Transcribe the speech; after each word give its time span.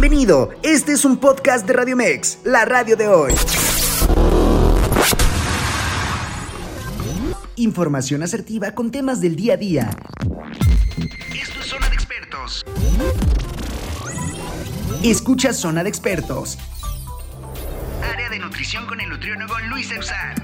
Bienvenido, 0.00 0.50
este 0.62 0.92
es 0.92 1.04
un 1.04 1.16
podcast 1.16 1.66
de 1.66 1.72
Radio 1.72 1.96
Mex, 1.96 2.38
la 2.44 2.64
radio 2.64 2.96
de 2.96 3.08
hoy. 3.08 3.34
Información 7.56 8.22
asertiva 8.22 8.76
con 8.76 8.92
temas 8.92 9.20
del 9.20 9.34
día 9.34 9.54
a 9.54 9.56
día. 9.56 9.90
Esto 11.34 11.58
es 11.58 11.66
Zona 11.66 11.88
de 11.88 11.96
Expertos. 11.96 12.64
Escucha 15.02 15.52
Zona 15.52 15.82
de 15.82 15.88
Expertos. 15.88 16.58
Área 18.00 18.30
de 18.30 18.38
nutrición 18.38 18.86
con 18.86 19.00
el 19.00 19.08
nutriólogo 19.08 19.58
Luis 19.68 19.90
Eusán. 19.90 20.36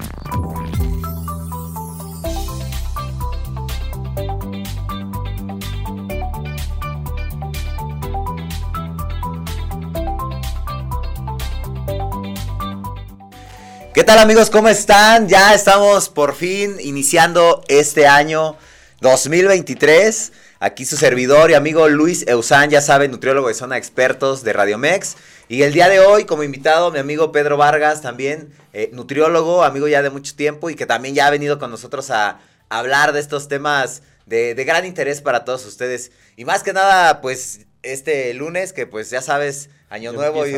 ¿Qué 13.95 14.03
tal 14.03 14.19
amigos? 14.19 14.49
¿Cómo 14.49 14.67
están? 14.67 15.29
Ya 15.29 15.53
estamos 15.53 16.09
por 16.09 16.35
fin 16.35 16.75
iniciando 16.81 17.63
este 17.69 18.07
año 18.07 18.57
2023. 18.99 20.33
Aquí 20.59 20.83
su 20.83 20.97
servidor 20.97 21.49
y 21.49 21.53
amigo 21.53 21.87
Luis 21.87 22.27
Eusán, 22.27 22.69
ya 22.69 22.81
saben, 22.81 23.11
nutriólogo 23.11 23.47
de 23.47 23.53
zona 23.53 23.77
expertos 23.77 24.43
de 24.43 24.51
Radiomex. 24.51 25.15
Y 25.47 25.61
el 25.61 25.71
día 25.71 25.87
de 25.87 26.01
hoy, 26.01 26.25
como 26.25 26.43
invitado, 26.43 26.91
mi 26.91 26.99
amigo 26.99 27.31
Pedro 27.31 27.55
Vargas, 27.55 28.01
también 28.01 28.53
eh, 28.73 28.89
nutriólogo, 28.91 29.63
amigo 29.63 29.87
ya 29.87 30.01
de 30.01 30.09
mucho 30.09 30.35
tiempo 30.35 30.69
y 30.69 30.75
que 30.75 30.85
también 30.85 31.15
ya 31.15 31.27
ha 31.27 31.31
venido 31.31 31.57
con 31.57 31.71
nosotros 31.71 32.11
a, 32.11 32.41
hablar 32.67 33.13
de 33.13 33.21
estos 33.21 33.47
temas 33.47 34.01
de, 34.25 34.55
de 34.55 34.65
gran 34.65 34.85
interés 34.85 35.21
para 35.21 35.45
todos 35.45 35.65
ustedes. 35.65 36.11
Y 36.35 36.43
más 36.43 36.63
que 36.63 36.73
nada, 36.73 37.21
pues 37.21 37.61
este 37.81 38.33
lunes, 38.33 38.73
que 38.73 38.87
pues 38.87 39.09
ya 39.09 39.21
sabes, 39.21 39.69
año 39.95 40.13
nuevo 40.13 40.45
y 40.45 40.57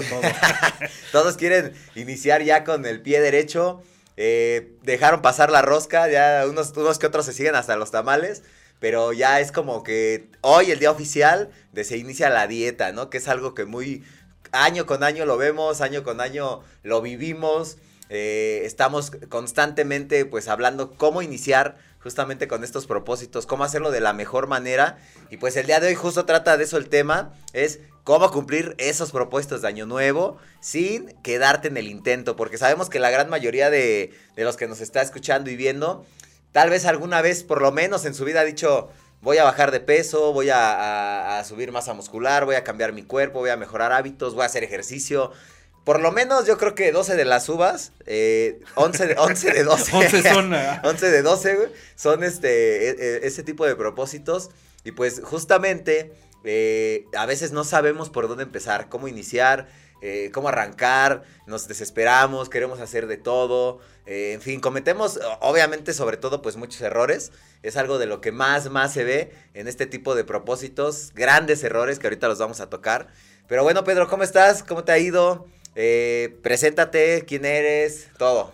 todos 1.12 1.38
quieren 1.38 1.74
iniciar 1.96 2.44
ya 2.44 2.64
con 2.64 2.86
el 2.86 3.02
pie 3.02 3.22
derecho. 3.22 3.82
Eh, 4.18 4.74
dejaron 4.82 5.22
pasar 5.22 5.52
la 5.52 5.62
rosca, 5.62 6.10
ya 6.10 6.46
unos, 6.50 6.74
unos 6.76 7.00
que 7.00 7.08
otros 7.08 7.26
se 7.26 7.34
siguen 7.34 7.56
hasta 7.56 7.76
los 7.76 7.92
tamales, 7.92 8.44
pero 8.80 9.14
ya 9.14 9.40
es 9.40 9.52
como 9.52 9.84
que 9.84 10.30
hoy 10.42 10.72
el 10.72 10.80
día 10.80 10.92
oficial 10.92 11.50
de 11.72 11.84
se 11.84 11.98
inicia 11.98 12.30
la 12.30 12.48
dieta, 12.48 12.92
¿no? 12.92 13.10
Que 13.10 13.20
es 13.20 13.28
algo 13.28 13.54
que 13.54 13.66
muy 13.66 14.04
año 14.52 14.86
con 14.86 15.04
año 15.04 15.26
lo 15.26 15.38
vemos, 15.38 15.82
año 15.82 16.04
con 16.04 16.20
año 16.20 16.62
lo 16.84 17.02
vivimos. 17.02 17.78
Eh, 18.10 18.62
estamos 18.64 19.12
constantemente 19.30 20.26
pues 20.26 20.48
hablando 20.48 20.92
cómo 20.92 21.22
iniciar 21.22 21.78
justamente 22.00 22.48
con 22.48 22.64
estos 22.64 22.88
propósitos, 22.88 23.46
cómo 23.46 23.66
hacerlo 23.66 23.92
de 23.92 24.00
la 24.00 24.14
mejor 24.14 24.48
manera. 24.48 24.98
Y 25.30 25.38
pues 25.38 25.58
el 25.58 25.68
día 25.68 25.80
de 25.80 25.88
hoy 25.88 25.96
justo 25.96 26.26
trata 26.26 26.58
de 26.58 26.64
eso 26.64 26.78
el 26.78 26.90
tema, 26.90 27.34
es 27.54 27.82
cómo 28.08 28.32
cumplir 28.32 28.74
esos 28.78 29.12
propósitos 29.12 29.62
de 29.62 29.68
año 29.68 29.86
nuevo 29.86 30.38
sin 30.62 31.08
quedarte 31.24 31.68
en 31.68 31.76
el 31.76 31.90
intento, 31.90 32.38
porque 32.38 32.58
sabemos 32.58 32.90
que 32.90 33.00
la 33.00 33.10
gran 33.10 33.30
mayoría 33.30 33.70
de, 33.70 34.14
los 34.38 34.56
que 34.56 34.66
nos 34.66 34.80
está 34.80 35.02
escuchando 35.02 35.50
y 35.50 35.58
viendo, 35.58 36.06
tal 36.54 36.70
vez 36.70 36.86
alguna 36.86 37.22
vez, 37.22 37.44
por 37.44 37.62
lo 37.62 37.74
menos 37.74 38.06
en 38.06 38.14
su 38.14 38.24
vida, 38.24 38.40
ha 38.40 38.46
dicho, 38.46 38.88
voy 39.20 39.40
a 39.40 39.44
bajar 39.44 39.72
de 39.72 39.82
peso, 39.82 40.32
voy 40.32 40.50
a, 40.52 41.38
a 41.38 41.44
subir 41.44 41.74
masa 41.74 41.94
muscular, 41.94 42.46
voy 42.46 42.56
a 42.56 42.64
cambiar 42.64 42.94
mi 42.94 43.04
cuerpo, 43.04 43.40
voy 43.40 43.50
a 43.50 43.58
mejorar 43.58 43.92
hábitos, 43.92 44.36
voy 44.36 44.44
a 44.44 44.46
hacer 44.46 44.64
ejercicio 44.64 45.34
por 45.84 46.02
lo 46.02 46.12
menos 46.12 46.46
yo 46.46 46.58
creo 46.58 46.76
que 46.76 46.92
12 46.92 47.16
de 47.16 47.24
las 47.24 47.48
uvas, 47.48 47.94
eh, 48.06 48.60
11, 48.76 49.08
de, 49.08 49.16
11 49.18 49.52
de 49.52 49.64
12. 49.64 49.96
11 49.96 50.22
son. 50.34 50.54
11 50.84 51.12
de 51.12 51.22
12, 51.22 51.56
güey. 51.56 51.70
Son 51.96 52.24
este, 52.26 52.90
e, 52.90 52.96
e, 53.00 53.28
ese 53.28 53.42
tipo 53.42 53.66
de 53.66 53.74
propósitos. 53.78 54.50
Y 54.84 54.92
pues 54.92 55.22
justamente 55.24 56.14
eh, 56.44 57.06
a 57.18 57.26
veces 57.26 57.52
no 57.52 57.64
sabemos 57.64 58.10
por 58.10 58.28
dónde 58.28 58.44
empezar, 58.44 58.90
cómo 58.90 59.08
iniciar, 59.08 59.68
eh, 60.02 60.30
cómo 60.32 60.50
arrancar, 60.50 61.24
nos 61.48 61.68
desesperamos, 61.68 62.50
queremos 62.50 62.80
hacer 62.80 63.08
de 63.08 63.18
todo. 63.18 63.80
Eh, 64.06 64.34
en 64.34 64.42
fin, 64.42 64.60
cometemos 64.60 65.20
obviamente 65.42 65.94
sobre 65.94 66.18
todo 66.18 66.42
pues 66.42 66.56
muchos 66.56 66.82
errores. 66.82 67.32
Es 67.64 67.78
algo 67.78 67.98
de 67.98 68.06
lo 68.06 68.22
que 68.22 68.32
más, 68.32 68.70
más 68.70 68.94
se 68.94 69.04
ve 69.04 69.32
en 69.54 69.68
este 69.68 69.88
tipo 69.88 70.14
de 70.14 70.24
propósitos. 70.24 71.12
Grandes 71.16 71.64
errores 71.64 72.00
que 72.00 72.08
ahorita 72.08 72.28
los 72.28 72.38
vamos 72.38 72.62
a 72.62 72.70
tocar. 72.70 73.08
Pero 73.48 73.64
bueno, 73.64 73.84
Pedro, 73.84 74.08
¿cómo 74.08 74.24
estás? 74.24 74.62
¿Cómo 74.64 74.84
te 74.84 74.92
ha 74.92 75.00
ido? 75.00 75.48
Eh, 75.76 76.38
preséntate, 76.44 77.24
quién 77.28 77.46
eres, 77.46 78.10
todo. 78.18 78.52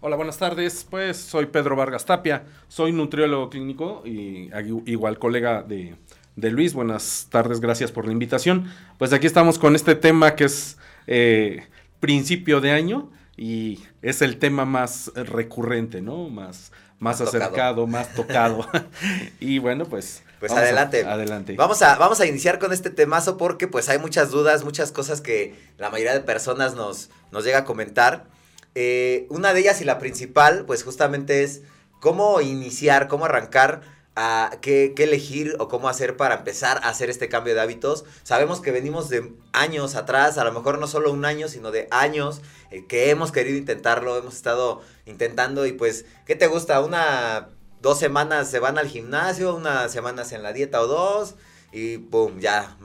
Hola, 0.00 0.16
buenas 0.16 0.38
tardes. 0.38 0.86
Pues 0.88 1.16
soy 1.16 1.46
Pedro 1.46 1.76
Vargas 1.76 2.04
Tapia, 2.04 2.44
soy 2.68 2.92
nutriólogo 2.92 3.50
clínico 3.50 4.02
y 4.04 4.50
igual 4.86 5.18
colega 5.18 5.62
de, 5.62 5.96
Luis. 6.40 6.72
Buenas 6.72 7.26
tardes, 7.30 7.60
gracias 7.60 7.92
por 7.92 8.06
la 8.06 8.12
invitación. 8.12 8.72
Pues 8.98 9.12
aquí 9.12 9.26
estamos 9.26 9.58
con 9.58 9.74
este 9.74 9.94
tema 9.94 10.36
que 10.36 10.44
es 10.44 10.78
eh, 11.06 11.66
principio 12.00 12.60
de 12.60 12.70
año 12.70 13.10
y 13.36 13.80
es 14.02 14.22
el 14.22 14.38
tema 14.38 14.64
más 14.64 15.12
recurrente, 15.14 16.00
¿no? 16.00 16.28
Más, 16.28 16.72
más, 16.98 17.20
acercado, 17.20 17.86
más 17.86 18.14
tocado. 18.14 18.66
y 19.40 19.58
bueno, 19.58 19.84
pues 19.84 20.22
pues 20.40 20.52
adelante. 20.52 21.04
adelante. 21.04 21.56
Vamos 21.56 21.82
a, 21.82 21.96
vamos 21.96 22.20
a 22.20 22.26
iniciar 22.26 22.58
con 22.58 22.72
este 22.72 22.90
temazo 22.90 23.36
porque 23.36 23.66
pues 23.66 23.88
hay 23.88 23.98
muchas 23.98 24.30
dudas, 24.30 24.64
muchas 24.64 24.92
cosas 24.92 25.20
que 25.20 25.54
la 25.78 25.90
mayoría 25.90 26.14
de 26.14 26.20
personas 26.20 26.74
nos, 26.74 27.10
nos 27.32 27.44
llega 27.44 27.58
a 27.58 27.64
comentar. 27.64 28.26
Eh, 28.74 29.26
una 29.30 29.52
de 29.52 29.60
ellas 29.60 29.80
y 29.80 29.84
la 29.84 29.98
principal 29.98 30.64
pues 30.64 30.84
justamente 30.84 31.42
es 31.42 31.62
cómo 32.00 32.40
iniciar, 32.40 33.08
cómo 33.08 33.24
arrancar 33.24 33.97
qué, 34.60 34.94
elegir 34.96 35.56
o 35.58 35.68
cómo 35.68 35.88
hacer 35.88 36.16
para 36.16 36.36
empezar 36.36 36.80
a 36.82 36.88
hacer 36.88 37.10
este 37.10 37.28
cambio 37.28 37.54
de 37.54 37.60
hábitos. 37.60 38.04
Sabemos 38.22 38.60
que 38.60 38.72
venimos 38.72 39.08
de 39.08 39.32
años 39.52 39.94
atrás, 39.94 40.38
a 40.38 40.44
lo 40.44 40.52
mejor 40.52 40.78
no 40.78 40.86
solo 40.86 41.12
un 41.12 41.24
año, 41.24 41.48
sino 41.48 41.70
de 41.70 41.88
años 41.90 42.40
eh, 42.70 42.84
que 42.86 43.10
hemos 43.10 43.32
querido 43.32 43.56
intentarlo, 43.56 44.16
hemos 44.16 44.34
estado 44.34 44.82
intentando 45.06 45.66
y 45.66 45.72
pues, 45.72 46.04
¿qué 46.26 46.34
te 46.34 46.46
gusta? 46.46 46.80
Una 46.80 47.48
dos 47.80 47.98
semanas 47.98 48.50
se 48.50 48.58
van 48.58 48.78
al 48.78 48.88
gimnasio, 48.88 49.54
unas 49.54 49.92
semanas 49.92 50.32
en 50.32 50.42
la 50.42 50.52
dieta 50.52 50.80
o 50.80 50.86
dos, 50.86 51.34
y 51.70 51.98
pum, 51.98 52.40
ya, 52.40 52.76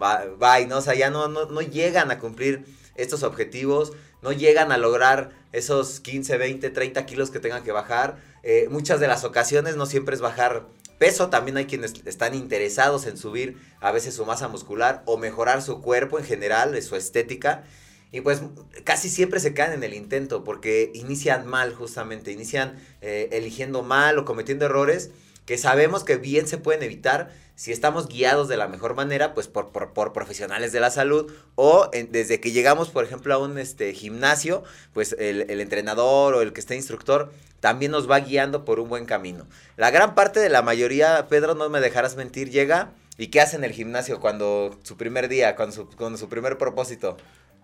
y 0.62 0.66
¿no? 0.66 0.78
O 0.78 0.82
sea, 0.82 0.94
ya 0.94 1.10
no, 1.10 1.28
no, 1.28 1.62
llegan 1.62 2.12
a 2.12 2.20
cumplir 2.20 2.66
estos 2.96 3.24
objetivos, 3.24 3.94
no 4.22 4.32
llegan 4.34 4.72
a 4.72 4.78
lograr 4.78 5.32
esos 5.52 6.00
15, 6.00 6.38
20, 6.38 6.70
30 6.70 7.06
kilos 7.06 7.32
que 7.32 7.40
tengan 7.40 7.64
que 7.64 7.72
bajar. 7.72 8.18
Eh, 8.44 8.68
muchas 8.70 9.00
de 9.00 9.08
las 9.08 9.24
ocasiones 9.24 9.78
no 9.78 9.86
siempre 9.86 10.16
es 10.16 10.22
bajar 10.22 10.68
peso, 11.04 11.30
también 11.30 11.58
hay 11.58 11.66
quienes 11.66 11.96
están 12.06 12.34
interesados 12.34 13.08
en 13.08 13.18
subir 13.18 13.58
a 13.82 13.92
veces 13.92 14.14
su 14.14 14.26
masa 14.26 14.48
muscular 14.48 15.04
o 15.06 15.18
mejorar 15.18 15.62
su 15.62 15.82
cuerpo 15.82 16.18
en 16.18 16.24
general, 16.24 16.82
su 16.82 16.96
estética. 16.96 17.66
Y 18.14 18.22
pues 18.22 18.42
casi 18.86 19.10
siempre 19.10 19.42
se 19.42 19.54
caen 19.54 19.74
en 19.74 19.84
el 19.84 19.96
intento 19.96 20.46
porque 20.46 20.92
inician 20.94 21.46
mal 21.46 21.74
justamente, 21.74 22.32
inician 22.32 22.80
eh, 23.02 23.28
eligiendo 23.34 23.84
mal 23.84 24.18
o 24.18 24.24
cometiendo 24.24 24.64
errores 24.64 25.12
que 25.46 25.58
sabemos 25.58 26.04
que 26.04 26.18
bien 26.18 26.48
se 26.48 26.58
pueden 26.58 26.84
evitar 26.84 27.32
si 27.56 27.72
estamos 27.72 28.08
guiados 28.08 28.48
de 28.48 28.58
la 28.58 28.68
mejor 28.68 28.96
manera, 28.96 29.34
pues 29.34 29.48
por, 29.48 29.72
por, 29.72 30.14
profesionales 30.14 30.72
de 30.72 30.80
la 30.80 30.90
salud 30.90 31.32
o 31.56 31.90
desde 32.10 32.40
que 32.40 32.52
llegamos, 32.52 32.90
por 32.90 33.04
ejemplo, 33.04 33.34
a 33.34 33.38
un 33.38 33.60
este, 33.60 33.94
gimnasio, 33.94 34.64
pues 34.92 35.16
el, 35.20 35.50
el, 35.50 35.62
entrenador 35.62 36.34
o 36.34 36.42
el 36.42 36.52
que 36.52 36.60
esté 36.60 36.76
instructor 36.76 37.32
también 37.60 37.92
nos 37.92 38.10
va 38.10 38.20
guiando 38.20 38.66
por 38.66 38.80
un 38.80 38.90
buen 38.90 39.06
camino. 39.06 39.46
La 39.78 39.92
gran 39.92 40.16
parte 40.16 40.40
de 40.40 40.50
la 40.50 40.64
mayoría, 40.64 41.28
Pedro, 41.30 41.54
no 41.54 41.70
me 41.70 41.80
dejarás 41.80 42.16
mentir, 42.16 42.50
llega 42.50 42.92
y 43.18 43.28
¿qué 43.28 43.42
hace 43.42 43.56
en 43.56 43.64
el 43.64 43.72
gimnasio 43.72 44.20
cuando 44.20 44.80
su 44.84 44.98
primer 44.98 45.30
día, 45.30 45.56
con 45.56 45.72
su, 45.72 45.88
con 45.90 46.18
su 46.18 46.28
primer 46.30 46.58
propósito? 46.58 47.18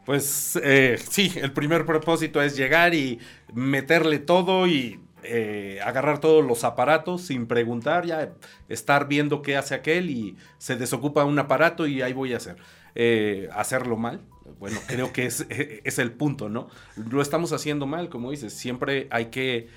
Pues 0.05 0.57
eh, 0.63 0.97
sí, 1.09 1.33
el 1.35 1.51
primer 1.51 1.85
propósito 1.85 2.41
es 2.41 2.55
llegar 2.55 2.93
y 2.93 3.19
meterle 3.53 4.19
todo 4.19 4.67
y 4.67 4.99
eh, 5.23 5.79
agarrar 5.83 6.19
todos 6.19 6.45
los 6.45 6.63
aparatos 6.63 7.21
sin 7.21 7.47
preguntar, 7.47 8.05
ya 8.05 8.33
estar 8.67 9.07
viendo 9.07 9.41
qué 9.41 9.57
hace 9.57 9.75
aquel 9.75 10.09
y 10.09 10.37
se 10.57 10.75
desocupa 10.75 11.25
un 11.25 11.37
aparato 11.39 11.87
y 11.87 12.01
ahí 12.01 12.13
voy 12.13 12.33
a 12.33 12.37
hacer. 12.37 12.57
Eh, 12.95 13.49
hacerlo 13.53 13.97
mal, 13.97 14.21
bueno, 14.59 14.79
creo 14.87 15.13
que 15.13 15.25
es, 15.25 15.45
es, 15.49 15.99
el 15.99 16.11
punto, 16.11 16.49
¿no? 16.49 16.67
Lo 16.95 17.21
estamos 17.21 17.53
haciendo 17.53 17.85
mal, 17.85 18.09
como 18.09 18.31
dices, 18.31 18.53
siempre 18.53 19.07
hay 19.11 19.25
que 19.27 19.67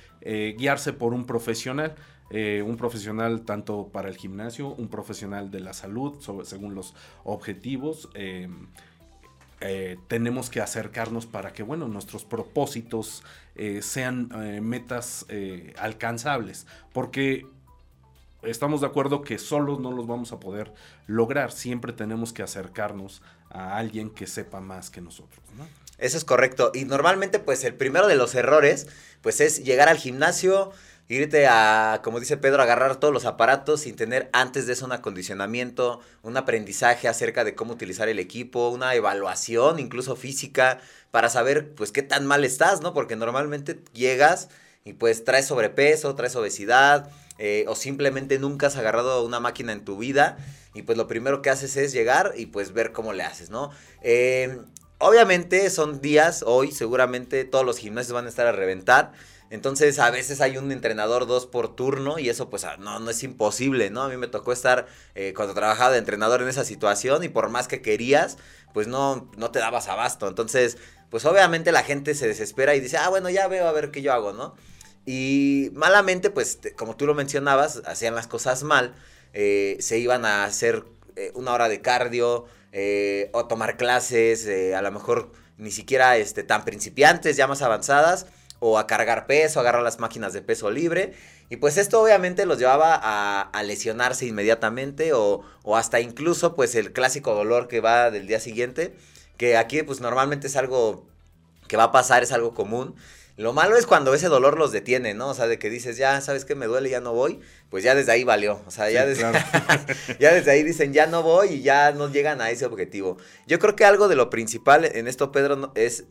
guiarse 0.57 0.93
por 0.93 1.15
un 1.15 1.27
profesional. 1.27 1.95
un 2.31 2.77
profesional 2.77 3.43
tanto 3.43 3.89
para 3.93 4.09
el 4.09 4.17
gimnasio, 4.17 4.69
un 4.69 4.89
profesional 4.89 5.51
de 5.51 5.61
la 5.61 5.73
salud, 5.73 6.19
según 6.45 6.75
los 6.75 6.95
objetivos. 7.25 8.09
Eh, 8.15 8.49
tenemos 10.09 10.51
que 10.51 10.61
acercarnos 10.61 11.27
para 11.27 11.53
que, 11.53 11.63
bueno, 11.63 11.89
nuestros 11.89 12.25
propósitos 12.25 13.23
eh, 13.55 13.81
sean 13.83 14.31
eh, 14.35 14.61
metas 14.61 15.27
alcanzables, 15.79 16.67
porque 16.93 17.47
estamos 18.43 18.81
de 18.81 18.89
acuerdo 18.89 19.23
que 19.23 19.39
solos 19.39 19.79
no 19.79 19.93
los 19.93 20.07
vamos 20.07 20.33
a 20.33 20.41
poder 20.41 20.73
lograr, 21.07 21.53
siempre 21.53 21.93
tenemos 21.93 22.33
que 22.33 22.43
acercarnos 22.43 23.23
a 23.51 23.77
alguien 23.77 24.11
que 24.11 24.27
sepa 24.27 24.61
más 24.61 24.91
que 24.91 25.01
nosotros. 25.01 25.41
Eso 25.99 26.17
es 26.17 26.25
correcto, 26.25 26.73
y 26.75 26.85
normalmente 26.85 27.39
pues 27.39 27.63
el 27.65 27.75
primero 27.75 28.09
de 28.09 28.17
los 28.17 28.35
errores 28.35 28.89
pues 29.21 29.41
es 29.41 29.63
llegar 29.65 29.89
al 29.89 29.99
gimnasio, 29.99 30.73
irte 31.13 31.47
a, 31.47 32.01
como 32.03 32.21
dice 32.21 32.37
Pedro, 32.37 32.63
agarrar 32.63 32.97
todos 32.97 33.13
los 33.13 33.25
aparatos 33.25 33.83
sin 33.83 33.97
tener 33.97 34.31
antes 34.33 34.67
de 34.67 34.73
eso 34.73 34.87
un 34.87 34.93
acondicionamiento, 34.93 36.01
un 36.23 36.37
aprendizaje 36.37 37.09
acerca 37.09 37.45
de 37.45 37.55
cómo 37.55 37.75
utilizar 37.75 38.09
el 38.09 38.19
equipo, 38.19 38.69
una 38.71 38.95
evaluación 38.95 39.79
incluso 39.79 40.17
física 40.17 40.81
para 41.11 41.29
saber 41.29 41.75
pues 41.75 41.93
qué 41.93 42.03
tan 42.03 42.27
mal 42.27 42.45
estás, 42.45 42.81
¿no? 42.81 42.95
Porque 42.95 43.17
normalmente 43.17 43.79
llegas 43.93 44.49
y 44.85 44.95
pues 44.95 45.25
traes 45.25 45.47
sobrepeso, 45.47 46.15
traes 46.15 46.35
obesidad 46.35 47.11
eh, 47.39 47.65
o 47.69 47.75
simplemente 47.75 48.39
nunca 48.39 48.69
has 48.69 48.77
agarrado 48.77 49.25
una 49.25 49.41
máquina 49.41 49.73
en 49.73 49.85
tu 49.85 49.99
vida 49.99 50.39
y 50.75 50.83
pues 50.83 50.97
lo 50.97 51.07
primero 51.07 51.43
que 51.43 51.51
haces 51.51 51.77
es 51.77 51.93
llegar 51.93 52.33
y 52.37 52.47
pues 52.47 52.73
ver 52.73 52.93
cómo 52.93 53.13
le 53.13 53.23
haces, 53.23 53.51
¿no? 53.51 53.71
Eh, 54.03 54.59
obviamente 54.99 55.69
son 55.71 56.01
días, 56.01 56.43
hoy 56.47 56.73
seguramente 56.73 57.45
todos 57.45 57.67
los 57.67 57.79
gimnasios 57.79 58.15
van 58.15 58.27
a 58.27 58.29
estar 58.29 58.47
a 58.47 58.53
reventar. 58.53 59.13
Entonces 59.53 59.99
a 59.99 60.11
veces 60.11 60.41
hay 60.41 60.57
un 60.57 60.73
entrenador 60.73 61.27
dos 61.27 61.45
por 61.45 61.77
turno 61.77 62.19
y 62.19 62.31
eso 62.31 62.49
pues 62.49 62.65
ah, 62.65 62.79
no, 62.79 62.99
no 63.01 63.11
es 63.11 63.23
imposible, 63.23 63.91
¿no? 63.91 64.01
A 64.01 64.09
mí 64.09 64.17
me 64.17 64.27
tocó 64.27 64.51
estar 64.51 64.87
eh, 65.15 65.35
cuando 65.37 65.53
trabajaba 65.53 65.91
de 65.93 65.99
entrenador 65.99 66.41
en 66.41 66.49
esa 66.49 66.65
situación 66.65 67.23
y 67.23 67.29
por 67.29 67.51
más 67.51 67.69
que 67.69 67.83
querías, 67.83 68.39
pues 68.73 68.87
no, 68.87 69.31
no 69.37 69.51
te 69.51 69.59
dabas 69.59 69.89
abasto. 69.89 70.27
Entonces, 70.27 70.79
pues 71.11 71.27
obviamente 71.27 71.71
la 71.71 71.83
gente 71.83 72.15
se 72.15 72.27
desespera 72.27 72.75
y 72.75 72.81
dice, 72.81 72.97
ah, 72.97 73.11
bueno, 73.11 73.29
ya 73.29 73.47
veo 73.47 73.69
a 73.69 73.73
ver 73.73 73.91
qué 73.91 74.01
yo 74.01 74.15
hago, 74.15 74.33
¿no? 74.33 74.55
Y 75.05 75.69
malamente, 75.75 76.31
pues 76.31 76.59
como 76.75 76.97
tú 76.97 77.05
lo 77.05 77.13
mencionabas, 77.13 77.83
hacían 77.85 78.15
las 78.15 78.29
cosas 78.29 78.63
mal, 78.63 78.95
eh, 79.35 79.77
se 79.81 79.99
iban 79.99 80.25
a 80.25 80.45
hacer 80.45 80.87
eh, 81.17 81.31
una 81.35 81.53
hora 81.53 81.69
de 81.69 81.83
cardio 81.83 82.47
o 83.33 83.47
tomar 83.49 83.77
clases, 83.77 84.49
a 84.75 84.81
lo 84.81 84.91
mejor 84.91 85.31
ni 85.59 85.71
siquiera 85.71 86.17
este, 86.17 86.43
tan 86.43 86.65
principiantes, 86.65 87.37
ya 87.37 87.47
más 87.47 87.61
avanzadas 87.61 88.25
o 88.65 88.79
a 88.79 88.87
cargar 88.87 89.27
peso, 89.27 89.59
a 89.59 89.63
agarrar 89.63 89.83
las 89.83 89.99
máquinas 89.99 90.33
de 90.33 90.41
peso 90.41 90.71
libre. 90.71 91.15
Y 91.51 91.57
pues 91.57 91.77
esto 91.79 92.01
obviamente 92.01 92.47
los 92.47 92.59
llevaba 92.59 92.95
a, 92.95 93.63
lesionarse 93.65 94.25
inmediatamente 94.25 95.13
o, 95.13 95.43
o, 95.65 95.77
hasta 95.77 95.99
incluso 95.99 96.55
pues 96.55 96.77
el 96.77 96.93
clásico 96.93 97.35
dolor 97.35 97.67
que 97.67 97.81
va 97.81 98.13
del 98.13 98.29
día 98.29 98.39
siguiente, 98.39 98.95
que 99.37 99.57
aquí 99.57 99.83
pues 99.83 100.01
normalmente 100.01 100.47
es 100.47 100.55
algo 100.55 101.09
que 101.67 101.77
va 101.77 101.85
a 101.85 101.93
pasar, 101.93 102.23
es 102.23 102.31
algo 102.31 102.55
común. 102.55 102.95
Lo 103.37 103.53
malo 103.53 103.77
es 103.77 103.87
cuando 103.87 104.15
ese 104.15 104.29
dolor 104.29 104.57
los 104.57 104.71
detiene, 104.71 105.13
¿no? 105.15 105.31
O 105.31 105.35
sea, 105.35 105.49
de 105.49 105.59
que 105.59 105.69
dices, 105.69 105.97
ya, 105.97 106.21
¿sabes 106.21 106.45
que 106.45 106.55
me 106.55 106.67
duele? 106.67 106.89
Ya 106.89 107.01
no 107.01 107.13
voy. 107.13 107.41
Pues 107.69 107.83
ya 107.83 107.97
desde 107.97 108.13
ahí 108.13 108.23
valió. 108.23 108.61
O 108.67 108.71
sea, 108.71 108.91
ya, 108.91 109.07
desde, 109.07 109.23
ya 110.21 110.33
desde 110.33 110.51
ahí 110.53 110.63
dicen, 110.63 110.93
ya 110.93 111.07
no 111.07 111.25
voy 111.25 111.49
y 111.55 111.63
ya 111.63 111.91
no 111.91 112.13
llegan 112.13 112.41
a 112.41 112.51
ese 112.51 112.67
objetivo. 112.67 113.17
Yo 113.49 113.59
creo 113.59 113.75
que 113.75 113.85
algo 113.85 114.07
de 114.07 114.15
lo 114.15 114.31
principal 114.31 114.85
en 114.85 115.09
esto, 115.09 115.33
Pedro, 115.33 115.73
es 115.75 116.05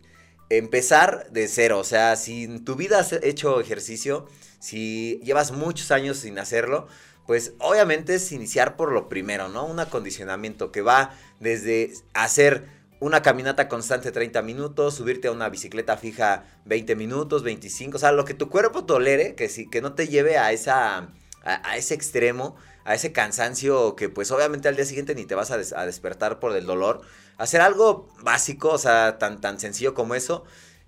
empezar 0.58 1.30
de 1.32 1.48
cero. 1.48 1.80
O 1.80 1.84
sea, 1.84 2.16
si 2.16 2.44
en 2.44 2.66
tu 2.66 2.76
vida 2.76 3.00
has 3.00 3.14
hecho 3.14 3.60
ejercicio, 3.60 4.28
si 4.60 5.20
llevas 5.24 5.52
muchos 5.52 5.92
años 5.92 6.18
sin 6.18 6.38
hacerlo, 6.40 6.88
pues 7.26 7.54
obviamente 7.60 8.16
es 8.16 8.32
iniciar 8.32 8.76
por 8.76 8.92
lo 8.92 9.08
primero, 9.08 9.48
¿no? 9.48 9.66
Un 9.66 9.80
acondicionamiento 9.80 10.72
que 10.72 10.82
va 10.82 11.12
desde 11.40 11.94
hacer 12.14 12.66
una 13.00 13.24
caminata 13.24 13.68
constante 13.68 14.12
30 14.12 14.42
minutos, 14.44 14.96
subirte 14.96 15.28
a 15.28 15.32
una 15.32 15.50
bicicleta 15.50 15.98
fija 15.98 16.44
20 16.66 16.96
minutos, 16.96 17.42
25, 17.42 17.98
o 17.98 18.00
sea, 18.00 18.12
lo 18.12 18.26
que 18.26 18.36
tu 18.36 18.50
cuerpo 18.50 18.86
tolere, 18.86 19.34
que, 19.34 19.50
si, 19.50 19.68
que 19.68 19.82
no 19.82 19.94
te 19.94 20.08
lleve 20.08 20.38
a, 20.38 20.52
esa, 20.52 21.10
a, 21.44 21.78
ese 21.78 21.96
extremo, 21.96 22.56
a 22.84 22.94
ese 22.94 23.12
cansancio 23.12 23.96
que 23.96 24.10
pues 24.10 24.30
obviamente 24.30 24.68
al 24.68 24.76
día 24.76 24.86
siguiente 24.86 25.16
ni 25.16 25.26
te 25.26 25.34
vas 25.34 25.50
a, 25.50 25.56
a 25.56 25.86
despertar 25.88 26.40
por 26.40 26.56
el 26.56 26.68
dolor, 26.68 27.02
hacer 27.42 27.62
algo 27.62 28.08
básico, 28.22 28.70
o 28.70 28.78
sea, 28.78 29.18
tan, 29.18 29.42
tan 29.42 29.60
sencillo 29.60 29.94
como 29.94 30.16
eso. 30.16 30.44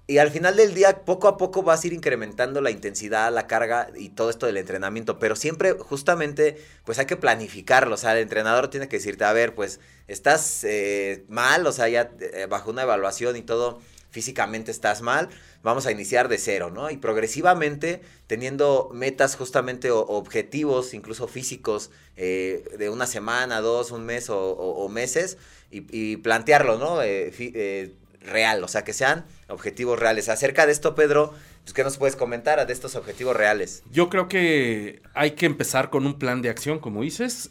Y 0.05 0.17
al 0.17 0.31
final 0.31 0.57
del 0.57 0.73
día, 0.73 1.05
poco 1.05 1.27
a 1.27 1.37
poco 1.37 1.63
vas 1.63 1.83
a 1.83 1.87
ir 1.87 1.93
incrementando 1.93 2.59
la 2.61 2.71
intensidad, 2.71 3.33
la 3.33 3.47
carga 3.47 3.87
y 3.95 4.09
todo 4.09 4.29
esto 4.29 4.45
del 4.45 4.57
entrenamiento. 4.57 5.17
Pero 5.17 5.35
siempre, 5.35 5.71
justamente, 5.73 6.61
pues 6.85 6.99
hay 6.99 7.05
que 7.05 7.15
planificarlo. 7.15 7.95
O 7.95 7.97
sea, 7.97 8.11
el 8.11 8.19
entrenador 8.19 8.67
tiene 8.69 8.89
que 8.89 8.97
decirte, 8.97 9.23
a 9.23 9.33
ver, 9.33 9.55
pues 9.55 9.79
estás 10.07 10.63
eh, 10.65 11.23
mal, 11.29 11.65
o 11.65 11.71
sea, 11.71 11.87
ya 11.87 12.11
eh, 12.19 12.47
bajo 12.49 12.69
una 12.69 12.83
evaluación 12.83 13.37
y 13.37 13.41
todo, 13.41 13.79
físicamente 14.13 14.71
estás 14.71 15.01
mal. 15.01 15.27
Vamos 15.63 15.87
a 15.87 15.91
iniciar 15.91 16.29
de 16.29 16.37
cero, 16.37 16.69
¿no? 16.69 16.91
Y 16.91 16.97
progresivamente, 16.97 18.01
teniendo 18.27 18.91
metas 18.93 19.35
justamente 19.35 19.89
o, 19.91 19.99
objetivos, 20.01 20.93
incluso 20.93 21.27
físicos, 21.27 21.89
eh, 22.15 22.63
de 22.77 22.89
una 22.89 23.07
semana, 23.07 23.59
dos, 23.59 23.91
un 23.91 24.05
mes 24.05 24.29
o 24.29 24.87
meses, 24.89 25.37
y, 25.71 26.17
plantearlo, 26.17 26.77
¿no? 26.77 27.01
Eh, 27.01 27.33
eh, 27.39 27.93
real, 28.21 28.63
o 28.63 28.67
sea, 28.67 28.83
que 28.83 28.93
sean 28.93 29.25
objetivos 29.49 29.99
reales. 29.99 30.29
Acerca 30.29 30.67
de 30.67 30.71
esto, 30.71 30.93
Pedro, 30.93 31.33
pues, 31.63 31.73
¿qué 31.73 31.83
nos 31.83 31.97
puedes 31.97 32.15
comentar 32.15 32.65
de 32.65 32.71
estos 32.71 32.95
objetivos 32.95 33.35
reales? 33.35 33.83
Yo 33.91 34.09
creo 34.09 34.27
que 34.27 35.01
hay 35.15 35.31
que 35.31 35.47
empezar 35.47 35.89
con 35.89 36.05
un 36.05 36.19
plan 36.19 36.43
de 36.43 36.49
acción, 36.49 36.77
como 36.77 37.01
dices, 37.01 37.49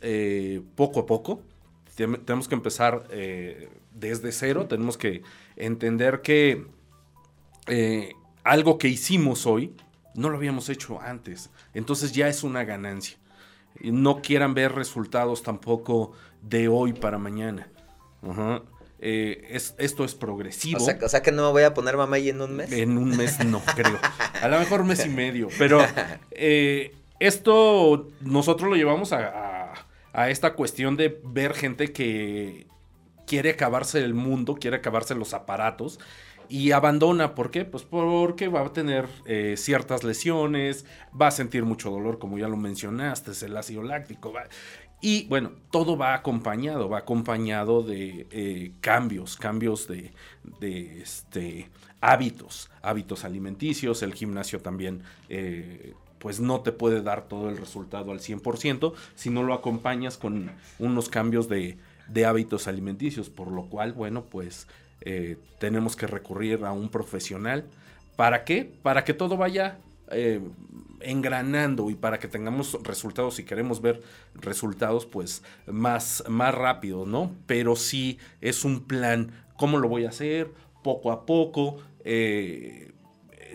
poco 0.76 1.00
a 1.00 1.06
poco. 1.06 1.42
Tenemos 1.96 2.46
que 2.46 2.54
empezar 2.54 3.08
desde 3.92 4.32
cero, 4.32 4.66
tenemos 4.68 4.96
que 4.96 5.22
entender 5.56 6.22
que 6.22 6.66
algo 8.44 8.78
que 8.78 8.88
hicimos 8.88 9.46
hoy 9.46 9.74
no 10.14 10.28
lo 10.28 10.36
habíamos 10.36 10.68
hecho 10.68 11.00
antes, 11.00 11.50
entonces 11.74 12.12
ya 12.12 12.28
es 12.28 12.42
una 12.42 12.64
ganancia. 12.64 13.18
No 13.80 14.20
quieran 14.20 14.54
ver 14.54 14.72
resultados 14.72 15.42
tampoco 15.42 16.12
de 16.42 16.68
hoy 16.68 16.92
para 16.92 17.18
mañana. 17.18 17.68
Eh, 19.04 19.48
es, 19.50 19.74
esto 19.78 20.04
es 20.04 20.14
progresivo. 20.14 20.78
O 20.78 21.08
sea, 21.08 21.22
que 21.22 21.32
no 21.32 21.46
me 21.46 21.50
voy 21.50 21.62
a 21.64 21.74
poner 21.74 21.96
mamá 21.96 22.20
y 22.20 22.28
en 22.28 22.40
un 22.40 22.54
mes. 22.54 22.70
En 22.70 22.96
un 22.96 23.16
mes 23.16 23.44
no, 23.44 23.60
creo. 23.74 23.98
A 24.40 24.46
lo 24.46 24.60
mejor 24.60 24.84
mes 24.84 25.04
y 25.04 25.08
medio. 25.08 25.48
Pero 25.58 25.84
eh, 26.30 26.94
esto 27.18 28.08
nosotros 28.20 28.70
lo 28.70 28.76
llevamos 28.76 29.12
a, 29.12 29.72
esta 30.28 30.54
cuestión 30.54 30.96
de 30.96 31.20
ver 31.24 31.54
gente 31.54 31.92
que 31.92 32.68
quiere 33.26 33.50
acabarse 33.50 34.02
el 34.02 34.14
mundo, 34.14 34.56
quiere 34.56 34.76
acabarse 34.76 35.14
los 35.14 35.34
aparatos 35.34 35.98
y 36.48 36.72
abandona. 36.72 37.34
¿Por 37.34 37.50
qué? 37.50 37.64
Pues 37.64 37.84
porque 37.84 38.48
va 38.48 38.60
a 38.60 38.72
tener 38.72 39.08
eh, 39.26 39.54
ciertas 39.56 40.04
lesiones, 40.04 40.84
va 41.18 41.28
a 41.28 41.30
sentir 41.30 41.64
mucho 41.64 41.90
dolor, 41.90 42.18
como 42.18 42.38
ya 42.38 42.48
lo 42.48 42.56
mencionaste, 42.56 43.30
es 43.30 43.42
el 43.42 43.56
ácido 43.56 43.82
láctico. 43.82 44.32
Y 45.00 45.26
bueno, 45.28 45.52
todo 45.70 45.96
va 45.96 46.14
acompañado, 46.14 46.88
va 46.88 46.98
acompañado 46.98 47.82
de 47.82 48.26
eh, 48.30 48.72
cambios, 48.80 49.36
cambios 49.36 49.88
de, 49.88 50.12
este, 51.02 51.70
hábitos, 52.00 52.70
hábitos 52.82 53.24
alimenticios. 53.24 54.02
El 54.02 54.14
gimnasio 54.14 54.60
también, 54.60 55.02
eh, 55.28 55.94
pues 56.18 56.38
no 56.38 56.60
te 56.60 56.70
puede 56.70 57.02
dar 57.02 57.26
todo 57.28 57.48
el 57.48 57.56
resultado 57.56 58.12
al 58.12 58.20
100% 58.20 58.92
si 59.16 59.30
no 59.30 59.42
lo 59.42 59.54
acompañas 59.54 60.18
con 60.18 60.52
unos 60.78 61.08
cambios 61.08 61.48
de, 61.48 61.78
hábitos 62.26 62.68
alimenticios, 62.68 63.30
por 63.30 63.50
lo 63.50 63.66
cual, 63.66 63.92
bueno, 63.92 64.24
pues 64.24 64.66
eh, 65.00 65.36
tenemos 65.58 65.96
que 65.96 66.06
recurrir 66.06 66.64
a 66.64 66.72
un 66.72 66.88
profesional. 66.88 67.64
¿Para 68.16 68.44
qué? 68.44 68.70
Para 68.82 69.04
que 69.04 69.14
todo 69.14 69.36
vaya 69.36 69.78
engranando 71.04 71.90
y 71.90 71.94
para 71.94 72.18
que 72.18 72.28
tengamos 72.28 72.78
resultados, 72.82 73.34
si 73.34 73.44
queremos 73.44 73.80
ver 73.80 74.02
resultados, 74.34 75.06
pues 75.06 75.42
más, 75.66 76.24
más 76.28 76.54
rápido, 76.54 77.06
¿no? 77.06 77.32
Pero 77.46 77.76
sí 77.76 78.18
es 78.40 78.64
un 78.64 78.84
plan, 78.84 79.32
¿cómo 79.56 79.78
lo 79.78 79.88
voy 79.88 80.04
a 80.04 80.10
hacer? 80.10 80.50
Poco 80.82 81.12
a 81.12 81.26
poco, 81.26 81.78
eh, 82.04 82.92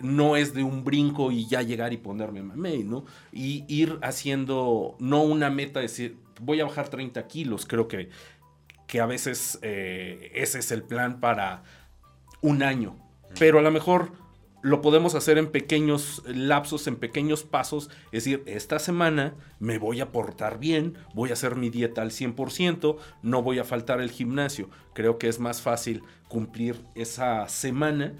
no 0.02 0.36
es 0.36 0.54
de 0.54 0.62
un 0.62 0.84
brinco 0.84 1.32
y 1.32 1.46
ya 1.46 1.62
llegar 1.62 1.92
y 1.92 1.96
ponerme 1.96 2.42
mamey, 2.42 2.84
¿no? 2.84 3.04
Y 3.32 3.64
ir 3.68 3.98
haciendo, 4.02 4.96
no 4.98 5.22
una 5.22 5.50
meta, 5.50 5.80
decir, 5.80 6.16
voy 6.40 6.60
a 6.60 6.64
bajar 6.64 6.88
30 6.88 7.26
kilos, 7.26 7.66
creo 7.66 7.88
que, 7.88 8.10
que 8.88 9.00
a 9.00 9.06
veces 9.06 9.60
eh, 9.62 10.32
ese 10.34 10.58
es 10.58 10.72
el 10.72 10.82
plan 10.82 11.20
para 11.20 11.62
un 12.40 12.64
año, 12.64 12.96
pero 13.38 13.60
a 13.60 13.62
lo 13.62 13.70
mejor 13.70 14.12
lo 14.62 14.80
podemos 14.80 15.14
hacer 15.14 15.38
en 15.38 15.52
pequeños 15.52 16.22
lapsos, 16.26 16.88
en 16.88 16.96
pequeños 16.96 17.44
pasos. 17.44 17.90
Es 18.06 18.24
decir, 18.24 18.42
esta 18.46 18.80
semana 18.80 19.34
me 19.60 19.78
voy 19.78 20.00
a 20.00 20.10
portar 20.10 20.58
bien, 20.58 20.96
voy 21.14 21.30
a 21.30 21.34
hacer 21.34 21.54
mi 21.54 21.70
dieta 21.70 22.02
al 22.02 22.10
100%, 22.10 22.96
no 23.22 23.42
voy 23.42 23.60
a 23.60 23.64
faltar 23.64 24.00
el 24.00 24.10
gimnasio. 24.10 24.68
Creo 24.94 25.18
que 25.18 25.28
es 25.28 25.38
más 25.38 25.62
fácil 25.62 26.02
cumplir 26.26 26.80
esa 26.96 27.46
semana 27.48 28.14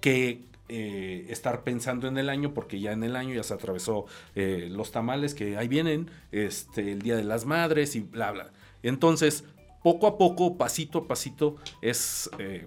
que 0.00 0.46
eh, 0.68 1.26
estar 1.28 1.62
pensando 1.62 2.08
en 2.08 2.18
el 2.18 2.28
año, 2.28 2.52
porque 2.52 2.80
ya 2.80 2.90
en 2.90 3.04
el 3.04 3.14
año 3.14 3.34
ya 3.34 3.44
se 3.44 3.54
atravesó 3.54 4.06
eh, 4.34 4.66
los 4.68 4.90
tamales 4.90 5.34
que 5.34 5.56
ahí 5.56 5.68
vienen, 5.68 6.10
este, 6.32 6.92
el 6.92 7.02
Día 7.02 7.16
de 7.16 7.22
las 7.22 7.44
Madres 7.44 7.94
y 7.94 8.00
bla, 8.00 8.32
bla. 8.32 8.50
Entonces, 8.82 9.44
poco 9.86 10.08
a 10.08 10.18
poco, 10.18 10.58
pasito 10.58 10.98
a 10.98 11.06
pasito, 11.06 11.54
es... 11.80 12.28
Eh, 12.40 12.64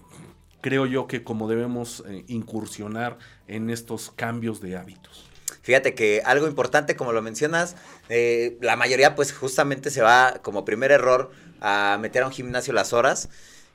creo 0.61 0.85
yo 0.85 1.05
que 1.05 1.21
como 1.21 1.49
debemos 1.49 2.01
eh, 2.07 2.23
incursionar 2.27 3.17
en 3.49 3.69
estos 3.69 4.11
cambios 4.11 4.61
de 4.61 4.77
hábitos. 4.77 5.25
Fíjate 5.61 5.95
que 5.95 6.21
algo 6.23 6.47
importante, 6.47 6.95
como 6.95 7.11
lo 7.11 7.21
mencionas, 7.21 7.75
eh, 8.07 8.57
la 8.61 8.77
mayoría 8.77 9.15
pues 9.15 9.33
justamente 9.33 9.89
se 9.89 10.01
va 10.01 10.39
como 10.41 10.63
primer 10.63 10.91
error 10.91 11.31
a 11.59 11.97
meter 11.99 12.23
a 12.23 12.27
un 12.27 12.31
gimnasio 12.31 12.71
las 12.71 12.93
horas. 12.93 13.27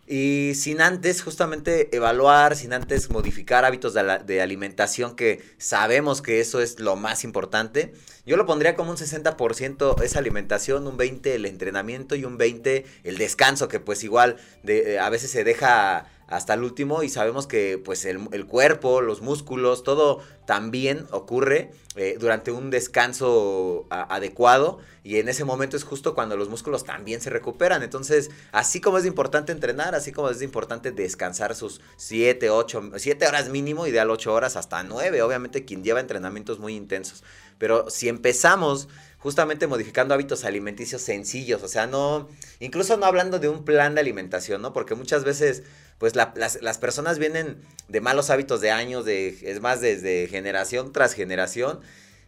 Y 0.07 0.53
sin 0.55 0.83
antes 0.83 1.23
justamente 1.23 1.95
evaluar, 1.97 2.57
sin 2.57 2.75
antes 2.75 3.11
modificar 3.11 3.65
hábitos 3.65 3.95
de, 3.95 4.43
alimentación, 4.43 5.17
que 5.17 5.43
sabemos 5.57 6.21
que 6.21 6.41
eso 6.41 6.61
es 6.61 6.79
lo 6.79 6.97
más 6.97 7.25
importante, 7.25 7.95
yo 8.27 8.37
lo 8.37 8.45
pondría 8.45 8.75
como 8.75 8.91
un 8.91 8.99
60% 8.99 10.03
esa 10.03 10.19
alimentación, 10.19 10.87
un 10.87 10.99
20% 10.99 11.27
el 11.27 11.47
entrenamiento 11.47 12.17
y 12.17 12.25
un 12.25 12.39
20% 12.39 12.85
el 13.03 13.17
descanso, 13.17 13.69
que 13.69 13.81
pues 13.81 14.05
igual 14.05 14.37
de, 14.63 14.99
a 14.99 15.09
veces 15.09 15.31
se 15.31 15.43
deja 15.43 16.07
hasta 16.27 16.55
el 16.55 16.63
último 16.63 17.03
y 17.03 17.09
sabemos 17.09 17.47
que 17.47 17.79
pues 17.79 18.05
el, 18.05 18.47
cuerpo, 18.47 19.01
los 19.01 19.21
músculos, 19.21 19.83
todo 19.83 20.21
también 20.47 21.07
ocurre 21.11 21.71
eh, 21.97 22.17
durante 22.19 22.51
un 22.51 22.71
descanso 22.71 23.87
adecuado 23.91 24.79
y 25.03 25.19
en 25.19 25.29
ese 25.29 25.45
momento 25.45 25.77
es 25.77 25.85
justo 25.85 26.15
cuando 26.15 26.37
los 26.37 26.49
músculos 26.49 26.85
también 26.85 27.21
se 27.21 27.29
recuperan. 27.29 27.83
Entonces, 27.83 28.31
así 28.53 28.81
como 28.81 28.97
es 28.97 29.05
importante 29.05 29.53
entrenar, 29.53 29.95
así 29.95 30.13
como 30.13 30.31
es 30.31 30.41
importante 30.41 30.93
descansar 30.93 31.55
sus 31.55 31.83
7, 31.97 32.49
8, 32.49 32.93
7 32.97 33.27
horas 33.27 33.51
mínimo, 33.51 33.87
ideal 33.87 34.11
8 34.11 34.33
horas 34.33 34.57
hasta 34.57 34.83
9, 34.83 35.21
obviamente 35.23 35.67
quien 35.67 35.85
lleva 35.85 36.01
entrenamientos 36.01 36.59
muy 36.59 36.75
intensos. 36.75 37.23
Pero 37.59 37.91
si 37.91 38.09
empezamos 38.09 38.89
justamente 39.19 39.67
modificando 39.67 40.15
hábitos 40.15 40.45
alimenticios 40.45 41.03
sencillos, 41.03 41.63
o 41.63 41.69
sea, 41.69 41.87
no, 41.87 42.29
incluso 42.61 42.97
no 42.97 43.07
hablando 43.07 43.39
de 43.39 43.49
un 43.49 43.65
plan 43.65 43.95
de 43.95 44.01
alimentación, 44.01 44.63
¿no? 44.63 44.73
Porque 44.73 44.95
muchas 44.95 45.25
veces 45.25 45.65
pues 45.99 46.15
las, 46.17 46.79
personas 46.79 47.19
vienen 47.19 47.59
de 47.89 48.01
malos 48.01 48.31
hábitos 48.31 48.61
de 48.61 48.71
años, 48.71 49.05
de, 49.05 49.39
es 49.43 49.61
más, 49.61 49.81
desde 49.81 50.27
generación 50.29 50.93
tras 50.93 51.15
generación, 51.15 51.81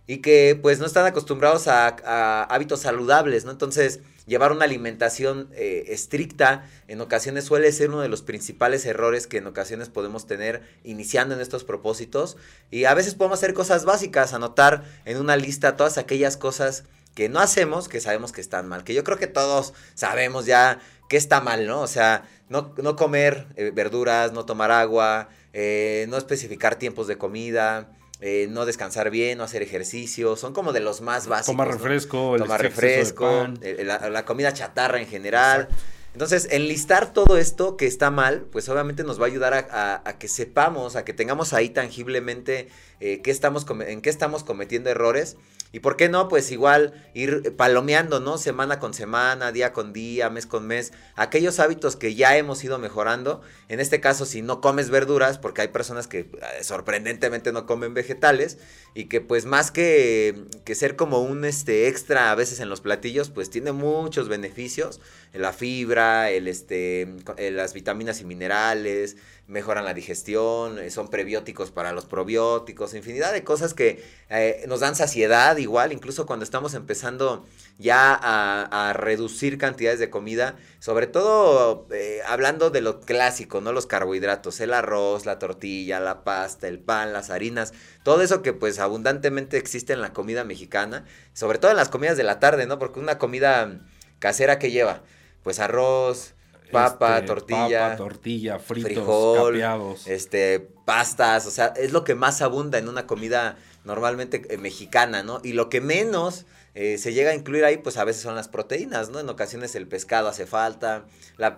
y 0.06 0.18
que 0.18 0.58
pues 0.61 0.78
no 0.78 0.87
están 0.87 1.06
acostumbrados 1.06 1.66
a, 1.68 2.44
hábitos 2.44 2.80
saludables, 2.80 3.44
¿no? 3.44 3.50
Entonces, 3.50 4.00
llevar 4.26 4.52
una 4.52 4.64
alimentación 4.64 5.49
eh, 5.52 5.85
estricta 5.88 6.68
en 6.88 7.00
ocasiones 7.00 7.44
suele 7.44 7.70
ser 7.73 7.90
uno 7.90 8.00
de 8.00 8.08
los 8.08 8.23
principales 8.23 8.85
errores 8.87 9.26
que 9.26 9.38
en 9.38 9.46
ocasiones 9.46 9.88
podemos 9.88 10.26
tener 10.26 10.62
iniciando 10.85 11.35
en 11.35 11.40
estos 11.40 11.64
propósitos. 11.64 12.37
Y 12.70 12.85
a 12.85 12.94
veces 12.94 13.14
podemos 13.14 13.38
hacer 13.38 13.54
cosas 13.54 13.85
básicas, 13.85 14.32
anotar 14.32 14.85
en 15.04 15.18
una 15.18 15.37
lista 15.37 15.76
todas 15.76 15.99
aquellas 15.99 16.37
cosas 16.37 16.85
que 17.14 17.28
no 17.28 17.40
hacemos, 17.40 17.88
que 17.88 18.00
sabemos 18.00 18.30
que 18.30 18.42
están 18.42 18.68
mal, 18.68 18.85
que 18.85 18.94
yo 18.94 19.02
creo 19.02 19.18
que 19.18 19.26
todos 19.26 19.73
sabemos 19.94 20.44
ya 20.44 20.80
que 21.08 21.16
está 21.16 21.40
mal, 21.40 21.66
¿no? 21.66 21.80
O 21.80 21.87
sea, 21.87 22.28
no, 22.48 22.72
no 22.76 22.96
comer 22.96 23.46
eh, 23.56 23.72
verduras, 23.74 24.32
no 24.32 24.44
tomar 24.44 24.70
agua, 24.70 25.28
eh, 25.52 26.06
no 26.08 26.16
especificar 26.16 26.76
tiempos 26.76 27.06
de 27.06 27.18
comida, 27.18 27.90
eh, 28.20 28.46
no 28.50 28.66
descansar 28.66 29.10
bien, 29.10 29.38
no 29.38 29.44
hacer 29.44 29.62
ejercicio, 29.62 30.36
son 30.36 30.52
como 30.52 30.72
de 30.72 30.80
los 30.80 31.00
más 31.00 31.26
básicos. 31.26 31.54
Tomar 31.54 31.68
refresco, 31.68 32.36
tomar 32.38 32.62
refresco, 32.62 33.48
la, 33.60 34.24
comida 34.24 34.52
chatarra 34.52 35.00
en 35.00 35.06
general. 35.06 35.68
Entonces, 36.12 36.48
enlistar 36.50 37.12
todo 37.12 37.36
esto 37.36 37.76
que 37.76 37.86
está 37.86 38.10
mal, 38.10 38.46
pues 38.50 38.70
obviamente 38.70 39.04
nos 39.04 39.20
va 39.20 39.24
a 39.24 39.26
ayudar 39.26 39.68
a, 39.70 40.16
que 40.18 40.28
sepamos, 40.28 40.96
a 40.96 41.04
que 41.04 41.12
tengamos 41.12 41.52
ahí 41.52 41.68
tangiblemente 41.68 42.68
qué 43.00 43.20
estamos 43.26 43.66
en 43.86 44.00
qué 44.00 44.08
estamos 44.08 44.42
cometiendo 44.42 44.88
errores 44.88 45.36
y 45.73 45.80
por 45.80 45.96
qué 45.96 46.08
no, 46.08 46.28
pues 46.28 46.50
igual 46.50 46.94
ir 47.14 47.54
palomeando, 47.56 48.20
¿no? 48.20 48.38
Semana 48.38 48.78
con 48.78 48.94
semana, 48.94 49.52
día 49.52 49.73
con 49.73 49.92
día, 49.92 50.30
mes 50.30 50.46
con 50.46 50.66
mes, 50.66 50.92
aquellos 51.16 51.58
hábitos 51.61 51.96
que 51.96 52.14
ya 52.14 52.37
hemos 52.37 52.62
ido 52.64 52.78
mejorando. 52.78 53.42
En 53.68 53.80
este 53.80 54.00
caso, 54.00 54.26
si 54.26 54.42
no 54.42 54.61
comes 54.61 54.90
verduras, 54.90 55.38
porque 55.38 55.62
hay 55.62 55.68
personas 55.68 56.06
que 56.06 56.20
eh, 56.20 56.62
sorprendentemente 56.62 57.52
no 57.52 57.66
comen 57.66 57.94
vegetales 57.94 58.58
y 58.94 59.06
que 59.06 59.20
pues 59.20 59.44
más 59.44 59.70
que, 59.70 60.44
que 60.64 60.75
ser 60.75 60.96
como 60.96 61.20
un 61.20 61.44
este, 61.44 61.88
extra 61.88 62.30
a 62.30 62.35
veces 62.35 62.61
en 62.61 62.68
los 62.68 62.80
platillos, 62.80 63.30
pues 63.30 63.50
tiene 63.50 63.73
muchos 63.73 64.28
beneficios. 64.28 65.00
La 65.32 65.52
fibra, 65.52 66.30
el, 66.30 66.49
este, 66.49 67.02
eh, 67.37 67.50
las 67.50 67.75
vitaminas 67.75 68.20
y 68.20 68.25
minerales, 68.25 69.16
mejoran 69.48 69.84
la 69.84 69.94
digestión, 69.94 70.78
eh, 70.78 70.90
son 70.90 71.08
prebióticos 71.08 71.70
para 71.70 71.92
los 71.92 72.04
probióticos, 72.04 72.94
infinidad 72.94 73.32
de 73.32 73.44
cosas 73.44 73.74
que 73.74 74.02
eh, 74.28 74.64
nos 74.66 74.80
dan 74.80 74.96
saciedad 74.96 75.56
igual, 75.58 75.92
incluso 75.92 76.26
cuando 76.26 76.44
estamos 76.44 76.74
empezando 76.74 77.46
ya 77.78 78.18
a, 78.20 78.92
reducir 78.94 79.58
cantidades 79.58 80.00
de 80.00 80.10
comida, 80.10 80.56
sobre 80.80 81.06
todo 81.06 81.86
eh, 81.92 82.20
hablando 82.26 82.70
de 82.70 82.80
lo 82.80 83.00
clásico, 83.00 83.60
¿no? 83.60 83.72
Los 83.72 83.86
carbohidratos, 83.86 84.60
el 84.60 84.72
arroz, 84.72 85.26
la 85.26 85.38
tortilla, 85.38 86.00
la 86.00 86.24
pasta, 86.24 86.66
el 86.66 86.80
pan, 86.80 87.12
las 87.12 87.30
harinas, 87.30 87.72
todo 88.02 88.22
eso 88.22 88.42
que 88.42 88.52
pues 88.52 88.78
abundantemente 88.78 89.58
existe 89.58 89.92
en 89.92 90.00
la 90.00 90.12
comida 90.12 90.44
mexicana, 90.44 91.04
sobre 91.34 91.58
todo 91.58 91.70
en 91.70 91.76
las 91.76 91.88
comidas 91.88 92.16
de 92.16 92.24
la 92.24 92.40
tarde, 92.40 92.66
¿no? 92.66 92.78
Porque 92.78 93.00
una 93.00 93.18
comida 93.18 93.80
casera 94.18 94.58
que 94.58 94.70
lleva, 94.70 95.02
pues 95.42 95.60
arroz, 95.60 96.36
papa, 96.70 97.16
este, 97.16 97.26
tortilla, 97.26 97.96
tortilla, 97.96 98.58
fritos, 98.58 98.92
frijol, 98.92 99.62
este, 100.06 100.61
pastas, 100.85 101.46
o 101.46 101.50
sea, 101.50 101.66
es 101.76 101.92
lo 101.92 102.04
que 102.04 102.14
más 102.14 102.42
abunda 102.42 102.78
en 102.78 102.88
una 102.88 103.06
comida 103.06 103.56
normalmente 103.85 104.42
eh, 104.49 104.58
mexicana, 104.58 105.23
¿no? 105.23 105.40
Y 105.42 105.52
lo 105.52 105.68
que 105.68 105.80
menos 105.80 106.46
eh, 106.75 106.99
se 106.99 107.14
llega 107.14 107.30
a 107.30 107.35
incluir 107.35 107.64
ahí, 107.64 107.78
pues 107.78 107.96
a 107.96 108.04
veces 108.04 108.23
son 108.23 108.35
las 108.35 108.49
proteínas, 108.49 109.08
¿no? 109.08 109.18
En 109.18 109.28
ocasiones 109.28 109.75
el 109.75 109.87
pescado 109.87 110.28
hace 110.28 110.44
falta, 110.44 111.06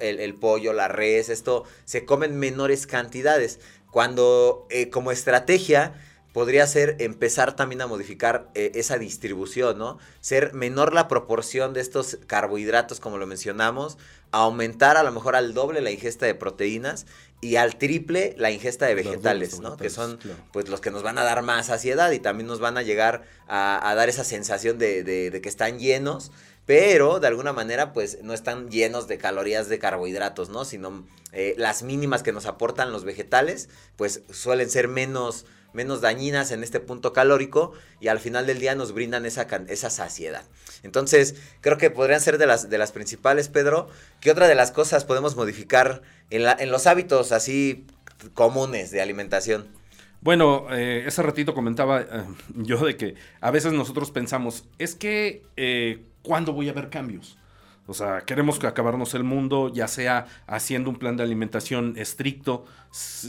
el, 0.00 0.34
pollo, 0.34 0.72
la 0.72 0.86
res, 0.86 1.28
esto 1.28 1.64
se 1.84 2.04
comen 2.04 2.38
menores 2.38 2.86
cantidades. 2.86 3.58
Cuando 3.90 4.66
eh, 4.70 4.90
como 4.90 5.10
estrategia 5.10 5.94
podría 6.38 6.68
ser 6.68 6.94
empezar 7.00 7.56
también 7.56 7.80
a 7.80 7.88
modificar 7.88 8.48
esa 8.54 8.96
distribución, 8.96 9.76
¿no? 9.76 9.98
Ser 10.20 10.54
menor 10.54 10.94
la 10.94 11.08
proporción 11.08 11.74
de 11.74 11.80
estos 11.80 12.16
carbohidratos, 12.28 13.00
como 13.00 13.18
lo 13.18 13.26
mencionamos, 13.26 13.98
aumentar 14.30 14.96
a 14.96 15.02
lo 15.02 15.10
mejor 15.10 15.34
al 15.34 15.52
doble 15.52 15.80
la 15.80 15.90
ingesta 15.90 16.26
de 16.26 16.36
proteínas 16.36 17.06
y 17.40 17.56
al 17.56 17.74
triple 17.74 18.36
la 18.38 18.52
ingesta 18.52 18.86
de 18.86 18.94
vegetales, 18.94 19.58
¿no? 19.58 19.76
Que 19.76 19.90
son 19.90 20.20
pues 20.52 20.68
los 20.68 20.80
que 20.80 20.92
nos 20.92 21.02
van 21.02 21.18
a 21.18 21.24
dar 21.24 21.42
más 21.42 21.66
saciedad 21.66 22.12
y 22.12 22.20
también 22.20 22.46
nos 22.46 22.60
van 22.60 22.78
a 22.78 22.82
llegar 22.82 23.24
a, 23.48 23.92
dar 23.96 24.08
esa 24.08 24.22
sensación 24.22 24.78
de, 24.78 25.02
de, 25.02 25.40
que 25.40 25.48
están 25.48 25.80
llenos, 25.80 26.30
pero 26.66 27.18
de 27.18 27.26
alguna 27.26 27.52
manera 27.52 27.92
pues 27.92 28.22
no 28.22 28.32
están 28.32 28.70
llenos 28.70 29.08
de 29.08 29.18
calorías 29.18 29.68
de 29.68 29.80
carbohidratos, 29.80 30.50
¿no? 30.50 30.64
Sino 30.64 31.04
eh, 31.32 31.56
las 31.58 31.82
mínimas 31.82 32.22
que 32.22 32.30
nos 32.30 32.46
aportan 32.46 32.92
los 32.92 33.02
vegetales 33.02 33.68
pues 33.96 34.22
suelen 34.30 34.70
ser 34.70 34.86
menos 34.86 35.44
menos 35.72 36.00
dañinas 36.00 36.50
en 36.50 36.62
este 36.62 36.80
punto 36.80 37.12
calórico 37.12 37.72
y 38.00 38.08
al 38.08 38.18
final 38.18 38.46
del 38.46 38.58
día 38.58 38.74
nos 38.74 38.92
brindan 38.92 39.26
esa, 39.26 39.46
esa 39.68 39.90
saciedad. 39.90 40.44
Entonces, 40.82 41.34
creo 41.60 41.78
que 41.78 41.90
podrían 41.90 42.20
ser 42.20 42.38
de 42.38 42.46
las, 42.46 42.70
de 42.70 42.78
las 42.78 42.92
principales, 42.92 43.48
Pedro. 43.48 43.88
¿Qué 44.20 44.30
otra 44.30 44.48
de 44.48 44.54
las 44.54 44.70
cosas 44.70 45.04
podemos 45.04 45.36
modificar 45.36 46.02
en, 46.30 46.46
en 46.58 46.70
los 46.70 46.86
hábitos 46.86 47.32
así 47.32 47.86
comunes 48.34 48.90
de 48.90 49.00
alimentación? 49.00 49.78
Bueno, 50.20 50.66
eh, 50.70 51.04
ese 51.06 51.22
ratito 51.22 51.54
comentaba 51.54 52.00
eh, 52.00 52.06
yo 52.54 52.84
de 52.84 52.96
que 52.96 53.14
a 53.40 53.50
veces 53.50 53.72
nosotros 53.72 54.10
pensamos, 54.10 54.64
es 54.78 54.94
que, 54.96 55.44
eh, 55.56 56.02
¿cuándo 56.22 56.52
voy 56.52 56.68
a 56.68 56.72
ver 56.72 56.90
cambios? 56.90 57.38
O 57.88 57.94
sea, 57.94 58.20
queremos 58.20 58.62
acabarnos 58.62 59.14
el 59.14 59.24
mundo, 59.24 59.72
ya 59.72 59.88
sea 59.88 60.26
haciendo 60.46 60.90
un 60.90 60.96
plan 60.96 61.16
de 61.16 61.22
alimentación 61.22 61.94
estricto, 61.96 62.66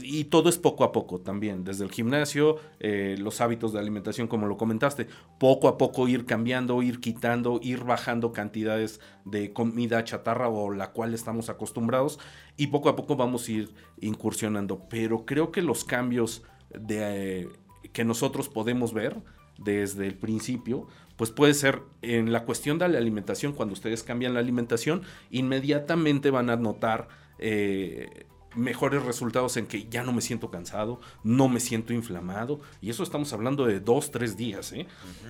y 0.02 0.24
todo 0.24 0.50
es 0.50 0.58
poco 0.58 0.84
a 0.84 0.92
poco 0.92 1.18
también, 1.18 1.64
desde 1.64 1.84
el 1.84 1.90
gimnasio, 1.90 2.58
eh, 2.78 3.16
los 3.18 3.40
hábitos 3.40 3.72
de 3.72 3.78
alimentación, 3.78 4.28
como 4.28 4.46
lo 4.46 4.58
comentaste, 4.58 5.08
poco 5.38 5.66
a 5.66 5.78
poco 5.78 6.08
ir 6.08 6.26
cambiando, 6.26 6.82
ir 6.82 7.00
quitando, 7.00 7.58
ir 7.62 7.84
bajando 7.84 8.32
cantidades 8.32 9.00
de 9.24 9.54
comida 9.54 10.04
chatarra 10.04 10.50
o 10.50 10.70
la 10.70 10.92
cual 10.92 11.14
estamos 11.14 11.48
acostumbrados, 11.48 12.18
y 12.58 12.66
poco 12.66 12.90
a 12.90 12.96
poco 12.96 13.16
vamos 13.16 13.48
a 13.48 13.52
ir 13.52 13.74
incursionando. 14.02 14.88
Pero 14.90 15.24
creo 15.24 15.52
que 15.52 15.62
los 15.62 15.84
cambios 15.84 16.42
eh, 16.90 17.48
que 17.94 18.04
nosotros 18.04 18.50
podemos 18.50 18.92
ver 18.92 19.16
desde 19.58 20.06
el 20.06 20.16
principio, 20.16 20.86
pues 21.20 21.30
puede 21.30 21.52
ser 21.52 21.82
en 22.00 22.32
la 22.32 22.46
cuestión 22.46 22.78
de 22.78 22.88
la 22.88 22.96
alimentación, 22.96 23.52
cuando 23.52 23.74
ustedes 23.74 24.02
cambian 24.02 24.32
la 24.32 24.40
alimentación, 24.40 25.02
inmediatamente 25.30 26.30
van 26.30 26.48
a 26.48 26.56
notar 26.56 27.08
eh, 27.38 28.24
mejores 28.56 29.02
resultados 29.02 29.58
en 29.58 29.66
que 29.66 29.86
ya 29.90 30.02
no 30.02 30.14
me 30.14 30.22
siento 30.22 30.50
cansado, 30.50 30.98
no 31.22 31.50
me 31.50 31.60
siento 31.60 31.92
inflamado, 31.92 32.62
y 32.80 32.88
eso 32.88 33.02
estamos 33.02 33.34
hablando 33.34 33.66
de 33.66 33.80
dos, 33.80 34.10
tres 34.10 34.38
días, 34.38 34.72
¿eh? 34.72 34.86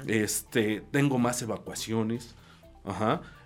este, 0.07 0.81
tengo 0.93 1.19
más 1.19 1.43
evacuaciones, 1.43 2.37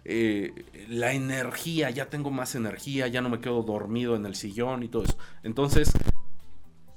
eh, 0.04 0.52
la 0.90 1.14
energía, 1.14 1.88
ya 1.88 2.10
tengo 2.10 2.30
más 2.30 2.54
energía, 2.56 3.08
ya 3.08 3.22
no 3.22 3.30
me 3.30 3.40
quedo 3.40 3.62
dormido 3.62 4.16
en 4.16 4.26
el 4.26 4.34
sillón 4.34 4.82
y 4.82 4.88
todo 4.88 5.04
eso. 5.04 5.16
Entonces, 5.44 5.90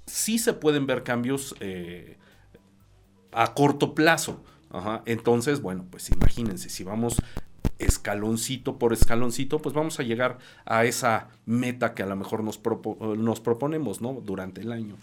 sí 0.08 0.39
se 0.39 0.51
pueden 0.51 0.86
ver 0.88 1.04
cambios 1.04 1.56
a 3.32 3.54
corto 3.54 3.96
plazo. 3.96 4.44
Entonces, 5.06 5.62
bueno, 5.62 5.86
pues 5.90 6.10
imagínense, 6.10 6.70
si 6.70 6.84
vamos 6.84 7.18
escaloncito 7.80 8.78
por 8.78 8.94
escaloncito, 8.94 9.60
pues 9.60 9.76
vamos 9.76 10.00
a 10.00 10.04
llegar 10.04 10.40
a 10.66 10.86
esa 10.86 11.30
meta 11.46 11.94
que 11.94 12.04
a 12.04 12.08
lo 12.08 12.16
mejor 12.16 12.44
nos, 12.44 12.60
nos 13.18 13.40
proponemos, 13.40 14.02
¿no? 14.02 14.14
Durante 14.14 14.62
el 14.62 14.72
año. 14.72 14.96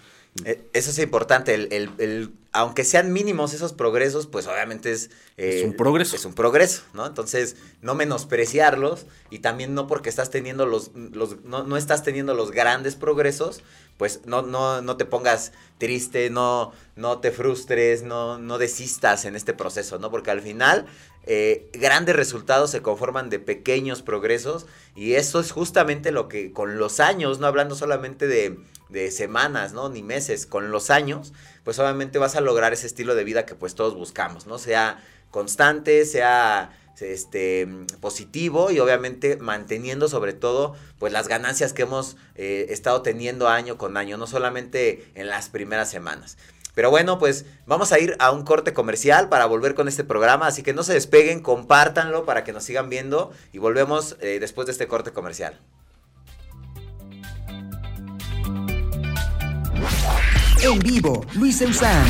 Eh, 0.44 0.68
eso 0.72 0.90
es 0.90 0.98
importante, 0.98 1.54
el, 1.54 1.68
el, 1.70 1.90
el, 1.98 2.32
aunque 2.50 2.82
sean 2.82 3.12
mínimos 3.12 3.54
esos 3.54 3.72
progresos, 3.72 4.26
pues 4.26 4.48
obviamente 4.48 4.90
es... 4.90 5.10
Eh, 5.36 5.60
es 5.60 5.64
un 5.64 5.74
progreso. 5.74 6.16
Es 6.16 6.24
un 6.24 6.34
progreso, 6.34 6.82
¿no? 6.92 7.06
Entonces, 7.06 7.56
no 7.82 7.94
menospreciarlos 7.94 9.06
y 9.30 9.38
también 9.38 9.74
no 9.74 9.86
porque 9.86 10.08
estás 10.08 10.30
teniendo 10.30 10.66
los... 10.66 10.90
los 10.94 11.44
no, 11.44 11.62
no 11.62 11.76
estás 11.76 12.02
teniendo 12.02 12.34
los 12.34 12.50
grandes 12.50 12.96
progresos, 12.96 13.62
pues 13.96 14.22
no, 14.24 14.42
no, 14.42 14.82
no 14.82 14.96
te 14.96 15.04
pongas 15.04 15.52
triste, 15.78 16.30
no, 16.30 16.72
no 16.96 17.20
te 17.20 17.30
frustres, 17.30 18.02
no, 18.02 18.38
no 18.38 18.58
desistas 18.58 19.24
en 19.26 19.36
este 19.36 19.54
proceso, 19.54 20.00
¿no? 20.00 20.10
Porque 20.10 20.32
al 20.32 20.40
final 20.40 20.86
eh, 21.26 21.70
grandes 21.72 22.14
resultados 22.14 22.70
se 22.70 22.82
conforman 22.82 23.30
de 23.30 23.38
pequeños 23.38 24.02
progresos 24.02 24.66
y 24.94 25.14
eso 25.14 25.40
es 25.40 25.52
justamente 25.52 26.12
lo 26.12 26.28
que 26.28 26.52
con 26.52 26.78
los 26.78 27.00
años, 27.00 27.38
no 27.38 27.46
hablando 27.46 27.74
solamente 27.74 28.26
de, 28.26 28.58
semanas, 29.10 29.72
¿no? 29.72 29.88
Ni 29.88 30.04
meses, 30.04 30.46
con 30.46 30.70
los 30.70 30.88
años, 30.88 31.32
pues 31.64 31.80
obviamente 31.80 32.20
vas 32.20 32.36
a 32.36 32.40
lograr 32.40 32.72
ese 32.72 32.86
estilo 32.86 33.16
de 33.16 33.24
vida 33.24 33.44
que 33.44 33.56
pues 33.56 33.74
todos 33.74 33.96
buscamos, 33.96 34.46
¿no? 34.46 34.56
Sea 34.56 35.02
constante, 35.32 36.04
sea 36.04 36.78
este, 37.00 37.66
positivo 38.00 38.70
y 38.70 38.78
obviamente 38.78 39.36
manteniendo 39.36 40.06
sobre 40.06 40.32
todo 40.32 40.76
pues 41.00 41.12
las 41.12 41.26
ganancias 41.26 41.72
que 41.72 41.82
hemos 41.82 42.16
eh, 42.36 42.66
estado 42.68 43.02
teniendo 43.02 43.48
año 43.48 43.78
con 43.78 43.96
año, 43.96 44.16
no 44.16 44.28
solamente 44.28 45.10
en 45.16 45.26
las 45.26 45.48
primeras 45.48 45.90
semanas. 45.90 46.36
Pero 46.74 46.90
bueno, 46.90 47.18
pues 47.18 47.46
vamos 47.66 47.92
a 47.92 47.98
ir 47.98 48.16
a 48.18 48.32
un 48.32 48.44
corte 48.44 48.72
comercial 48.72 49.28
para 49.28 49.46
volver 49.46 49.74
con 49.74 49.88
este 49.88 50.04
programa, 50.04 50.46
así 50.46 50.62
que 50.62 50.74
no 50.74 50.82
se 50.82 50.94
despeguen, 50.94 51.40
compártanlo 51.40 52.24
para 52.24 52.44
que 52.44 52.52
nos 52.52 52.64
sigan 52.64 52.88
viendo 52.88 53.30
y 53.52 53.58
volvemos 53.58 54.16
eh, 54.20 54.38
después 54.40 54.66
de 54.66 54.72
este 54.72 54.88
corte 54.88 55.12
comercial. 55.12 55.60
En 60.62 60.78
vivo, 60.78 61.24
Luis 61.34 61.60
Eusán. 61.60 62.06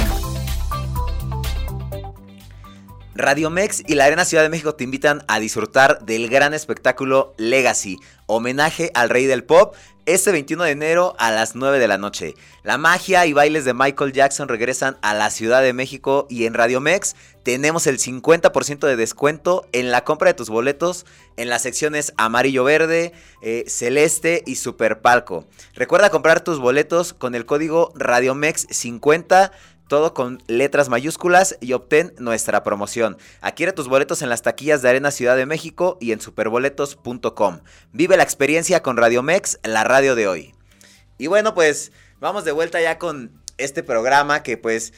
Radio 3.16 3.48
Mex 3.48 3.82
y 3.86 3.94
la 3.94 4.06
Arena 4.06 4.24
Ciudad 4.24 4.42
de 4.42 4.48
México 4.48 4.74
te 4.74 4.82
invitan 4.82 5.22
a 5.28 5.38
disfrutar 5.38 6.04
del 6.04 6.28
gran 6.28 6.52
espectáculo 6.52 7.32
Legacy, 7.36 7.98
homenaje 8.26 8.90
al 8.94 9.08
rey 9.08 9.26
del 9.26 9.44
pop, 9.44 9.76
este 10.06 10.32
21 10.32 10.64
de 10.64 10.70
enero 10.70 11.14
a 11.18 11.30
las 11.30 11.54
9 11.54 11.78
de 11.78 11.88
la 11.88 11.98
noche. 11.98 12.34
La 12.62 12.78
magia 12.78 13.26
y 13.26 13.32
bailes 13.32 13.64
de 13.64 13.74
Michael 13.74 14.12
Jackson 14.12 14.48
regresan 14.48 14.96
a 15.02 15.14
la 15.14 15.30
Ciudad 15.30 15.62
de 15.62 15.72
México 15.72 16.26
y 16.28 16.46
en 16.46 16.54
Radio 16.54 16.80
Mex 16.80 17.16
tenemos 17.42 17.86
el 17.86 17.98
50% 17.98 18.86
de 18.86 18.96
descuento 18.96 19.66
en 19.72 19.90
la 19.90 20.04
compra 20.04 20.28
de 20.28 20.34
tus 20.34 20.48
boletos 20.48 21.04
en 21.36 21.48
las 21.48 21.62
secciones 21.62 22.14
amarillo 22.16 22.64
verde, 22.64 23.12
eh, 23.42 23.64
celeste 23.66 24.42
y 24.46 24.56
super 24.56 25.00
palco. 25.00 25.44
Recuerda 25.74 26.10
comprar 26.10 26.40
tus 26.40 26.58
boletos 26.58 27.12
con 27.12 27.34
el 27.34 27.44
código 27.44 27.92
RadioMex50 27.94 29.50
todo 29.88 30.14
con 30.14 30.42
letras 30.46 30.88
mayúsculas 30.88 31.56
y 31.60 31.72
obtén 31.72 32.14
nuestra 32.18 32.62
promoción. 32.62 33.16
Adquiere 33.40 33.72
tus 33.72 33.88
boletos 33.88 34.22
en 34.22 34.28
las 34.28 34.42
taquillas 34.42 34.82
de 34.82 34.88
Arena 34.88 35.10
Ciudad 35.10 35.36
de 35.36 35.46
México 35.46 35.98
y 36.00 36.12
en 36.12 36.20
superboletos.com. 36.20 37.60
Vive 37.92 38.16
la 38.16 38.22
experiencia 38.22 38.82
con 38.82 38.96
Radio 38.96 39.22
Mex, 39.22 39.58
la 39.62 39.84
radio 39.84 40.14
de 40.14 40.28
hoy. 40.28 40.54
Y 41.18 41.26
bueno, 41.26 41.54
pues 41.54 41.92
vamos 42.20 42.44
de 42.44 42.52
vuelta 42.52 42.80
ya 42.80 42.98
con 42.98 43.30
este 43.58 43.82
programa 43.82 44.42
que 44.42 44.56
pues 44.56 44.92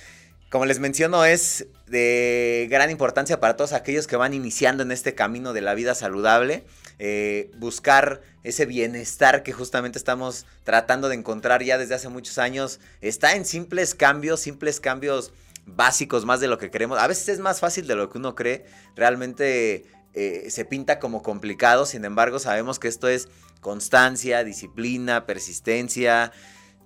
como 0.51 0.65
les 0.65 0.79
menciono, 0.79 1.25
es 1.25 1.67
de 1.87 2.67
gran 2.71 2.91
importancia 2.91 3.41
para 3.41 3.57
todos 3.57 3.73
aquellos 3.73 4.07
que 4.07 4.17
van 4.17 4.33
iniciando 4.33 4.83
en 4.83 4.93
este 4.93 5.15
camino 5.15 5.53
de 5.53 5.61
la 5.61 5.75
vida 5.75 5.95
saludable. 5.95 6.65
Eh, 6.99 7.51
buscar 7.59 8.23
ese 8.43 8.65
bienestar 8.65 9.43
que 9.43 9.53
justamente 9.53 9.99
estamos 9.99 10.47
tratando 10.65 11.09
de 11.09 11.17
encontrar 11.17 11.63
ya 11.63 11.77
desde 11.77 11.95
hace 11.95 12.09
muchos 12.09 12.39
años. 12.39 12.81
Está 13.01 13.35
en 13.35 13.45
simples 13.45 13.95
cambios, 13.95 14.41
simples 14.41 14.81
cambios 14.81 15.33
básicos 15.67 16.25
más 16.25 16.41
de 16.41 16.49
lo 16.49 16.59
que 16.59 16.71
queremos. 16.71 16.99
A 16.99 17.07
veces 17.07 17.29
es 17.29 17.39
más 17.41 17.61
fácil 17.61 17.87
de 17.87 17.97
lo 17.97 18.09
que 18.09 18.19
uno 18.19 18.35
cree. 18.35 18.65
Realmente 18.95 19.85
eh, 20.15 20.47
se 20.49 20.65
pinta 20.65 20.99
como 20.99 21.23
complicado. 21.23 21.85
Sin 21.85 22.05
embargo, 22.05 22.39
sabemos 22.39 22.79
que 22.79 22.89
esto 22.89 23.09
es 23.09 23.29
constancia, 23.61 24.45
disciplina, 24.45 25.27
persistencia. 25.27 26.33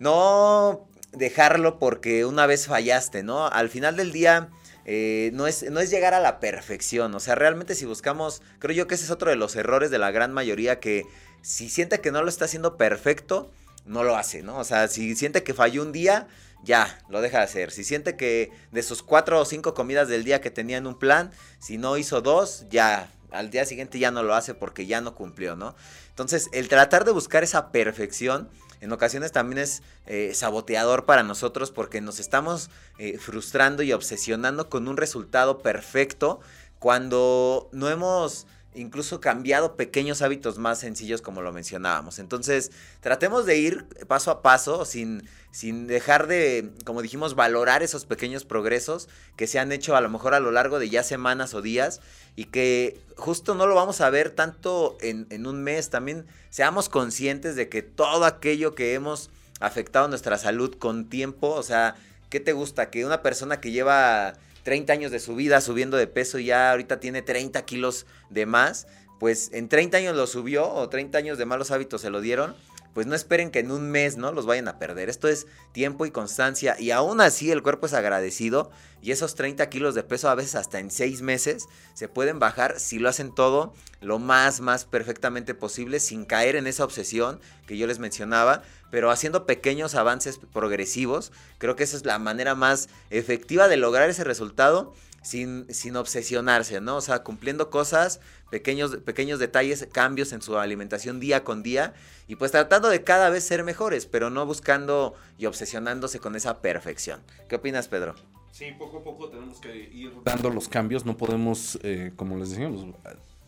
No 0.00 0.88
dejarlo 1.12 1.78
porque 1.78 2.24
una 2.24 2.46
vez 2.46 2.66
fallaste, 2.66 3.22
¿no? 3.22 3.46
Al 3.46 3.68
final 3.68 3.96
del 3.96 4.12
día 4.12 4.48
eh, 4.84 5.30
no, 5.34 5.46
es, 5.46 5.70
no 5.70 5.80
es 5.80 5.90
llegar 5.90 6.14
a 6.14 6.20
la 6.20 6.40
perfección, 6.40 7.14
o 7.14 7.20
sea, 7.20 7.34
realmente 7.34 7.74
si 7.74 7.84
buscamos, 7.84 8.42
creo 8.58 8.74
yo 8.74 8.86
que 8.86 8.94
ese 8.94 9.04
es 9.04 9.10
otro 9.10 9.30
de 9.30 9.36
los 9.36 9.56
errores 9.56 9.90
de 9.90 9.98
la 9.98 10.10
gran 10.10 10.32
mayoría 10.32 10.80
que 10.80 11.04
si 11.42 11.68
siente 11.68 12.00
que 12.00 12.10
no 12.10 12.22
lo 12.22 12.28
está 12.28 12.46
haciendo 12.46 12.76
perfecto, 12.76 13.50
no 13.84 14.04
lo 14.04 14.16
hace, 14.16 14.42
¿no? 14.42 14.58
O 14.58 14.64
sea, 14.64 14.88
si 14.88 15.14
siente 15.16 15.42
que 15.42 15.54
falló 15.54 15.82
un 15.82 15.92
día, 15.92 16.28
ya, 16.62 16.98
lo 17.08 17.20
deja 17.20 17.38
de 17.38 17.44
hacer. 17.44 17.70
Si 17.70 17.84
siente 17.84 18.16
que 18.16 18.52
de 18.72 18.82
sus 18.82 19.02
cuatro 19.02 19.40
o 19.40 19.44
cinco 19.44 19.74
comidas 19.74 20.08
del 20.08 20.24
día 20.24 20.40
que 20.40 20.50
tenía 20.50 20.76
en 20.76 20.86
un 20.86 20.98
plan, 20.98 21.30
si 21.58 21.78
no 21.78 21.96
hizo 21.96 22.20
dos, 22.20 22.66
ya, 22.70 23.10
al 23.30 23.50
día 23.50 23.64
siguiente 23.64 23.98
ya 23.98 24.10
no 24.10 24.22
lo 24.22 24.34
hace 24.34 24.54
porque 24.54 24.86
ya 24.86 25.00
no 25.00 25.14
cumplió, 25.14 25.56
¿no? 25.56 25.74
Entonces, 26.10 26.48
el 26.52 26.68
tratar 26.68 27.04
de 27.04 27.12
buscar 27.12 27.42
esa 27.42 27.72
perfección 27.72 28.50
en 28.80 28.92
ocasiones 28.92 29.32
también 29.32 29.58
es 29.58 29.82
eh, 30.06 30.32
saboteador 30.34 31.04
para 31.04 31.22
nosotros 31.22 31.70
porque 31.70 32.00
nos 32.00 32.18
estamos 32.20 32.70
eh, 32.98 33.18
frustrando 33.18 33.82
y 33.82 33.92
obsesionando 33.92 34.68
con 34.68 34.88
un 34.88 34.96
resultado 34.96 35.58
perfecto 35.58 36.40
cuando 36.78 37.68
no 37.72 37.90
hemos 37.90 38.46
incluso 38.74 39.20
cambiado 39.20 39.76
pequeños 39.76 40.22
hábitos 40.22 40.58
más 40.58 40.78
sencillos 40.78 41.22
como 41.22 41.42
lo 41.42 41.52
mencionábamos. 41.52 42.18
Entonces, 42.18 42.70
tratemos 43.00 43.46
de 43.46 43.58
ir 43.58 43.86
paso 44.06 44.30
a 44.30 44.42
paso 44.42 44.84
sin, 44.84 45.28
sin 45.50 45.86
dejar 45.86 46.28
de, 46.28 46.70
como 46.84 47.02
dijimos, 47.02 47.34
valorar 47.34 47.82
esos 47.82 48.04
pequeños 48.04 48.44
progresos 48.44 49.08
que 49.36 49.46
se 49.46 49.58
han 49.58 49.72
hecho 49.72 49.96
a 49.96 50.00
lo 50.00 50.08
mejor 50.08 50.34
a 50.34 50.40
lo 50.40 50.52
largo 50.52 50.78
de 50.78 50.88
ya 50.88 51.02
semanas 51.02 51.54
o 51.54 51.62
días 51.62 52.00
y 52.36 52.44
que 52.44 53.00
justo 53.16 53.54
no 53.54 53.66
lo 53.66 53.74
vamos 53.74 54.00
a 54.00 54.10
ver 54.10 54.30
tanto 54.30 54.96
en, 55.00 55.26
en 55.30 55.46
un 55.46 55.62
mes. 55.62 55.90
También 55.90 56.26
seamos 56.50 56.88
conscientes 56.88 57.56
de 57.56 57.68
que 57.68 57.82
todo 57.82 58.24
aquello 58.24 58.74
que 58.74 58.94
hemos 58.94 59.30
afectado 59.58 60.08
nuestra 60.08 60.38
salud 60.38 60.74
con 60.78 61.08
tiempo, 61.08 61.50
o 61.50 61.62
sea, 61.62 61.96
¿qué 62.30 62.38
te 62.40 62.52
gusta? 62.52 62.90
Que 62.90 63.04
una 63.04 63.20
persona 63.22 63.60
que 63.60 63.72
lleva 63.72 64.34
30 64.62 64.92
años 64.92 65.10
de 65.10 65.20
su 65.20 65.34
vida 65.34 65.60
subiendo 65.60 65.96
de 65.96 66.06
peso 66.06 66.38
y 66.38 66.46
ya 66.46 66.70
ahorita 66.70 67.00
tiene 67.00 67.22
30 67.22 67.64
kilos 67.64 68.06
de 68.28 68.46
más, 68.46 68.86
pues 69.18 69.50
en 69.52 69.68
30 69.68 69.98
años 69.98 70.16
lo 70.16 70.26
subió 70.26 70.68
o 70.68 70.88
30 70.88 71.18
años 71.18 71.38
de 71.38 71.44
malos 71.44 71.70
hábitos 71.70 72.00
se 72.00 72.10
lo 72.10 72.20
dieron, 72.20 72.54
pues 72.94 73.06
no 73.06 73.14
esperen 73.14 73.50
que 73.50 73.60
en 73.60 73.70
un 73.70 73.90
mes 73.90 74.16
no 74.16 74.32
los 74.32 74.46
vayan 74.46 74.68
a 74.68 74.78
perder. 74.78 75.08
Esto 75.08 75.28
es 75.28 75.46
tiempo 75.72 76.06
y 76.06 76.10
constancia 76.10 76.76
y 76.78 76.90
aún 76.90 77.20
así 77.20 77.50
el 77.50 77.62
cuerpo 77.62 77.86
es 77.86 77.94
agradecido 77.94 78.70
y 79.02 79.12
esos 79.12 79.34
30 79.34 79.68
kilos 79.70 79.94
de 79.94 80.02
peso 80.02 80.28
a 80.28 80.34
veces 80.34 80.54
hasta 80.54 80.78
en 80.78 80.90
6 80.90 81.22
meses 81.22 81.66
se 81.94 82.08
pueden 82.08 82.38
bajar 82.38 82.78
si 82.78 82.98
lo 82.98 83.08
hacen 83.08 83.34
todo 83.34 83.72
lo 84.00 84.18
más, 84.18 84.60
más 84.60 84.84
perfectamente 84.84 85.54
posible 85.54 86.00
sin 86.00 86.24
caer 86.24 86.56
en 86.56 86.66
esa 86.66 86.84
obsesión 86.84 87.40
que 87.66 87.76
yo 87.76 87.86
les 87.86 87.98
mencionaba, 87.98 88.62
pero 88.90 89.10
haciendo 89.10 89.46
pequeños 89.46 89.94
avances 89.94 90.40
progresivos. 90.52 91.32
Creo 91.58 91.76
que 91.76 91.84
esa 91.84 91.96
es 91.96 92.04
la 92.04 92.18
manera 92.18 92.54
más 92.54 92.88
efectiva 93.10 93.68
de 93.68 93.76
lograr 93.76 94.10
ese 94.10 94.24
resultado 94.24 94.94
sin, 95.22 95.66
sin 95.72 95.96
obsesionarse, 95.96 96.80
¿no? 96.80 96.96
O 96.96 97.00
sea, 97.00 97.22
cumpliendo 97.22 97.70
cosas, 97.70 98.20
pequeños, 98.50 98.96
pequeños 98.98 99.38
detalles, 99.38 99.86
cambios 99.92 100.32
en 100.32 100.42
su 100.42 100.58
alimentación 100.58 101.20
día 101.20 101.44
con 101.44 101.62
día 101.62 101.94
y 102.26 102.36
pues 102.36 102.52
tratando 102.52 102.88
de 102.88 103.04
cada 103.04 103.30
vez 103.30 103.44
ser 103.44 103.64
mejores, 103.64 104.06
pero 104.06 104.30
no 104.30 104.46
buscando 104.46 105.14
y 105.38 105.46
obsesionándose 105.46 106.20
con 106.20 106.36
esa 106.36 106.60
perfección. 106.60 107.20
¿Qué 107.48 107.56
opinas, 107.56 107.88
Pedro? 107.88 108.14
Sí, 108.52 108.72
poco 108.78 108.98
a 108.98 109.04
poco 109.04 109.28
tenemos 109.28 109.60
que 109.60 109.74
ir 109.74 110.12
dando 110.24 110.50
los 110.50 110.68
cambios, 110.68 111.06
no 111.06 111.16
podemos, 111.16 111.78
eh, 111.82 112.12
como 112.16 112.36
les 112.36 112.50
decíamos, 112.50 112.84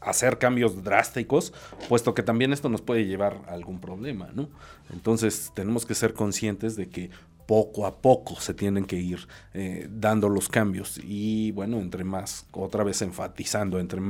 hacer 0.00 0.38
cambios 0.38 0.82
drásticos, 0.82 1.52
puesto 1.88 2.14
que 2.14 2.22
también 2.22 2.52
esto 2.52 2.68
nos 2.68 2.82
puede 2.82 3.06
llevar 3.06 3.40
a 3.48 3.52
algún 3.52 3.80
problema, 3.80 4.30
¿no? 4.34 4.48
Entonces 4.92 5.52
tenemos 5.54 5.86
que 5.86 5.94
ser 5.94 6.14
conscientes 6.14 6.76
de 6.76 6.88
que 6.88 7.10
poco 7.46 7.86
a 7.86 8.00
poco 8.00 8.40
se 8.40 8.54
tienen 8.54 8.84
que 8.84 8.96
ir 8.96 9.26
eh, 9.54 9.88
dando 9.90 10.28
los 10.28 10.48
cambios 10.48 11.00
y 11.02 11.50
bueno, 11.52 11.78
entre 11.78 12.04
más, 12.04 12.46
otra 12.52 12.84
vez 12.84 13.02
enfatizando, 13.02 13.78
entre 13.78 14.00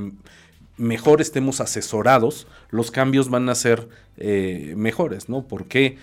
mejor 0.77 1.21
estemos 1.21 1.61
asesorados, 1.61 2.47
los 2.71 2.91
cambios 2.91 3.31
van 3.31 3.49
a 3.49 3.55
ser 3.55 3.89
eh, 4.17 4.75
mejores, 4.77 5.29
¿no? 5.29 5.47
Porque 5.47 5.99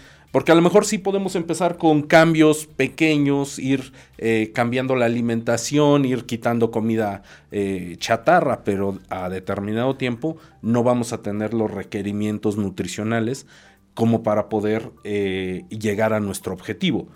a 0.47 0.55
lo 0.55 0.61
mejor 0.61 0.85
sí 0.85 0.99
podemos 0.99 1.35
empezar 1.35 1.77
con 1.77 2.03
cambios 2.03 2.67
pequeños, 2.67 3.57
ir 3.57 3.93
eh, 4.19 4.51
cambiando 4.53 4.95
la 4.95 5.05
alimentación, 5.05 6.05
ir 6.05 6.25
quitando 6.25 6.69
comida 6.71 7.23
chatarra, 7.97 8.63
pero 8.63 8.99
a 9.09 9.27
determinado 9.29 9.95
tiempo 9.95 10.37
no 10.61 10.83
vamos 10.83 11.13
a 11.13 11.23
tener 11.23 11.53
los 11.55 11.71
requerimientos 11.71 12.57
nutricionales 12.57 13.47
como 13.99 14.23
para 14.23 14.47
poder 14.47 14.91
eh, 15.03 15.65
llegar 15.69 16.13
a 16.13 16.19
nuestro 16.19 16.53
objetivo. 16.53 17.07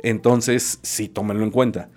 Entonces, 0.00 0.80
sí, 0.82 1.08
tómenlo 1.08 1.44
en 1.44 1.50
cuenta. 1.50 1.90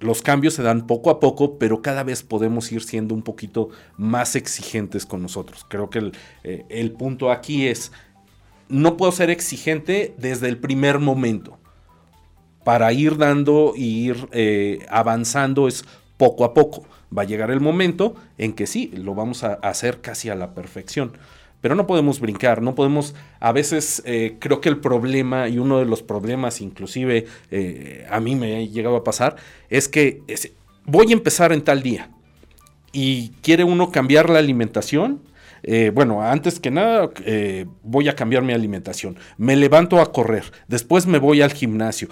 los 0.00 0.20
cambios 0.22 0.54
se 0.54 0.62
dan 0.62 0.86
poco 0.86 1.08
a 1.10 1.18
poco, 1.18 1.58
pero 1.58 1.80
cada 1.80 2.04
vez 2.04 2.22
podemos 2.22 2.70
ir 2.70 2.82
siendo 2.82 3.14
un 3.14 3.22
poquito 3.22 3.70
más 3.96 4.36
exigentes 4.36 5.06
con 5.06 5.22
nosotros. 5.22 5.64
Creo 5.68 5.88
que 5.88 5.98
el, 5.98 6.12
el 6.44 6.92
punto 6.92 7.32
aquí 7.32 7.66
es 7.66 7.90
no 8.68 8.96
puedo 8.96 9.12
ser 9.12 9.30
exigente 9.30 10.14
desde 10.18 10.48
el 10.48 10.58
primer 10.58 10.98
momento. 10.98 11.58
para 12.64 12.92
ir 12.92 13.16
dando 13.16 13.72
e 13.76 13.80
ir 13.80 14.28
eh, 14.32 14.84
avanzando 14.90 15.68
es 15.68 15.86
poco 16.18 16.44
a 16.44 16.52
poco. 16.52 16.84
Va 17.16 17.22
a 17.22 17.24
llegar 17.24 17.50
el 17.50 17.60
momento 17.60 18.14
en 18.36 18.52
que 18.52 18.66
sí, 18.66 18.90
lo 18.94 19.14
vamos 19.14 19.42
a 19.42 19.54
hacer 19.54 20.02
casi 20.02 20.28
a 20.28 20.34
la 20.34 20.52
perfección. 20.52 21.12
Pero 21.60 21.74
no 21.74 21.86
podemos 21.86 22.20
brincar, 22.20 22.62
no 22.62 22.74
podemos, 22.74 23.14
a 23.40 23.52
veces 23.52 24.02
eh, 24.06 24.36
creo 24.38 24.60
que 24.60 24.68
el 24.68 24.78
problema 24.78 25.48
y 25.48 25.58
uno 25.58 25.78
de 25.78 25.86
los 25.86 26.02
problemas 26.02 26.60
inclusive 26.60 27.26
eh, 27.50 28.06
a 28.10 28.20
mí 28.20 28.36
me 28.36 28.56
ha 28.56 28.60
llegado 28.60 28.96
a 28.96 29.04
pasar 29.04 29.36
es 29.68 29.88
que 29.88 30.22
voy 30.84 31.10
a 31.10 31.14
empezar 31.14 31.52
en 31.52 31.62
tal 31.62 31.82
día 31.82 32.10
y 32.92 33.30
quiere 33.42 33.64
uno 33.64 33.90
cambiar 33.90 34.30
la 34.30 34.38
alimentación. 34.38 35.22
Eh, 35.64 35.90
bueno, 35.92 36.22
antes 36.22 36.60
que 36.60 36.70
nada 36.70 37.10
voy 37.82 38.08
a 38.08 38.14
cambiar 38.14 38.44
mi 38.44 38.52
alimentación. 38.52 39.18
Me 39.36 39.56
levanto 39.56 40.00
a 40.00 40.12
correr, 40.12 40.44
después 40.68 41.06
me 41.06 41.18
voy 41.18 41.42
al 41.42 41.52
gimnasio. 41.52 42.08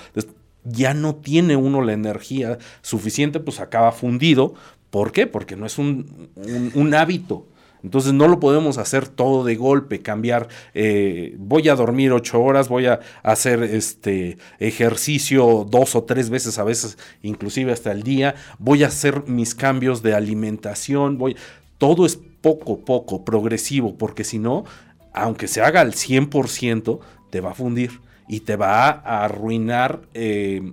ya 0.64 0.92
no 0.94 1.14
tiene 1.14 1.54
uno 1.54 1.82
la 1.82 1.92
energía 1.92 2.58
suficiente, 2.82 3.38
pues 3.38 3.60
acaba 3.60 3.92
fundido. 3.92 4.54
¿Por 4.90 5.12
qué? 5.12 5.28
Porque 5.28 5.54
no 5.54 5.66
es 5.66 5.78
un, 5.78 6.30
un 6.74 6.94
hábito. 6.94 7.46
Entonces 7.86 8.12
no 8.12 8.26
lo 8.26 8.40
podemos 8.40 8.78
hacer 8.78 9.06
todo 9.06 9.44
de 9.44 9.54
golpe, 9.54 10.02
cambiar, 10.02 10.48
eh, 10.74 11.36
voy 11.38 11.68
a 11.68 11.76
dormir 11.76 12.10
ocho 12.10 12.42
horas, 12.42 12.68
voy 12.68 12.86
a 12.86 12.98
hacer 13.22 13.62
este 13.62 14.38
ejercicio 14.58 15.64
dos 15.70 15.94
o 15.94 16.02
tres 16.02 16.28
veces 16.28 16.58
a 16.58 16.64
veces, 16.64 16.98
inclusive 17.22 17.70
hasta 17.70 17.92
el 17.92 18.02
día, 18.02 18.34
voy 18.58 18.82
a 18.82 18.88
hacer 18.88 19.28
mis 19.28 19.54
cambios 19.54 20.02
de 20.02 20.14
alimentación, 20.14 21.16
voy, 21.16 21.36
todo 21.78 22.06
es 22.06 22.16
poco, 22.16 22.80
poco, 22.80 23.24
progresivo, 23.24 23.96
porque 23.96 24.24
si 24.24 24.40
no, 24.40 24.64
aunque 25.12 25.46
se 25.46 25.60
haga 25.60 25.80
al 25.80 25.92
100%, 25.92 26.98
te 27.30 27.40
va 27.40 27.52
a 27.52 27.54
fundir 27.54 28.00
y 28.26 28.40
te 28.40 28.56
va 28.56 28.88
a 28.88 29.24
arruinar. 29.24 30.00
Eh, 30.12 30.72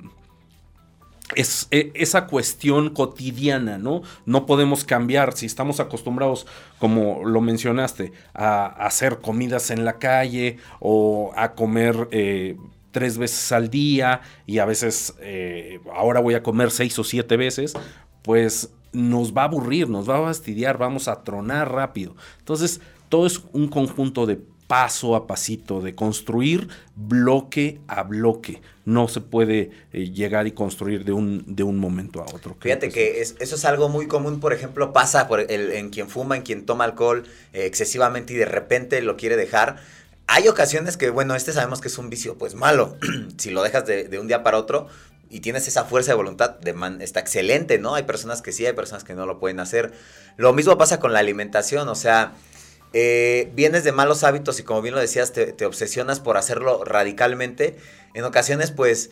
es, 1.35 1.67
e, 1.71 1.91
esa 1.95 2.27
cuestión 2.27 2.89
cotidiana, 2.89 3.77
¿no? 3.77 4.01
No 4.25 4.45
podemos 4.45 4.83
cambiar 4.83 5.35
si 5.35 5.45
estamos 5.45 5.79
acostumbrados, 5.79 6.45
como 6.79 7.23
lo 7.25 7.41
mencionaste, 7.41 8.13
a, 8.33 8.65
hacer 8.65 9.19
comidas 9.19 9.71
en 9.71 9.85
la 9.85 9.99
calle 9.99 10.57
o 10.79 11.31
a 11.35 11.53
comer 11.53 12.07
eh, 12.11 12.57
tres 12.91 13.17
veces 13.17 13.51
al 13.51 13.69
día 13.69 14.21
y 14.45 14.59
a 14.59 14.65
veces 14.65 15.15
eh, 15.19 15.79
ahora 15.93 16.19
voy 16.19 16.35
a 16.35 16.43
comer 16.43 16.71
seis 16.71 16.97
o 16.99 17.03
siete 17.03 17.37
veces, 17.37 17.73
pues 18.21 18.71
nos 18.93 19.33
va 19.33 19.41
a 19.41 19.45
aburrir, 19.45 19.89
nos 19.89 20.09
va 20.09 20.19
a 20.19 20.23
fastidiar, 20.23 20.77
vamos 20.77 21.07
a 21.07 21.23
tronar 21.23 21.71
rápido. 21.71 22.15
Entonces, 22.39 22.79
todo 23.09 23.25
es 23.25 23.41
un 23.51 23.67
conjunto 23.67 24.25
de 24.25 24.39
paso 24.67 25.15
a 25.15 25.28
pasito, 25.28 25.82
de 25.82 25.95
construir 25.95 26.67
bloque 26.95 27.80
a 27.88 28.04
bloque. 28.04 28.62
No 28.86 29.08
se 29.08 29.21
puede 29.21 29.71
eh, 29.93 30.10
llegar 30.10 30.47
y 30.47 30.52
construir 30.52 31.06
de 31.06 31.13
un, 31.13 31.43
de 31.47 31.63
un 31.63 31.78
momento 31.78 32.21
a 32.21 32.26
otro. 32.34 32.58
Fíjate 32.60 32.89
que, 32.89 33.21
eso 33.21 33.36
es 33.39 33.65
algo 33.65 33.89
muy 33.89 34.08
común, 34.08 34.39
por 34.39 34.54
ejemplo, 34.54 34.93
pasa 34.93 35.28
por 35.28 35.39
el, 35.39 35.71
en 35.71 35.89
quien 35.89 36.10
fuma, 36.10 36.36
en 36.36 36.43
quien 36.43 36.65
toma 36.65 36.84
alcohol 36.84 37.23
eh, 37.54 37.65
excesivamente 37.65 38.34
y 38.34 38.38
de 38.38 38.45
repente 38.45 39.02
lo 39.02 39.17
quiere 39.17 39.36
dejar. 39.38 39.78
Hay 40.28 40.47
ocasiones 40.47 40.97
que, 40.97 41.10
bueno, 41.10 41.36
este 41.36 41.54
sabemos 41.54 41.82
que 41.82 41.88
es 41.88 41.97
un 41.97 42.10
vicio 42.10 42.38
pues 42.38 42.56
malo. 42.56 42.97
si 43.38 43.52
lo 43.52 43.63
dejas 43.63 43.86
de, 43.86 44.06
de 44.06 44.19
un 44.19 44.28
día 44.28 44.43
para 44.43 44.58
otro, 44.58 44.88
y 45.34 45.39
tienes 45.39 45.67
esa 45.67 45.84
fuerza 45.86 46.12
de 46.12 46.15
voluntad, 46.15 46.60
de 46.60 46.73
man, 46.73 47.02
está 47.02 47.19
excelente, 47.19 47.80
¿no? 47.80 47.95
Hay 47.95 48.04
personas 48.04 48.43
que 48.43 48.52
sí, 48.52 48.67
hay 48.67 48.73
personas 48.73 49.04
que 49.04 49.15
no 49.15 49.26
lo 49.26 49.39
pueden 49.39 49.60
hacer. 49.60 49.91
Lo 50.38 50.54
mismo 50.54 50.78
pasa 50.78 50.99
con 50.99 51.12
la 51.12 51.17
alimentación, 51.17 51.89
o 51.89 51.95
sea, 51.95 52.34
eh, 52.93 53.51
vienes 53.56 53.84
de 53.84 53.91
malos 53.91 54.23
hábitos 54.23 54.60
y 54.60 54.63
como 54.63 54.82
bien 54.82 54.93
lo 54.93 55.01
decías, 55.01 55.34
te, 55.34 55.65
obsesionas 55.65 56.19
por 56.19 56.38
hacerlo 56.38 56.84
radicalmente. 56.86 57.75
En 58.13 58.23
ocasiones, 58.23 58.69
pues, 58.71 59.10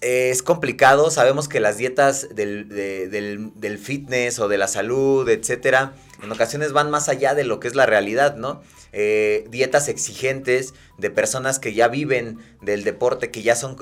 eh, 0.00 0.30
es 0.30 0.42
complicado. 0.42 1.10
Sabemos 1.10 1.46
que 1.46 1.60
las 1.60 1.76
dietas 1.76 2.34
del, 2.34 3.78
fitness 3.82 4.38
o 4.38 4.48
de 4.48 4.56
la 4.56 4.68
salud, 4.68 5.28
etcétera, 5.28 5.92
en 6.22 6.32
ocasiones 6.32 6.72
van 6.72 6.90
más 6.90 7.10
allá 7.10 7.34
de 7.34 7.44
lo 7.44 7.60
que 7.60 7.68
es 7.68 7.74
la 7.74 7.84
realidad, 7.84 8.36
¿no? 8.36 8.62
Eh, 8.92 9.44
dietas 9.50 9.88
exigentes 9.88 10.74
de 10.98 11.10
personas 11.10 11.58
que 11.58 11.74
ya 11.74 11.88
viven 11.88 12.38
del 12.62 12.82
deporte, 12.82 13.30
que 13.30 13.42
ya 13.42 13.54
son 13.54 13.76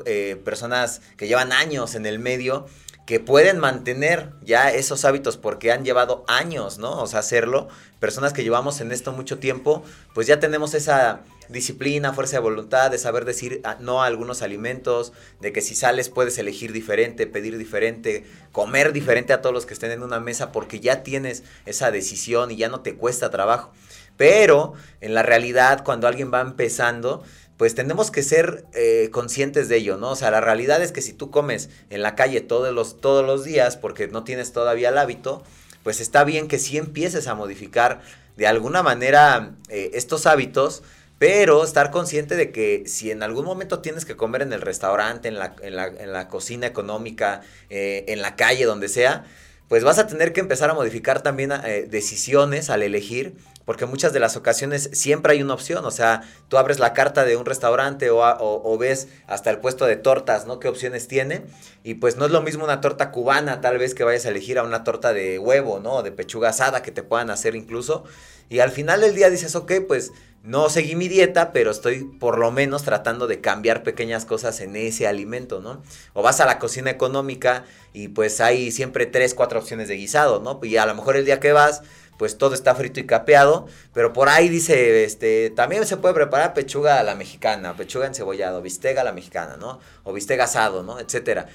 personas 0.44 1.00
que 1.16 1.28
llevan 1.28 1.52
años 1.52 1.94
en 1.94 2.04
el 2.06 2.18
medio 2.18 2.66
que 3.08 3.20
pueden 3.20 3.58
mantener 3.58 4.34
ya 4.42 4.70
esos 4.70 5.06
hábitos 5.06 5.38
porque 5.38 5.72
han 5.72 5.82
llevado 5.82 6.26
años, 6.28 6.76
¿no? 6.76 7.00
O 7.00 7.06
sea, 7.06 7.20
hacerlo. 7.20 7.68
Personas 8.00 8.34
que 8.34 8.42
llevamos 8.42 8.82
en 8.82 8.92
esto 8.92 9.12
mucho 9.12 9.38
tiempo, 9.38 9.82
pues 10.12 10.26
ya 10.26 10.40
tenemos 10.40 10.74
esa 10.74 11.22
disciplina, 11.48 12.12
fuerza 12.12 12.36
de 12.36 12.42
voluntad, 12.42 12.90
de 12.90 12.98
saber 12.98 13.24
decir 13.24 13.62
no 13.80 14.02
a 14.02 14.06
algunos 14.06 14.42
alimentos, 14.42 15.14
de 15.40 15.54
que 15.54 15.62
si 15.62 15.74
sales 15.74 16.10
puedes 16.10 16.36
elegir 16.36 16.74
diferente, 16.74 17.26
pedir 17.26 17.56
diferente, 17.56 18.26
comer 18.52 18.92
diferente 18.92 19.32
a 19.32 19.40
todos 19.40 19.54
los 19.54 19.64
que 19.64 19.72
estén 19.72 19.90
en 19.90 20.02
una 20.02 20.20
mesa 20.20 20.52
porque 20.52 20.78
ya 20.80 21.02
tienes 21.02 21.44
esa 21.64 21.90
decisión 21.90 22.50
y 22.50 22.56
ya 22.56 22.68
no 22.68 22.80
te 22.80 22.94
cuesta 22.94 23.30
trabajo. 23.30 23.72
Pero 24.18 24.74
en 25.00 25.14
la 25.14 25.22
realidad, 25.22 25.82
cuando 25.82 26.08
alguien 26.08 26.30
va 26.30 26.42
empezando, 26.42 27.22
pues 27.58 27.74
tenemos 27.74 28.12
que 28.12 28.22
ser 28.22 28.64
eh, 28.72 29.10
conscientes 29.10 29.68
de 29.68 29.76
ello, 29.76 29.98
¿no? 29.98 30.12
O 30.12 30.16
sea, 30.16 30.30
la 30.30 30.40
realidad 30.40 30.80
es 30.80 30.92
que 30.92 31.02
si 31.02 31.12
tú 31.12 31.30
comes 31.30 31.68
en 31.90 32.02
la 32.02 32.14
calle 32.14 32.40
todos 32.40 32.72
los, 32.72 33.00
todos 33.00 33.26
los 33.26 33.44
días 33.44 33.76
porque 33.76 34.06
no 34.06 34.22
tienes 34.22 34.52
todavía 34.52 34.90
el 34.90 34.98
hábito, 34.98 35.42
pues 35.82 36.00
está 36.00 36.22
bien 36.22 36.46
que 36.46 36.60
sí 36.60 36.78
empieces 36.78 37.26
a 37.26 37.34
modificar 37.34 38.00
de 38.36 38.46
alguna 38.46 38.84
manera 38.84 39.56
eh, 39.68 39.90
estos 39.94 40.26
hábitos, 40.26 40.84
pero 41.18 41.64
estar 41.64 41.90
consciente 41.90 42.36
de 42.36 42.52
que 42.52 42.84
si 42.86 43.10
en 43.10 43.24
algún 43.24 43.44
momento 43.44 43.80
tienes 43.80 44.04
que 44.04 44.14
comer 44.14 44.42
en 44.42 44.52
el 44.52 44.60
restaurante, 44.60 45.26
en 45.26 45.40
la, 45.40 45.56
en 45.60 46.12
la, 46.12 46.28
cocina 46.28 46.68
económica, 46.68 47.40
eh, 47.70 48.04
en 48.06 48.22
la 48.22 48.36
calle, 48.36 48.66
donde 48.66 48.88
sea, 48.88 49.24
pues 49.66 49.82
vas 49.82 49.98
a 49.98 50.06
tener 50.06 50.32
que 50.32 50.38
empezar 50.38 50.70
a 50.70 50.74
modificar 50.74 51.22
también 51.22 51.52
decisiones 51.90 52.70
al 52.70 52.84
elegir 52.84 53.34
porque 53.68 53.84
muchas 53.84 54.14
de 54.14 54.18
las 54.18 54.34
ocasiones 54.34 54.88
siempre 54.94 55.34
hay 55.34 55.42
una 55.42 55.52
opción, 55.52 55.84
o 55.84 55.90
sea, 55.90 56.22
tú 56.48 56.56
abres 56.56 56.78
la 56.78 56.94
carta 56.94 57.26
de 57.26 57.36
un 57.36 57.44
restaurante 57.44 58.08
o, 58.08 58.78
ves 58.78 59.08
hasta 59.26 59.50
el 59.50 59.58
puesto 59.58 59.84
de 59.84 59.96
tortas, 59.96 60.46
¿no? 60.46 60.58
¿Qué 60.58 60.68
opciones 60.68 61.06
tiene? 61.06 61.42
Y 61.84 61.96
pues 61.96 62.16
no 62.16 62.24
es 62.24 62.30
lo 62.30 62.40
mismo 62.40 62.64
una 62.64 62.80
torta 62.80 63.10
cubana, 63.10 63.60
tal 63.60 63.76
vez 63.76 63.92
que 63.92 64.04
vayas 64.04 64.24
a 64.24 64.30
elegir 64.30 64.58
a 64.58 64.62
una 64.62 64.84
torta 64.84 65.12
de 65.12 65.38
huevo, 65.38 65.80
¿no? 65.80 66.02
De 66.02 66.12
pechuga 66.12 66.48
asada 66.48 66.80
que 66.80 66.92
te 66.92 67.02
puedan 67.02 67.28
hacer 67.28 67.54
incluso. 67.56 68.04
Y 68.48 68.60
al 68.60 68.70
final 68.70 69.02
del 69.02 69.14
día 69.14 69.28
dices, 69.28 69.54
ok, 69.54 69.70
pues 69.86 70.12
no 70.42 70.70
seguí 70.70 70.96
mi 70.96 71.08
dieta, 71.08 71.52
pero 71.52 71.70
estoy 71.70 72.04
por 72.04 72.38
lo 72.38 72.50
menos 72.50 72.84
tratando 72.84 73.26
de 73.26 73.42
cambiar 73.42 73.82
pequeñas 73.82 74.24
cosas 74.24 74.62
en 74.62 74.76
ese 74.76 75.06
alimento, 75.06 75.60
¿no? 75.60 75.82
O 76.14 76.22
vas 76.22 76.40
a 76.40 76.46
la 76.46 76.58
cocina 76.58 76.88
económica 76.90 77.66
y 77.92 78.08
pues 78.08 78.40
hay 78.40 78.70
siempre 78.70 79.04
tres, 79.04 79.34
cuatro 79.34 79.58
opciones 79.58 79.88
de 79.88 79.96
guisado, 79.96 80.40
¿no? 80.40 80.58
Y 80.62 80.78
a 80.78 80.86
lo 80.86 80.94
mejor 80.94 81.16
el 81.16 81.26
día 81.26 81.38
que 81.38 81.52
vas 81.52 81.82
pues 82.18 82.36
todo 82.36 82.54
está 82.54 82.74
frito 82.74 83.00
y 83.00 83.06
capeado, 83.06 83.66
pero 83.94 84.12
por 84.12 84.28
ahí 84.28 84.48
dice, 84.48 85.04
este, 85.04 85.50
también 85.50 85.86
se 85.86 85.96
puede 85.96 86.14
preparar 86.14 86.52
pechuga 86.52 86.98
a 86.98 87.02
la 87.02 87.14
mexicana, 87.14 87.76
pechuga 87.76 88.06
encebollado, 88.06 88.60
bistega 88.60 89.00
a 89.00 89.04
la 89.04 89.12
mexicana, 89.12 89.56
¿no? 89.56 89.78
O 90.02 90.12
bistega 90.12 90.44
asado, 90.44 90.82
¿no? 90.82 90.98
Etcétera. 90.98 91.46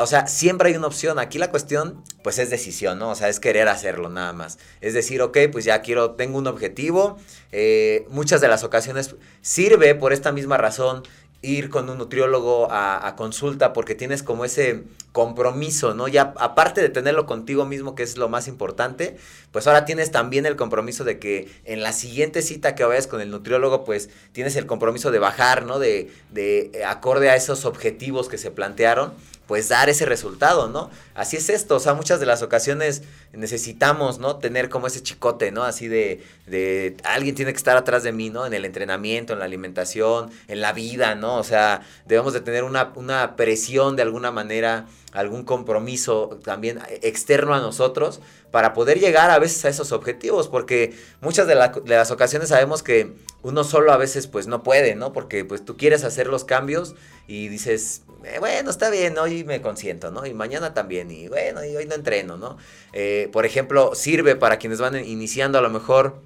O 0.00 0.06
sea, 0.06 0.26
siempre 0.26 0.70
hay 0.70 0.76
una 0.76 0.86
opción. 0.86 1.18
Aquí 1.18 1.38
la 1.38 1.50
cuestión, 1.50 2.02
pues 2.22 2.38
es 2.38 2.48
decisión, 2.48 2.98
¿no? 2.98 3.10
O 3.10 3.14
sea, 3.14 3.28
es 3.28 3.38
querer 3.38 3.68
hacerlo 3.68 4.08
nada 4.08 4.32
más. 4.32 4.58
Es 4.80 4.94
decir, 4.94 5.20
ok, 5.20 5.36
pues 5.52 5.64
ya 5.64 5.82
quiero, 5.82 6.12
tengo 6.12 6.38
un 6.38 6.46
objetivo. 6.46 7.18
Eh, 7.52 8.06
muchas 8.08 8.40
de 8.40 8.48
las 8.48 8.64
ocasiones 8.64 9.14
sirve 9.42 9.94
por 9.94 10.12
esta 10.12 10.32
misma 10.32 10.56
razón 10.56 11.02
ir 11.42 11.70
con 11.70 11.88
un 11.88 11.98
nutriólogo 11.98 12.68
a, 12.70 13.14
consulta 13.16 13.72
porque 13.72 13.94
tienes 13.94 14.22
como 14.22 14.44
ese 14.44 14.84
compromiso, 15.12 15.94
¿no? 15.94 16.06
Ya 16.06 16.34
aparte 16.38 16.80
de 16.80 16.88
tenerlo 16.90 17.26
contigo 17.26 17.64
mismo, 17.64 17.94
que 17.94 18.02
es 18.02 18.16
lo 18.16 18.28
más 18.28 18.46
importante, 18.46 19.16
pues 19.50 19.66
ahora 19.66 19.84
tienes 19.84 20.10
también 20.10 20.46
el 20.46 20.56
compromiso 20.56 21.04
de 21.04 21.18
que 21.18 21.48
en 21.64 21.82
la 21.82 21.92
siguiente 21.92 22.42
cita 22.42 22.74
que 22.74 22.84
vayas 22.84 23.06
con 23.06 23.20
el 23.20 23.30
nutriólogo, 23.30 23.84
pues 23.84 24.10
tienes 24.32 24.54
el 24.56 24.66
compromiso 24.66 25.10
de 25.10 25.18
bajar, 25.18 25.64
¿no? 25.64 25.78
De, 25.78 26.10
de 26.30 26.70
eh, 26.74 26.84
acorde 26.84 27.30
a 27.30 27.36
esos 27.36 27.64
objetivos 27.64 28.28
que 28.28 28.38
se 28.38 28.50
plantearon 28.50 29.12
pues 29.50 29.68
dar 29.68 29.88
ese 29.88 30.06
resultado, 30.06 30.68
¿no? 30.68 30.90
Así 31.12 31.36
es 31.36 31.50
esto, 31.50 31.74
o 31.74 31.80
sea, 31.80 31.94
muchas 31.94 32.20
de 32.20 32.26
las 32.26 32.40
ocasiones 32.40 33.02
necesitamos, 33.32 34.20
¿no? 34.20 34.36
Tener 34.36 34.68
como 34.68 34.86
ese 34.86 35.02
chicote, 35.02 35.50
¿no? 35.50 35.64
Así 35.64 35.88
de, 35.88 36.22
de 36.46 36.96
alguien 37.02 37.34
tiene 37.34 37.50
que 37.50 37.56
estar 37.56 37.76
atrás 37.76 38.04
de 38.04 38.12
mí, 38.12 38.30
¿no? 38.30 38.46
En 38.46 38.54
el 38.54 38.64
entrenamiento, 38.64 39.32
en 39.32 39.40
la 39.40 39.46
alimentación, 39.46 40.30
en 40.46 40.60
la 40.60 40.72
vida, 40.72 41.16
¿no? 41.16 41.36
O 41.36 41.42
sea, 41.42 41.80
debemos 42.06 42.32
de 42.32 42.42
tener 42.42 42.62
una, 42.62 42.92
una 42.94 43.34
presión 43.34 43.96
de 43.96 44.02
alguna 44.02 44.30
manera, 44.30 44.86
algún 45.12 45.42
compromiso 45.42 46.38
también 46.44 46.78
externo 47.02 47.52
a 47.52 47.58
nosotros 47.58 48.20
para 48.52 48.72
poder 48.72 49.00
llegar 49.00 49.30
a 49.32 49.40
veces 49.40 49.64
a 49.64 49.68
esos 49.68 49.90
objetivos, 49.90 50.46
porque 50.46 50.96
muchas 51.20 51.48
de, 51.48 51.54
de 51.56 51.96
las 51.96 52.12
ocasiones 52.12 52.50
sabemos 52.50 52.84
que 52.84 53.14
uno 53.42 53.64
solo 53.64 53.92
a 53.92 53.96
veces 53.96 54.28
pues 54.28 54.46
no 54.46 54.62
puede, 54.62 54.94
¿no? 54.94 55.12
Porque 55.12 55.44
pues 55.44 55.64
tú 55.64 55.76
quieres 55.76 56.04
hacer 56.04 56.28
los 56.28 56.44
cambios 56.44 56.94
y 57.30 57.46
dices, 57.46 58.02
eh, 58.24 58.40
bueno, 58.40 58.70
está 58.70 58.90
bien, 58.90 59.16
hoy 59.16 59.44
me 59.44 59.62
consiento, 59.62 60.10
¿no? 60.10 60.26
Y 60.26 60.34
mañana 60.34 60.74
también, 60.74 61.12
y 61.12 61.28
bueno, 61.28 61.64
y 61.64 61.76
hoy 61.76 61.86
no 61.86 61.94
entreno, 61.94 62.36
¿no? 62.36 62.56
Eh, 62.92 63.28
por 63.32 63.46
ejemplo, 63.46 63.94
sirve 63.94 64.34
para 64.34 64.58
quienes 64.58 64.80
van 64.80 64.96
iniciando 64.96 65.56
a 65.56 65.62
lo 65.62 65.70
mejor 65.70 66.20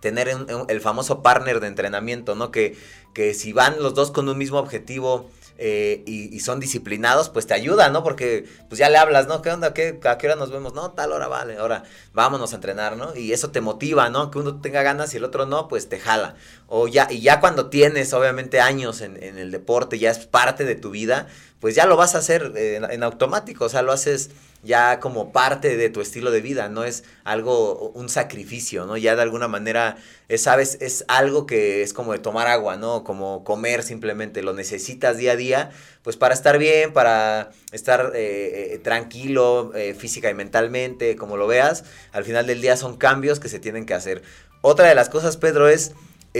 tener 0.00 0.28
el 0.68 0.80
famoso 0.80 1.20
partner 1.20 1.58
de 1.58 1.66
entrenamiento, 1.66 2.36
¿no? 2.36 2.52
Que, 2.52 2.76
que 3.12 3.34
si 3.34 3.52
van 3.52 3.82
los 3.82 3.94
dos 3.94 4.12
con 4.12 4.28
un 4.28 4.38
mismo 4.38 4.58
objetivo, 4.60 5.28
eh, 5.58 6.02
y, 6.06 6.38
son 6.40 6.60
disciplinados, 6.60 7.30
pues 7.30 7.46
te 7.46 7.54
ayuda, 7.54 7.88
¿no? 7.88 8.02
Porque 8.02 8.44
pues 8.68 8.78
ya 8.78 8.88
le 8.88 8.98
hablas, 8.98 9.26
¿no? 9.26 9.42
¿Qué 9.42 9.50
onda? 9.50 9.72
¿Qué, 9.72 9.98
¿A 10.04 10.18
qué 10.18 10.26
hora 10.26 10.36
nos 10.36 10.50
vemos? 10.50 10.74
No, 10.74 10.92
tal 10.92 11.12
hora 11.12 11.28
vale, 11.28 11.56
ahora 11.56 11.84
vámonos 12.12 12.52
a 12.52 12.56
entrenar, 12.56 12.96
¿no? 12.96 13.16
Y 13.16 13.32
eso 13.32 13.50
te 13.50 13.60
motiva, 13.60 14.10
¿no? 14.10 14.30
Que 14.30 14.38
uno 14.38 14.60
tenga 14.60 14.82
ganas 14.82 15.14
y 15.14 15.16
el 15.16 15.24
otro 15.24 15.46
no, 15.46 15.68
pues 15.68 15.88
te 15.88 15.98
jala. 15.98 16.34
O 16.66 16.88
ya, 16.88 17.08
y 17.10 17.20
ya 17.20 17.40
cuando 17.40 17.70
tienes, 17.70 18.12
obviamente, 18.12 18.60
años 18.60 19.00
en, 19.00 19.22
en 19.22 19.38
el 19.38 19.50
deporte, 19.50 19.98
ya 19.98 20.10
es 20.10 20.26
parte 20.26 20.64
de 20.64 20.74
tu 20.74 20.90
vida, 20.90 21.26
pues 21.66 21.74
ya 21.74 21.84
lo 21.86 21.96
vas 21.96 22.14
a 22.14 22.18
hacer 22.18 22.52
en, 22.54 22.88
en 22.88 23.02
automático, 23.02 23.64
o 23.64 23.68
sea, 23.68 23.82
lo 23.82 23.90
haces 23.90 24.30
ya 24.62 25.00
como 25.00 25.32
parte 25.32 25.76
de 25.76 25.90
tu 25.90 26.00
estilo 26.00 26.30
de 26.30 26.40
vida, 26.40 26.68
no 26.68 26.84
es 26.84 27.02
algo, 27.24 27.90
un 27.90 28.08
sacrificio, 28.08 28.86
¿no? 28.86 28.96
Ya 28.96 29.16
de 29.16 29.22
alguna 29.22 29.48
manera, 29.48 29.96
es, 30.28 30.42
sabes, 30.42 30.78
es 30.80 31.04
algo 31.08 31.44
que 31.44 31.82
es 31.82 31.92
como 31.92 32.12
de 32.12 32.20
tomar 32.20 32.46
agua, 32.46 32.76
¿no? 32.76 33.02
Como 33.02 33.42
comer 33.42 33.82
simplemente, 33.82 34.44
lo 34.44 34.52
necesitas 34.52 35.16
día 35.16 35.32
a 35.32 35.36
día, 35.36 35.70
pues 36.02 36.16
para 36.16 36.34
estar 36.34 36.56
bien, 36.56 36.92
para 36.92 37.50
estar 37.72 38.12
eh, 38.14 38.74
eh, 38.74 38.78
tranquilo 38.78 39.72
eh, 39.74 39.92
física 39.92 40.30
y 40.30 40.34
mentalmente, 40.34 41.16
como 41.16 41.36
lo 41.36 41.48
veas, 41.48 41.82
al 42.12 42.22
final 42.22 42.46
del 42.46 42.60
día 42.60 42.76
son 42.76 42.96
cambios 42.96 43.40
que 43.40 43.48
se 43.48 43.58
tienen 43.58 43.86
que 43.86 43.94
hacer. 43.94 44.22
Otra 44.60 44.86
de 44.86 44.94
las 44.94 45.08
cosas, 45.08 45.36
Pedro, 45.36 45.68
es 45.68 45.94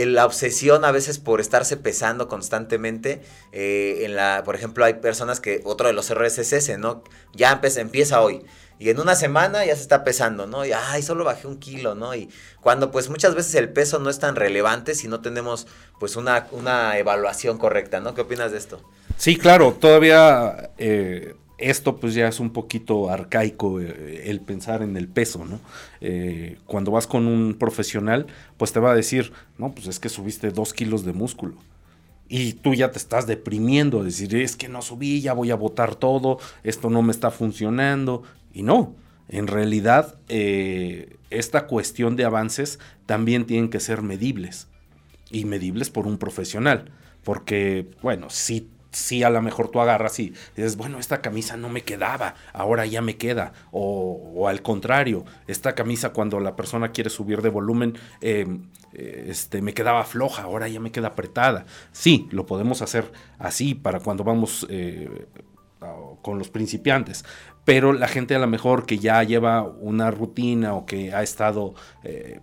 la 0.05 0.25
obsesión 0.25 0.85
a 0.85 0.91
veces 0.91 1.19
por 1.19 1.41
estarse 1.41 1.77
pesando 1.77 2.27
constantemente. 2.27 3.21
Eh, 3.51 3.99
en 4.01 4.15
la, 4.15 4.43
por 4.45 4.55
ejemplo, 4.55 4.85
hay 4.85 4.95
personas 4.95 5.39
que 5.39 5.61
otro 5.63 5.87
de 5.87 5.93
los 5.93 6.09
errores 6.09 6.37
es 6.37 6.53
ese, 6.53 6.77
¿no? 6.77 7.03
Ya 7.33 7.59
empieza, 7.77 8.21
hoy. 8.21 8.45
Y 8.79 8.89
en 8.89 8.99
una 8.99 9.15
semana 9.15 9.65
ya 9.65 9.75
se 9.75 9.81
está 9.81 10.03
pesando, 10.03 10.45
¿no? 10.45 10.65
Y, 10.65 10.71
ay, 10.71 11.01
solo 11.01 11.23
bajé 11.23 11.47
un 11.47 11.57
kilo, 11.57 11.95
¿no? 11.95 12.13
Y 12.13 12.29
cuando 12.61 12.91
pues 12.91 13.09
muchas 13.09 13.33
veces 13.33 13.55
el 13.55 13.69
peso 13.69 13.97
no 13.97 14.09
es 14.09 14.19
tan 14.19 14.35
relevante 14.35 14.93
si 14.93 15.07
no 15.07 15.21
tenemos 15.21 15.65
pues 15.99 16.15
una, 16.15 16.47
una 16.51 16.97
evaluación 16.99 17.57
correcta, 17.57 17.99
¿no? 17.99 18.13
¿Qué 18.13 18.21
opinas 18.21 18.51
de 18.51 18.59
esto? 18.59 18.83
Sí, 19.17 19.35
claro, 19.35 19.73
todavía 19.73 20.69
eh, 20.77 21.33
esto 21.57 21.97
pues 21.97 22.13
ya 22.13 22.27
es 22.27 22.39
un 22.39 22.51
poquito 22.51 23.09
arcaico 23.09 23.81
eh, 23.81 24.23
el 24.25 24.41
pensar 24.41 24.83
en 24.83 24.95
el 24.95 25.07
peso, 25.07 25.45
¿no? 25.45 25.59
Eh, 26.01 26.57
cuando 26.65 26.91
vas 26.91 27.07
con 27.07 27.27
un 27.27 27.55
profesional, 27.55 28.27
pues 28.57 28.71
te 28.71 28.79
va 28.79 28.91
a 28.91 28.95
decir, 28.95 29.33
no, 29.57 29.73
pues 29.73 29.87
es 29.87 29.99
que 29.99 30.09
subiste 30.09 30.51
dos 30.51 30.73
kilos 30.73 31.03
de 31.03 31.13
músculo. 31.13 31.55
Y 32.29 32.53
tú 32.53 32.73
ya 32.73 32.91
te 32.91 32.97
estás 32.97 33.25
deprimiendo, 33.25 34.03
decir, 34.03 34.35
es 34.35 34.55
que 34.55 34.67
no 34.67 34.81
subí, 34.81 35.21
ya 35.21 35.33
voy 35.33 35.51
a 35.51 35.55
botar 35.55 35.95
todo, 35.95 36.39
esto 36.63 36.89
no 36.89 37.01
me 37.01 37.11
está 37.11 37.31
funcionando. 37.31 38.23
Y 38.53 38.63
no, 38.63 38.95
en 39.29 39.47
realidad 39.47 40.15
eh, 40.27 41.15
esta 41.29 41.67
cuestión 41.67 42.15
de 42.15 42.25
avances 42.25 42.79
también 43.05 43.45
tienen 43.45 43.69
que 43.69 43.79
ser 43.79 44.01
medibles. 44.01 44.67
Y 45.29 45.45
medibles 45.45 45.89
por 45.89 46.05
un 46.07 46.17
profesional. 46.17 46.91
Porque, 47.23 47.89
bueno, 48.01 48.29
si 48.29 48.69
si 48.97 49.21
a 49.21 49.29
lo 49.29 49.41
mejor 49.43 49.69
tú 49.69 49.79
agarras 49.79 50.19
y 50.19 50.33
dices, 50.55 50.75
bueno, 50.75 50.97
esta 50.97 51.21
camisa 51.21 51.55
no 51.55 51.69
me 51.69 51.83
quedaba, 51.83 52.33
ahora 52.51 52.85
ya 52.87 53.01
me 53.01 53.15
queda. 53.15 53.53
O, 53.71 54.47
al 54.47 54.63
contrario, 54.63 55.23
esta 55.45 55.75
camisa 55.75 56.09
cuando 56.09 56.39
la 56.39 56.55
persona 56.55 56.91
quiere 56.91 57.11
subir 57.11 57.43
de 57.43 57.49
volumen, 57.49 57.93
em, 58.21 58.63
eh, 58.93 59.27
este, 59.29 59.61
me 59.61 59.75
quedaba 59.75 60.03
floja, 60.03 60.43
ahora 60.43 60.67
ya 60.67 60.79
me 60.79 60.91
queda 60.91 61.09
apretada. 61.09 61.65
Sí, 61.91 62.27
lo 62.31 62.47
podemos 62.47 62.81
hacer 62.81 63.11
así 63.37 63.75
para 63.75 63.99
cuando 63.99 64.23
vamos 64.23 64.65
eh, 64.69 65.27
con 66.23 66.39
los 66.39 66.49
principiantes. 66.49 67.23
Pero 67.65 67.93
la 67.93 68.07
gente 68.07 68.33
a 68.33 68.39
lo 68.39 68.47
mejor 68.47 68.87
que 68.87 68.97
ya 68.97 69.21
lleva 69.21 69.61
una 69.61 70.09
rutina 70.09 70.73
o 70.73 70.87
que 70.87 71.13
ha 71.13 71.21
estado 71.21 71.75
eh, 72.03 72.39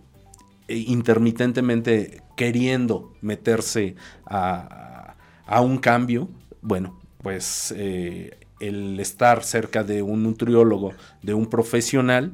intermitentemente 0.69 2.21
queriendo 2.37 3.11
meterse 3.21 3.95
a 4.25 5.61
un 5.61 5.77
cambio, 5.77 6.29
bueno, 6.65 6.99
pues 7.21 7.73
eh, 7.77 8.37
el 8.59 8.99
estar 8.99 9.43
cerca 9.43 9.83
de 9.83 10.01
un 10.01 10.23
nutriólogo, 10.23 10.93
de 11.21 11.35
un 11.35 11.45
profesional, 11.45 12.33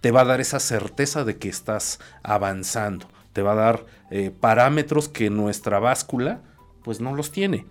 te 0.00 0.12
va 0.12 0.22
a 0.22 0.24
dar 0.24 0.40
esa 0.40 0.60
certeza 0.60 1.24
de 1.24 1.36
que 1.38 1.48
estás 1.48 1.98
avanzando, 2.22 3.08
te 3.32 3.42
va 3.42 3.52
a 3.52 3.56
dar 3.56 3.86
eh, 4.10 4.30
parámetros 4.30 5.08
que 5.08 5.30
nuestra 5.30 5.80
báscula 5.80 6.42
pues 6.84 7.00
no 7.00 7.14
los 7.14 7.32
tiene. 7.32 7.66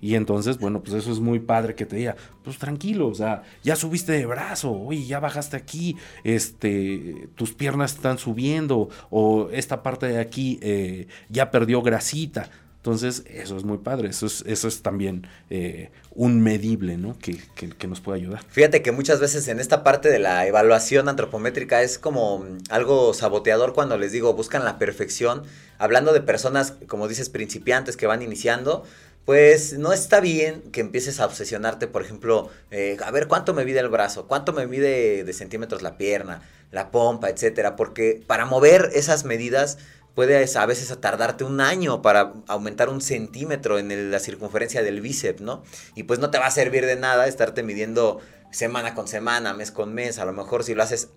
Y 0.00 0.14
entonces, 0.14 0.58
bueno, 0.58 0.82
pues 0.82 0.94
eso 0.94 1.10
es 1.10 1.20
muy 1.20 1.40
padre 1.40 1.74
que 1.74 1.86
te 1.86 1.96
diga, 1.96 2.16
pues 2.44 2.58
tranquilo, 2.58 3.08
o 3.08 3.14
sea, 3.14 3.42
ya 3.62 3.76
subiste 3.76 4.12
de 4.12 4.26
brazo, 4.26 4.72
oye, 4.72 5.06
ya 5.06 5.20
bajaste 5.20 5.56
aquí, 5.56 5.96
este, 6.22 7.28
tus 7.34 7.54
piernas 7.54 7.94
están 7.94 8.18
subiendo, 8.18 8.90
o 9.10 9.48
esta 9.52 9.82
parte 9.82 10.06
de 10.06 10.20
aquí 10.20 10.58
eh, 10.60 11.08
ya 11.28 11.50
perdió 11.50 11.82
grasita. 11.82 12.50
Entonces, 12.86 13.24
eso 13.28 13.56
es 13.56 13.64
muy 13.64 13.78
padre, 13.78 14.10
eso 14.10 14.26
es, 14.26 14.44
eso 14.46 14.68
es 14.68 14.80
también 14.80 15.26
eh, 15.50 15.90
un 16.12 16.40
medible, 16.40 16.96
¿no? 16.96 17.18
Que, 17.18 17.36
que, 17.56 17.88
nos 17.88 18.00
puede 18.00 18.20
ayudar. 18.20 18.44
Fíjate 18.48 18.80
que 18.80 18.92
muchas 18.92 19.18
veces 19.18 19.48
en 19.48 19.58
esta 19.58 19.82
parte 19.82 20.08
de 20.08 20.20
la 20.20 20.46
evaluación 20.46 21.08
antropométrica 21.08 21.82
es 21.82 21.98
como 21.98 22.38
mm, 22.38 22.58
algo 22.70 23.12
saboteador 23.12 23.74
cuando 23.74 23.98
les 23.98 24.12
digo, 24.12 24.34
buscan 24.34 24.64
la 24.64 24.78
perfección. 24.78 25.42
Hablando 25.78 26.12
de 26.12 26.20
personas, 26.20 26.74
como 26.86 27.08
dices, 27.08 27.28
principiantes 27.28 27.96
que 27.96 28.06
van 28.06 28.22
iniciando, 28.22 28.84
pues 29.24 29.76
no 29.76 29.92
está 29.92 30.20
bien 30.20 30.62
que 30.70 30.80
empieces 30.80 31.18
a 31.18 31.26
obsesionarte, 31.26 31.88
por 31.88 32.02
ejemplo, 32.02 32.50
eh, 32.70 32.98
a 33.04 33.10
ver 33.10 33.26
cuánto 33.26 33.52
me 33.52 33.64
mide 33.64 33.80
el 33.80 33.88
brazo, 33.88 34.28
cuánto 34.28 34.52
me 34.52 34.68
mide 34.68 35.24
de 35.24 35.32
centímetros 35.32 35.82
la 35.82 35.98
pierna, 35.98 36.42
la 36.70 36.92
pompa, 36.92 37.30
etcétera, 37.30 37.74
porque 37.74 38.22
para 38.28 38.44
mover 38.44 38.90
esas 38.94 39.24
medidas 39.24 39.78
puedes 40.16 40.56
a 40.56 40.64
veces 40.64 40.98
tardarte 40.98 41.44
un 41.44 41.60
año 41.60 42.00
para 42.00 42.32
aumentar 42.48 42.88
un 42.88 43.02
centímetro 43.02 43.78
en 43.78 44.10
la 44.10 44.18
circunferencia 44.18 44.82
del 44.82 45.02
bíceps, 45.02 45.42
¿no? 45.42 45.62
Y 45.94 46.04
pues 46.04 46.18
no 46.18 46.30
te 46.30 46.38
va 46.38 46.46
a 46.46 46.50
servir 46.50 46.86
de 46.86 46.96
nada 46.96 47.28
estarte 47.28 47.62
midiendo 47.62 48.20
semana 48.50 48.94
con 48.94 49.08
semana, 49.08 49.52
mes 49.52 49.70
con 49.70 49.92
mes, 49.92 50.18
a 50.18 50.24
lo 50.24 50.32
mejor 50.32 50.64
si 50.64 50.74
lo 50.74 50.82
haces 50.82 51.10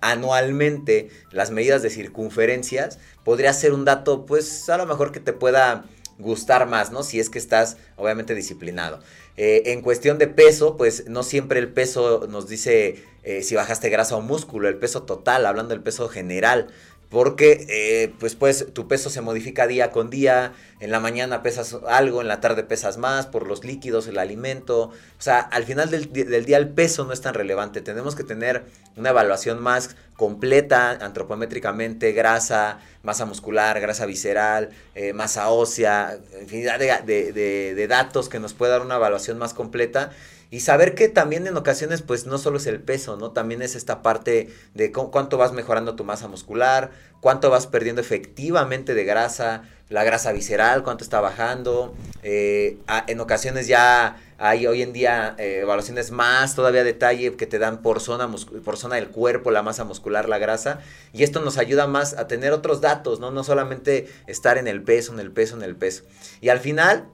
anualmente, 0.00 1.10
las 1.30 1.52
medidas 1.52 1.82
de 1.82 1.90
circunferencias, 1.90 2.98
podría 3.24 3.52
ser 3.52 3.72
un 3.72 3.84
dato, 3.84 4.26
pues 4.26 4.68
a 4.68 4.76
lo 4.76 4.84
mejor 4.84 5.12
que 5.12 5.20
te 5.20 5.32
pueda 5.32 5.84
gustar 6.18 6.66
más, 6.66 6.90
¿no? 6.90 7.04
Si 7.04 7.20
es 7.20 7.30
que 7.30 7.38
estás 7.38 7.76
obviamente 7.96 8.34
disciplinado. 8.34 8.98
Eh, 9.36 9.62
en 9.66 9.80
cuestión 9.80 10.18
de 10.18 10.26
peso, 10.26 10.76
pues 10.76 11.08
no 11.08 11.22
siempre 11.22 11.60
el 11.60 11.72
peso 11.72 12.26
nos 12.28 12.48
dice 12.48 13.04
eh, 13.22 13.42
si 13.42 13.54
bajaste 13.54 13.90
grasa 13.90 14.16
o 14.16 14.20
músculo, 14.20 14.68
el 14.68 14.76
peso 14.76 15.02
total, 15.02 15.46
hablando 15.46 15.74
del 15.74 15.82
peso 15.82 16.08
general 16.08 16.68
porque 17.10 17.66
eh, 17.68 18.14
pues, 18.20 18.36
pues 18.36 18.72
tu 18.72 18.86
peso 18.86 19.10
se 19.10 19.20
modifica 19.20 19.66
día 19.66 19.90
con 19.90 20.10
día, 20.10 20.52
en 20.78 20.92
la 20.92 21.00
mañana 21.00 21.42
pesas 21.42 21.76
algo, 21.88 22.20
en 22.20 22.28
la 22.28 22.40
tarde 22.40 22.62
pesas 22.62 22.98
más 22.98 23.26
por 23.26 23.48
los 23.48 23.64
líquidos, 23.64 24.06
el 24.06 24.16
alimento, 24.16 24.82
o 24.84 24.92
sea, 25.18 25.40
al 25.40 25.64
final 25.64 25.90
del, 25.90 26.12
día 26.12 26.56
el 26.56 26.68
peso 26.68 27.04
no 27.04 27.12
es 27.12 27.20
tan 27.20 27.34
relevante, 27.34 27.80
tenemos 27.80 28.14
que 28.14 28.22
tener 28.22 28.64
una 28.96 29.10
evaluación 29.10 29.60
más 29.60 29.96
completa 30.16 30.92
antropométricamente, 31.04 32.12
grasa, 32.12 32.78
masa 33.02 33.26
muscular, 33.26 33.80
grasa 33.80 34.06
visceral, 34.06 34.70
eh, 34.94 35.12
masa 35.12 35.48
ósea, 35.48 36.16
infinidad 36.40 36.78
de, 36.78 37.32
de 37.32 37.86
datos 37.88 38.28
que 38.28 38.38
nos 38.38 38.54
puede 38.54 38.70
dar 38.70 38.82
una 38.82 38.96
evaluación 38.96 39.36
más 39.36 39.52
completa 39.52 40.10
y 40.50 40.60
saber 40.60 40.94
que 40.96 41.08
también 41.08 41.46
en 41.46 41.56
ocasiones, 41.56 42.02
pues 42.02 42.26
no 42.26 42.36
solo 42.36 42.56
es 42.56 42.66
el 42.66 42.80
peso, 42.80 43.16
¿no? 43.16 43.30
También 43.30 43.62
es 43.62 43.76
esta 43.76 44.02
parte 44.02 44.48
de 44.74 44.90
cuánto 44.90 45.38
vas 45.38 45.52
mejorando 45.52 45.94
tu 45.94 46.04
masa 46.04 46.26
muscular, 46.26 46.90
cuánto 47.20 47.50
vas 47.50 47.68
perdiendo 47.68 48.00
efectivamente 48.00 48.94
de 48.94 49.04
grasa, 49.04 49.62
la 49.88 50.02
grasa 50.02 50.32
visceral, 50.32 50.82
cuánto 50.82 51.04
está 51.04 51.20
bajando. 51.20 51.94
Eh, 52.24 52.78
en 53.06 53.20
ocasiones 53.20 53.68
ya 53.68 54.16
hay 54.38 54.66
hoy 54.66 54.82
en 54.82 54.92
día 54.92 55.36
eh, 55.38 55.60
evaluaciones 55.62 56.10
más 56.10 56.56
todavía 56.56 56.82
detalle 56.82 57.36
que 57.36 57.46
te 57.46 57.58
dan 57.60 57.80
por 57.82 58.00
zona, 58.00 58.28
por 58.64 58.76
zona 58.76 58.96
del 58.96 59.08
cuerpo, 59.08 59.52
la 59.52 59.62
masa 59.62 59.84
muscular, 59.84 60.28
la 60.28 60.38
grasa. 60.38 60.80
Y 61.12 61.22
esto 61.22 61.40
nos 61.40 61.58
ayuda 61.58 61.86
más 61.86 62.14
a 62.14 62.26
tener 62.26 62.52
otros 62.52 62.80
datos, 62.80 63.20
¿no? 63.20 63.30
No 63.30 63.44
solamente 63.44 64.08
estar 64.26 64.58
en 64.58 64.66
el 64.66 64.82
peso, 64.82 65.12
en 65.12 65.20
el 65.20 65.30
peso, 65.30 65.56
en 65.56 65.62
el 65.62 65.76
peso. 65.76 66.02
Y 66.40 66.48
al 66.48 66.58
final, 66.58 67.06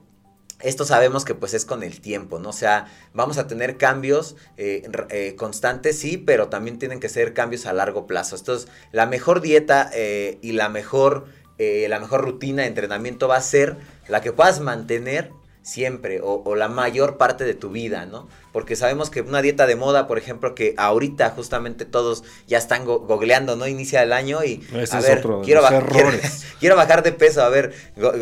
esto 0.61 0.85
sabemos 0.85 1.23
que 1.23 1.35
pues 1.35 1.53
es 1.53 1.65
con 1.65 1.83
el 1.83 2.01
tiempo, 2.01 2.39
¿no? 2.39 2.49
O 2.49 2.53
sea, 2.53 2.87
vamos 3.13 3.37
a 3.37 3.47
tener 3.47 3.77
cambios 3.77 4.35
eh, 4.57 4.89
eh, 5.09 5.35
constantes, 5.35 5.99
sí, 5.99 6.17
pero 6.17 6.49
también 6.49 6.79
tienen 6.79 6.99
que 6.99 7.09
ser 7.09 7.33
cambios 7.33 7.65
a 7.65 7.73
largo 7.73 8.07
plazo. 8.07 8.35
Esto 8.35 8.55
es 8.55 8.67
la 8.91 9.05
mejor 9.05 9.41
dieta 9.41 9.89
eh, 9.93 10.39
y 10.41 10.53
la 10.53 10.69
mejor, 10.69 11.25
la 11.59 11.99
mejor 11.99 12.21
rutina 12.21 12.63
de 12.63 12.67
entrenamiento 12.67 13.27
va 13.27 13.37
a 13.37 13.41
ser 13.41 13.77
la 14.07 14.21
que 14.21 14.31
puedas 14.31 14.59
mantener 14.59 15.31
siempre 15.63 16.21
o, 16.23 16.55
la 16.55 16.69
mayor 16.69 17.17
parte 17.17 17.43
de 17.43 17.53
tu 17.53 17.69
vida, 17.71 18.05
¿no? 18.05 18.27
Porque 18.57 18.75
sabemos 18.75 19.11
que 19.11 19.21
una 19.21 19.43
dieta 19.43 19.67
de 19.67 19.75
moda, 19.75 20.07
por 20.07 20.17
ejemplo, 20.17 20.55
que 20.55 20.73
ahorita 20.77 21.29
justamente 21.29 21.85
todos 21.85 22.23
ya 22.47 22.57
están 22.57 22.85
googleando, 22.85 23.55
¿no? 23.55 23.67
Inicia 23.67 24.01
el 24.01 24.11
año 24.11 24.43
y 24.43 24.65
a 24.89 24.99
ver, 24.99 25.21
quiero, 25.43 25.61
quiero 26.59 26.75
bajar 26.75 27.03
de 27.03 27.11
peso, 27.11 27.43
a 27.43 27.49
ver, 27.49 27.71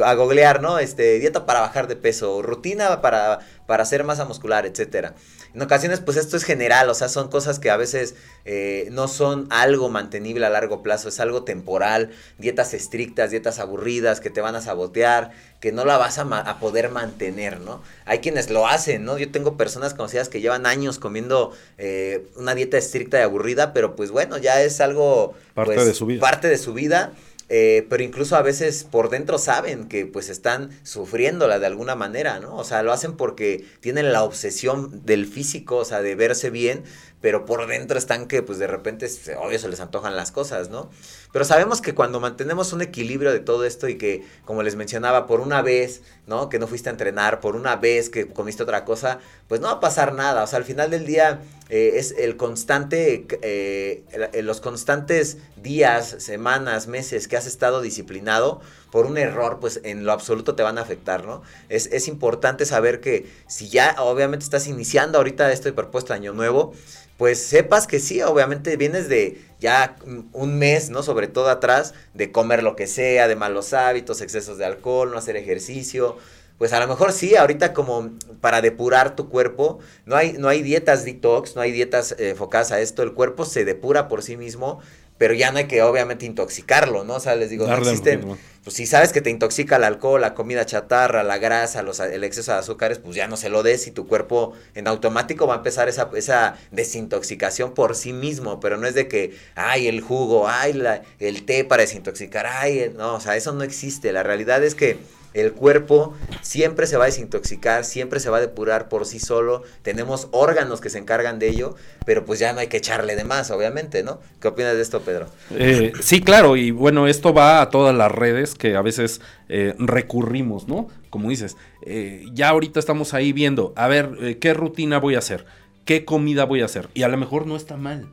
a 0.04 0.13
googlear, 0.13 0.62
¿no? 0.62 0.78
Este, 0.78 1.19
dieta 1.19 1.45
para 1.45 1.62
bajar 1.62 1.88
de 1.88 1.95
peso, 1.95 2.41
rutina 2.41 3.00
para, 3.00 3.39
para 3.65 3.84
hacer 3.84 4.04
masa 4.04 4.26
muscular, 4.26 4.65
etcétera. 4.65 5.13
En 5.56 5.62
ocasiones, 5.62 6.02
pues 6.02 6.17
esto 6.17 6.36
es 6.36 6.43
general, 6.43 6.89
o 6.89 6.93
sea, 6.93 7.08
son 7.08 7.30
cosas 7.30 7.60
que 7.60 7.69
a 7.69 7.78
veces 7.78 8.15
eh, 8.43 8.89
no 8.91 9.08
son 9.08 9.48
algo 9.52 9.88
mantenible 9.88 10.45
a 10.45 10.50
largo 10.50 10.84
plazo, 10.84 11.08
es 11.08 11.21
algo 11.21 11.43
temporal, 11.45 12.12
dietas 12.38 12.74
estrictas, 12.74 13.32
dietas 13.32 13.60
aburridas, 13.60 14.19
que 14.19 14.30
te 14.30 14.41
van 14.41 14.56
a 14.56 14.62
sabotear, 14.62 15.32
que 15.62 15.71
no 15.71 15.86
la 15.86 15.98
vas 15.98 16.19
a, 16.19 16.60
poder 16.60 16.89
mantener, 16.89 17.62
¿no? 17.62 17.82
Hay 18.04 18.19
quienes 18.19 18.50
lo 18.50 18.67
hacen, 18.67 19.06
¿no? 19.06 19.17
Yo 19.17 19.32
tengo 19.32 19.56
personas 19.56 19.93
conocidas 19.93 20.25
que 20.30 20.42
llevan 20.42 20.66
años 20.66 21.00
comiendo 21.00 21.52
eh, 21.78 22.28
una 22.36 22.56
dieta 22.56 22.78
estricta 22.78 23.20
y 23.20 23.22
aburrida, 23.22 23.74
pero 23.74 23.96
pues 23.96 24.12
bueno, 24.12 24.38
ya 24.38 24.62
es 24.62 24.82
algo... 24.82 25.34
Parte 25.54 25.76
pues, 25.76 25.88
de 25.88 25.94
su 25.94 26.06
vida. 26.06 26.22
Parte 26.22 26.48
de 26.48 26.58
su 26.58 26.74
vida 26.74 27.14
eh, 27.48 27.86
pero 27.90 28.02
incluso 28.02 28.36
a 28.36 28.42
veces 28.42 28.84
por 28.84 29.10
dentro 29.10 29.38
saben 29.38 29.88
que 29.88 30.08
pues 30.08 30.30
están 30.30 30.72
sufriéndola 30.82 31.60
de 31.60 31.68
alguna 31.68 31.96
manera, 31.96 32.40
¿no? 32.40 32.56
O 32.56 32.64
sea, 32.64 32.82
lo 32.82 32.92
hacen 32.92 33.14
porque 33.14 33.66
tienen 33.82 34.12
la 34.12 34.24
obsesión 34.24 35.06
del 35.06 35.28
físico, 35.28 35.78
o 35.78 35.86
sea, 35.86 36.02
de 36.02 36.16
verse 36.16 36.50
bien, 36.50 36.84
pero 37.21 37.45
por 37.45 37.65
dentro 37.67 37.97
están 37.97 38.28
que 38.28 38.43
pues 38.43 38.60
de 38.60 38.67
repente, 38.67 39.10
obvio, 39.39 39.58
se 39.58 39.67
les 39.67 39.80
antojan 39.80 40.15
las 40.15 40.32
cosas, 40.32 40.69
¿no? 40.69 40.89
Pero 41.32 41.43
sabemos 41.43 41.82
que 41.82 41.95
cuando 41.95 42.19
mantenemos 42.19 42.71
un 42.71 42.82
equilibrio 42.82 43.32
de 43.32 43.39
todo 43.39 43.65
esto 43.65 43.88
y 43.89 43.97
que, 43.97 44.23
como 44.45 44.63
les 44.63 44.75
mencionaba, 44.75 45.25
por 45.25 45.41
una 45.41 45.62
vez, 45.62 46.01
¿no? 46.28 46.49
Que 46.49 46.60
no 46.60 46.67
fuiste 46.67 46.89
a 46.89 46.91
entrenar, 46.91 47.39
por 47.39 47.56
una 47.56 47.75
vez 47.75 48.10
que 48.10 48.28
comiste 48.28 48.63
otra 48.63 48.86
cosa, 48.86 49.19
pues 49.47 49.60
no 49.60 49.67
va 49.67 49.73
a 49.73 49.80
pasar 49.80 50.13
nada. 50.13 50.43
O 50.43 50.47
sea, 50.47 50.58
al 50.58 50.65
final 50.65 50.91
del 50.91 51.06
día 51.06 51.41
eh, 51.69 51.93
es 51.95 52.13
el 52.17 52.38
constante, 52.38 53.25
eh, 53.41 54.41
los 54.43 54.62
constantes 54.62 55.38
días, 55.58 56.15
semanas, 56.19 56.88
meses 56.88 57.28
que 57.28 57.38
has 57.38 57.47
estado 57.47 57.82
disciplinado 57.82 58.62
por 58.91 59.08
un 59.08 59.17
error, 59.17 59.58
pues 59.60 59.82
en 59.84 60.06
lo 60.06 60.12
absoluto 60.12 60.56
te 60.56 60.63
van 60.63 60.78
a 60.78 60.82
afectar, 60.82 61.25
¿no? 61.25 61.41
Es, 61.69 61.88
es 61.88 62.08
importante 62.08 62.65
saber 62.65 63.01
que 63.01 63.30
si 63.47 63.67
ya 63.67 63.95
obviamente 63.99 64.43
estás 64.43 64.67
iniciando 64.67 65.17
ahorita 65.17 65.51
este 65.51 65.73
propuesto 65.73 66.13
año 66.13 66.32
nuevo, 66.32 66.73
pues 67.17 67.41
sepas 67.41 67.88
que 67.88 67.99
sí, 67.99 68.21
obviamente 68.21 68.75
vienes 68.78 69.08
de 69.08 69.41
ya 69.60 69.95
un 70.34 70.58
mes, 70.58 70.89
¿no? 70.89 71.01
Sobre 71.01 71.28
todo 71.28 71.49
atrás, 71.49 71.93
de 72.13 72.32
comer 72.32 72.62
lo 72.62 72.75
que 72.75 72.88
sea, 72.88 73.28
de 73.28 73.36
malos 73.36 73.73
hábitos, 73.73 74.21
excesos 74.21 74.58
de 74.58 74.65
alcohol, 74.65 75.12
no 75.12 75.17
hacer 75.17 75.38
ejercicio. 75.38 76.17
Pues 76.58 76.71
a 76.71 76.80
lo 76.80 76.88
mejor 76.88 77.12
sí, 77.12 77.36
ahorita 77.36 77.73
como 77.73 78.12
para 78.41 78.62
depurar 78.62 79.15
tu 79.15 79.30
cuerpo, 79.30 79.80
no 80.06 80.15
hay, 80.15 80.34
no 80.34 80.47
hay 80.47 80.62
dietas 80.62 81.04
detox, 81.04 81.56
no 81.56 81.62
hay 81.62 81.71
dietas 81.71 82.15
eh, 82.17 82.30
enfocadas 82.30 82.71
a 82.71 82.80
esto, 82.80 83.04
el 83.04 83.13
cuerpo 83.13 83.43
se 83.43 83.65
depura 83.65 84.08
por 84.08 84.23
sí 84.23 84.38
mismo 84.38 84.80
pero 85.17 85.34
ya 85.34 85.51
no 85.51 85.60
hay 85.60 85.65
que 85.65 85.82
obviamente 85.82 86.25
intoxicarlo, 86.25 87.04
¿no? 87.04 87.15
O 87.15 87.19
sea, 87.19 87.36
les 87.36 87.49
digo, 87.49 87.67
no 87.67 87.78
existen, 87.78 88.38
pues 88.63 88.75
si 88.75 88.86
sabes 88.86 89.13
que 89.13 89.21
te 89.21 89.30
intoxica 89.30 89.78
el 89.78 89.84
alcohol, 89.84 90.19
la 90.19 90.34
comida 90.34 90.65
chatarra, 90.65 91.23
la 91.23 91.38
grasa, 91.38 91.84
los, 91.84 91.99
el 91.99 92.23
exceso 92.23 92.51
de 92.51 92.58
azúcares, 92.58 92.99
pues 92.99 93.15
ya 93.15 93.28
no 93.28 93.38
se 93.38 93.49
lo 93.49 93.63
des 93.63 93.88
y 93.88 93.91
tu 93.91 94.08
cuerpo 94.08 94.54
en 94.73 94.88
automático 94.88 95.47
va 95.47 95.54
a 95.54 95.58
empezar 95.58 95.88
esa, 95.88 96.10
esa 96.15 96.58
desintoxicación 96.71 97.73
por 97.73 97.95
sí 97.95 98.12
mismo, 98.12 98.60
pero 98.60 98.78
no 98.78 98.88
es 98.88 98.95
de 98.95 99.08
que, 99.08 99.38
ay, 99.56 99.88
el 99.88 100.01
jugo, 100.01 100.49
ay, 100.49 100.73
la, 100.73 101.04
el 101.19 101.45
té 101.45 101.63
para 101.63 101.84
desintoxicar, 101.84 102.45
ay, 102.47 102.91
no, 102.95 103.15
o 103.15 103.19
sea, 103.19 103.38
eso 103.38 103.54
no 103.54 103.63
existe, 103.63 104.12
la 104.12 104.23
realidad 104.23 104.63
es 104.63 104.75
que 104.75 104.97
el 105.36 105.52
cuerpo 105.52 106.13
siempre 106.41 106.88
se 106.88 106.95
va 106.95 107.04
a 107.04 107.08
desintoxicar, 107.08 107.84
siempre 107.84 108.21
se 108.21 108.30
va 108.30 108.38
a 108.38 108.39
depurar 108.39 108.88
por 108.88 109.06
sí 109.06 109.19
solo. 109.19 109.63
Tenemos 109.82 110.30
órganos 110.32 110.80
que 110.80 110.89
se 110.89 110.98
encargan 110.98 111.39
de 111.39 111.50
ello, 111.50 111.76
pero 112.06 112.24
pues 112.24 112.39
ya 112.39 112.54
no 112.54 112.62
hay 112.62 112.67
que 112.67 112.78
echarle 112.78 113.17
de 113.17 113.26
más, 113.26 113.52
obviamente, 113.52 114.02
¿no? 114.02 114.21
¿Qué 114.39 114.48
opinas 114.48 114.76
de 114.76 114.82
esto, 114.82 115.02
Pedro? 115.02 115.28
Eh, 115.52 115.91
sí, 116.00 116.21
claro, 116.21 116.56
y 116.56 116.71
bueno, 116.71 117.06
esto 117.08 117.34
va 117.34 117.62
a 117.62 117.69
todas 117.69 117.93
las 117.93 118.12
redes 118.12 118.56
que 118.56 118.78
a 118.78 118.82
veces 118.82 119.19
eh, 119.50 119.76
recurrimos, 119.78 120.69
¿no? 120.69 120.88
Como 121.10 121.30
dices, 121.30 121.58
eh, 121.86 122.24
ya 122.32 122.50
ahorita 122.50 122.80
estamos 122.80 123.13
ahí 123.13 123.34
viendo, 123.34 123.74
a 123.76 123.89
ver, 123.89 124.38
¿qué 124.39 124.54
rutina 124.54 125.00
voy 125.00 125.15
a 125.15 125.19
hacer? 125.19 125.45
¿Qué 125.84 126.06
comida 126.06 126.45
voy 126.45 126.62
a 126.62 126.65
hacer? 126.65 126.88
Y 126.93 127.04
a 127.04 127.10
lo 127.10 127.17
mejor 127.17 127.45
no 127.45 127.58
está 127.58 127.76
mal, 127.76 128.08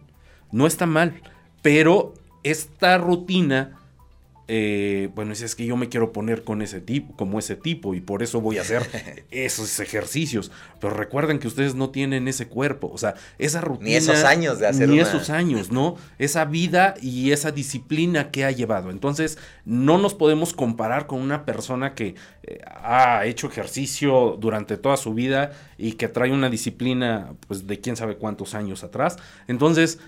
no 0.50 0.66
está 0.66 0.86
mal, 0.86 1.22
pero 1.62 2.14
esta 2.42 2.98
rutina 2.98 3.78
eh, 4.48 5.08
bueno, 5.14 5.32
es 5.32 5.54
que 5.54 5.64
yo 5.64 5.76
me 5.76 5.88
quiero 5.88 6.12
poner 6.12 6.42
con 6.42 6.62
ese 6.62 6.80
tipo, 6.80 7.16
como 7.16 7.38
ese 7.38 7.56
tipo, 7.56 7.94
y 7.94 8.00
por 8.00 8.22
eso 8.22 8.40
voy 8.40 8.58
a 8.58 8.62
hacer 8.62 8.82
esos 9.30 9.78
ejercicios. 9.80 10.50
Pero 10.80 10.94
recuerden 10.94 11.38
que 11.38 11.46
ustedes 11.46 11.74
no 11.74 11.90
tienen 11.90 12.26
ese 12.28 12.48
cuerpo, 12.48 12.90
o 12.92 12.98
sea, 12.98 13.14
esa 13.38 13.60
rutina. 13.60 13.90
Ni 13.90 13.94
esos 13.94 14.24
años 14.24 14.58
de 14.58 14.66
hacer 14.66 14.88
Ni 14.88 14.98
esos 14.98 15.30
años, 15.30 15.70
¿no? 15.70 15.96
Esa 16.18 16.44
vida 16.44 16.94
y 17.00 17.30
esa 17.30 17.52
disciplina 17.52 18.30
que 18.30 18.44
ha 18.44 18.50
llevado. 18.50 18.90
Entonces, 18.90 19.38
no 19.64 19.98
nos 19.98 20.14
podemos 20.14 20.52
comparar 20.52 21.06
con 21.06 21.20
una 21.20 21.44
persona 21.44 21.94
que 21.94 22.16
eh, 22.42 22.60
ha 22.66 23.24
hecho 23.26 23.46
ejercicio 23.46 24.36
durante 24.40 24.76
toda 24.76 24.96
su 24.96 25.14
vida 25.14 25.52
y 25.78 25.92
que 25.92 26.08
trae 26.08 26.32
una 26.32 26.50
disciplina, 26.50 27.34
pues, 27.46 27.66
de 27.66 27.80
quién 27.80 27.96
sabe 27.96 28.16
cuántos 28.16 28.54
años 28.54 28.82
atrás. 28.82 29.18
Entonces, 29.46 29.98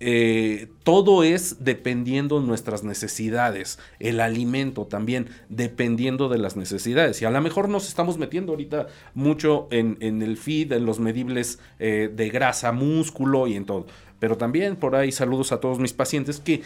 eh, 0.00 0.68
todo 0.84 1.24
es 1.24 1.64
dependiendo 1.64 2.40
de 2.40 2.46
nuestras 2.46 2.84
necesidades, 2.84 3.80
el 3.98 4.20
alimento 4.20 4.86
también 4.86 5.28
dependiendo 5.48 6.28
de 6.28 6.38
las 6.38 6.56
necesidades. 6.56 7.20
Y 7.20 7.24
a 7.24 7.30
lo 7.30 7.40
mejor 7.40 7.68
nos 7.68 7.88
estamos 7.88 8.16
metiendo 8.16 8.52
ahorita 8.52 8.86
mucho 9.14 9.66
en, 9.70 9.96
el 10.00 10.36
feed, 10.36 10.72
en 10.72 10.86
los 10.86 11.00
medibles 11.00 11.58
eh, 11.80 12.10
de 12.14 12.30
grasa, 12.30 12.70
músculo 12.70 13.48
y 13.48 13.56
en 13.56 13.64
todo. 13.64 13.86
Pero 14.20 14.36
también 14.36 14.76
por 14.76 14.94
ahí 14.94 15.10
saludos 15.10 15.50
a 15.52 15.60
todos 15.60 15.80
mis 15.80 15.92
pacientes 15.92 16.38
que 16.38 16.62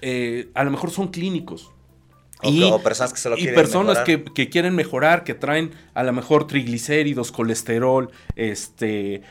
eh, 0.00 0.48
a 0.54 0.64
lo 0.64 0.70
mejor 0.72 0.90
son 0.90 1.08
clínicos. 1.08 1.70
y, 2.42 2.70
personas 2.82 3.12
que 3.12 3.20
solo 3.20 3.38
y 3.38 3.46
personas 3.48 3.98
que, 4.00 4.24
que, 4.24 4.48
quieren 4.50 4.74
mejorar, 4.74 5.22
que 5.22 5.34
traen 5.34 5.70
a 5.94 6.02
lo 6.02 6.12
mejor 6.12 6.46
triglicéridos, 6.46 7.30
colesterol, 7.30 8.10
este, 8.34 9.22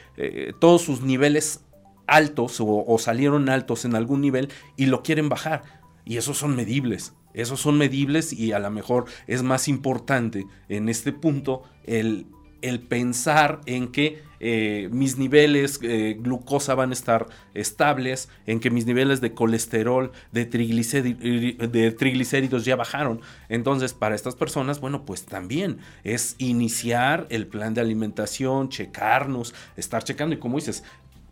todos 0.60 0.82
sus 0.82 1.02
niveles 1.02 1.60
altos 2.08 2.58
o, 2.60 2.98
salieron 3.00 3.50
altos 3.50 3.86
en 3.86 3.96
algún 3.96 4.22
nivel 4.22 4.50
y 4.78 4.88
lo 4.88 5.04
quieren 5.04 5.30
bajar. 5.30 5.64
Y 6.06 6.18
esos 6.18 6.38
son 6.38 6.56
medibles. 6.56 7.14
Esos 7.34 7.60
son 7.60 7.78
medibles 7.78 8.32
y 8.34 8.52
a 8.52 8.60
lo 8.60 8.70
mejor 8.70 9.06
es 9.28 9.42
más 9.42 9.68
importante 9.68 10.46
en 10.70 10.88
este 10.88 11.12
punto 11.12 11.64
el, 11.86 12.28
el 12.62 12.80
pensar 12.80 13.62
en 13.66 13.88
que 13.88 14.22
eh, 14.46 14.90
mis 14.92 15.18
niveles 15.18 15.80
eh, 15.84 16.18
glucosa 16.20 16.76
van 16.76 16.90
a 16.90 16.94
estar 16.94 17.28
estables, 17.54 18.28
en 18.46 18.60
que 18.60 18.70
mis 18.70 18.86
niveles 18.86 19.22
de 19.22 19.34
colesterol, 19.34 20.12
de, 20.34 20.44
de 20.44 21.92
triglicéridos 21.92 22.66
ya 22.66 22.76
bajaron. 22.76 23.22
Entonces, 23.48 23.94
para 23.94 24.16
estas 24.16 24.36
personas, 24.36 24.82
bueno, 24.82 25.06
pues 25.06 25.26
también 25.26 25.78
es 26.04 26.36
iniciar 26.40 27.26
el 27.30 27.48
plan 27.48 27.74
de 27.74 27.80
alimentación, 27.80 28.68
checarnos, 28.68 29.56
estar 29.78 30.04
checando. 30.04 30.36
Y 30.36 30.40
como 30.40 30.58
dices, 30.58 30.84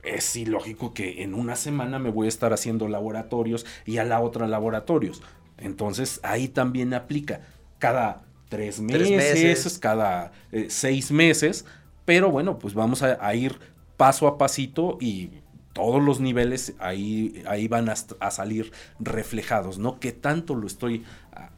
es 0.03 0.35
ilógico 0.35 0.93
que 0.93 1.23
en 1.23 1.33
una 1.33 1.55
semana 1.55 1.99
me 1.99 2.09
voy 2.09 2.25
a 2.25 2.29
estar 2.29 2.53
haciendo 2.53 2.87
laboratorios 2.87 3.65
y 3.85 3.97
a 3.97 4.03
la 4.03 4.19
otra 4.19 4.47
laboratorios. 4.47 5.21
Entonces 5.57 6.19
ahí 6.23 6.47
también 6.47 6.93
aplica 6.93 7.41
cada 7.79 8.23
tres 8.49 8.81
meses, 8.81 9.79
cada 9.79 10.33
eh, 10.51 10.67
seis 10.69 11.11
meses, 11.11 11.65
pero 12.05 12.29
bueno, 12.31 12.59
pues 12.59 12.73
vamos 12.73 13.01
a, 13.03 13.35
ir 13.35 13.57
paso 13.95 14.27
a 14.27 14.37
pasito 14.37 14.97
y 14.99 15.29
todos 15.73 16.03
los 16.03 16.19
niveles 16.19 16.73
ahí, 16.79 17.43
ahí 17.47 17.67
van 17.67 17.87
a, 17.89 17.95
salir 17.95 18.71
reflejados, 18.99 19.77
¿no? 19.77 19.99
Que 19.99 20.11
tanto 20.11 20.55
lo 20.55 20.67
estoy 20.67 21.05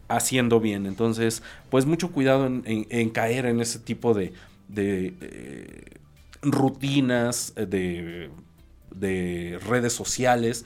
haciendo 0.07 0.59
bien. 0.59 0.85
Entonces, 0.85 1.41
pues 1.71 1.85
mucho 1.85 2.11
cuidado 2.11 2.45
en, 2.45 3.09
caer 3.09 3.47
en 3.47 3.59
ese 3.59 3.79
tipo 3.79 4.13
de... 4.13 4.33
Eh, 4.75 6.02
rutinas 6.43 7.53
eh, 7.55 8.29
de, 8.91 9.59
redes 9.65 9.93
sociales, 9.93 10.65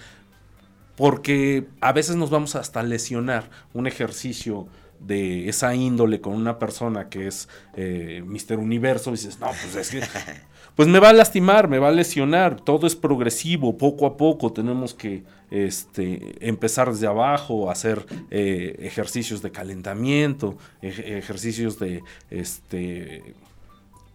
porque 0.95 1.67
a 1.81 1.93
veces 1.93 2.15
nos 2.15 2.29
vamos 2.29 2.55
hasta 2.55 2.83
lesionar. 2.83 3.49
Un 3.73 3.87
ejercicio 3.87 4.67
de 4.99 5.47
esa 5.47 5.75
índole 5.75 6.21
con 6.21 6.33
una 6.33 6.57
persona 6.57 7.07
que 7.07 7.27
es 7.27 7.47
eh, 7.75 8.23
Mister 8.25 8.57
Universo, 8.57 9.11
y 9.11 9.13
dices, 9.13 9.39
no, 9.39 9.47
pues 9.47 9.75
es 9.75 9.89
que, 9.91 10.01
pues 10.75 10.87
me 10.87 10.99
va 10.99 11.09
a 11.09 11.13
lastimar, 11.13 11.67
me 11.67 11.77
va 11.77 11.89
a 11.89 11.91
lesionar, 11.91 12.59
todo 12.59 12.87
es 12.87 12.95
progresivo, 12.95 13.77
poco 13.77 14.07
a 14.07 14.17
poco 14.17 14.51
tenemos 14.51 14.95
que 14.95 15.23
este, 15.51 16.35
empezar 16.47 16.91
desde 16.91 17.07
abajo, 17.07 17.69
hacer 17.69 18.05
eh, 18.31 18.75
ejercicios 18.79 19.41
de 19.41 19.51
calentamiento, 19.51 20.57
ejercicios 20.81 21.77
de, 21.77 22.01
este, 22.31 23.35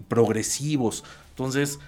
progresivos, 0.08 1.04
entonces, 1.32 1.78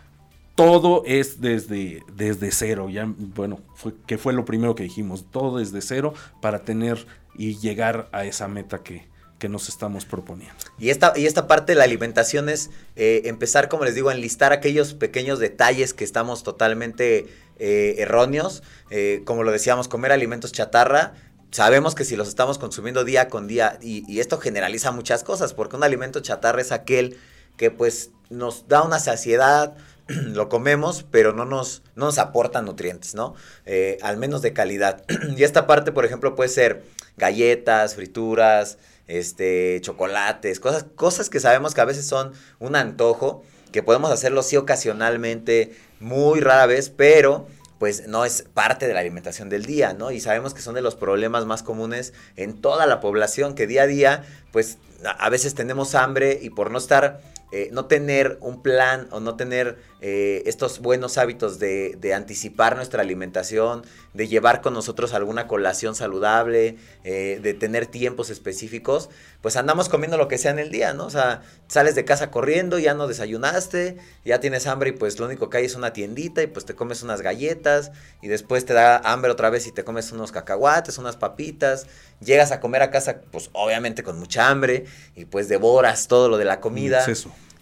todo 0.55 1.03
es 1.05 1.41
desde, 1.41 2.03
desde 2.15 2.51
cero. 2.51 2.89
Ya, 2.89 3.07
bueno, 3.07 3.61
fue, 3.75 3.93
que 4.07 4.19
fue 4.19 4.33
lo 4.33 4.45
primero 4.45 4.75
que 4.75 4.85
dijimos, 4.85 5.27
todo 5.31 5.59
desde 5.59 5.83
cero 5.83 6.15
para 6.41 6.61
tener 6.61 7.07
y 7.37 7.59
llegar 7.59 8.09
a 8.13 8.25
esa 8.25 8.49
meta 8.49 8.83
que, 8.83 9.07
que 9.39 9.49
nos 9.51 9.69
estamos 9.69 10.07
proponiendo. 10.07 10.55
Y 10.79 10.89
esta, 10.91 11.13
y 11.17 11.27
esta 11.27 11.47
parte 11.47 11.73
de 11.73 11.77
la 11.79 11.85
alimentación 11.85 12.49
es 12.49 12.71
eh, 12.97 13.23
empezar, 13.27 13.69
como 13.69 13.85
les 13.85 13.95
digo, 13.95 14.09
a 14.09 14.15
enlistar 14.15 14.53
aquellos 14.53 14.95
pequeños 14.95 15.39
detalles 15.39 15.93
que 15.93 16.05
estamos 16.05 16.43
totalmente 16.43 17.27
eh, 17.59 17.97
erróneos. 17.99 18.63
Eh, 18.91 19.23
como 19.27 19.43
lo 19.43 19.51
decíamos, 19.51 19.89
comer 19.89 20.13
alimentos 20.13 20.53
chatarra 20.53 21.15
sabemos 21.51 21.95
que 21.95 22.05
si 22.05 22.17
los 22.17 22.27
estamos 22.27 22.59
consumiendo 22.59 23.05
día 23.05 23.29
con 23.29 23.47
día, 23.47 23.79
y, 23.81 24.05
y 24.13 24.19
esto 24.19 24.39
generaliza 24.39 24.91
muchas 24.91 25.23
cosas, 25.23 25.55
porque 25.55 25.77
un 25.77 25.85
alimento 25.85 26.19
chatarra 26.19 26.61
es 26.61 26.73
aquel 26.73 27.17
que 27.57 27.71
pues 27.71 28.11
nos 28.31 28.69
da 28.69 28.83
una 28.83 28.99
saciedad, 28.99 29.77
lo 30.07 30.49
comemos, 30.49 31.05
pero 31.11 31.33
no 31.33 31.45
nos, 31.45 31.83
no 31.95 32.07
nos 32.07 32.19
aporta 32.19 32.63
nutrientes, 32.63 33.15
¿no? 33.15 33.35
Eh, 33.67 33.99
al 34.03 34.17
menos 34.17 34.43
de 34.43 34.53
calidad. 34.53 35.05
y 35.37 35.43
esta 35.43 35.67
parte, 35.67 35.93
por 35.93 36.05
ejemplo, 36.05 36.35
puede 36.35 36.49
ser 36.51 36.85
galletas, 37.17 37.95
frituras, 37.95 38.79
este, 39.07 39.81
chocolates, 39.81 40.61
cosas, 40.61 40.87
cosas 40.95 41.31
que 41.31 41.41
sabemos 41.41 41.75
que 41.75 41.81
a 41.81 41.87
veces 41.87 42.07
son 42.07 42.33
un 42.59 42.77
antojo, 42.77 43.43
que 43.73 43.83
podemos 43.83 44.11
hacerlo 44.11 44.43
sí 44.43 44.57
ocasionalmente, 44.57 45.75
muy 46.01 46.41
rara 46.41 46.67
vez, 46.67 46.91
pero 46.91 47.47
pues 47.79 48.07
no 48.07 48.25
es 48.25 48.43
parte 48.55 48.87
de 48.87 48.95
la 48.95 49.01
alimentación 49.01 49.49
del 49.49 49.67
día, 49.67 49.95
¿no? 49.95 50.11
Y 50.11 50.21
sabemos 50.21 50.55
que 50.55 50.63
son 50.63 50.75
de 50.75 50.81
los 50.81 50.95
problemas 50.95 51.45
más 51.45 51.63
comunes 51.63 52.15
en 52.37 52.61
toda 52.61 52.87
la 52.87 53.01
población, 53.01 53.55
que 53.55 53.67
día 53.67 53.83
a 53.83 53.87
día, 53.87 54.25
pues 54.53 54.79
a 55.19 55.29
veces 55.29 55.55
tenemos 55.55 55.95
hambre 55.95 56.39
y 56.41 56.51
por 56.51 56.71
no 56.71 56.79
estar 56.79 57.21
eh, 57.53 57.69
no 57.73 57.87
tener 57.87 58.39
un 58.41 58.63
plan 58.63 59.07
o 59.11 59.21
no 59.21 59.37
tener 59.37 59.79
eh, 60.01 60.43
estos 60.47 60.81
buenos 60.81 61.17
hábitos 61.19 61.59
de, 61.59 62.13
anticipar 62.15 62.77
nuestra 62.77 63.01
alimentación, 63.01 63.85
de 64.13 64.29
llevar 64.29 64.61
con 64.61 64.75
nosotros 64.75 65.15
alguna 65.15 65.47
colación 65.47 65.95
saludable, 65.95 66.77
eh, 67.05 67.39
de 67.43 67.55
tener 67.55 67.87
tiempos 67.87 68.29
específicos, 68.29 69.09
pues 69.41 69.57
andamos 69.57 69.89
comiendo 69.89 70.19
lo 70.19 70.29
que 70.29 70.37
sea 70.37 70.51
en 70.51 70.59
el 70.59 70.71
día, 70.71 70.93
¿no? 70.95 71.07
O 71.07 71.11
sea, 71.11 71.43
sales 71.69 71.95
de 71.95 72.05
casa 72.05 72.31
corriendo, 72.31 72.79
ya 72.79 72.93
no 72.93 73.07
desayunaste, 73.07 73.97
ya 74.25 74.41
tienes 74.41 74.67
hambre 74.67 74.91
y 74.91 74.93
pues 74.93 75.19
lo 75.19 75.27
único 75.27 75.49
que 75.49 75.59
hay 75.59 75.65
es 75.65 75.75
una 75.75 75.93
tiendita 75.93 76.43
y 76.43 76.49
pues 76.49 76.65
te 76.67 76.75
comes 76.75 77.03
unas 77.03 77.23
galletas 77.23 77.93
y 78.21 78.29
después 78.29 78.67
te 78.67 78.75
da 78.75 78.99
hambre 78.99 79.31
otra 79.31 79.49
vez 79.49 79.67
y 79.67 79.73
te 79.73 79.85
comes 79.85 80.13
unos 80.13 80.33
cacahuates, 80.33 80.99
unas 80.99 81.17
papitas, 81.17 81.87
llegas 82.21 82.53
a 82.53 82.61
comer 82.61 82.83
a 82.83 82.91
casa 82.91 83.23
pues 83.31 83.49
obviamente 83.53 84.03
con 84.03 84.19
mucha 84.19 84.49
hambre 84.49 84.85
y 85.15 85.25
pues 85.25 85.49
devoras 85.49 86.09
todo 86.09 86.29
lo 86.29 86.37
de 86.37 86.45
la 86.45 86.61
comida. 86.61 87.05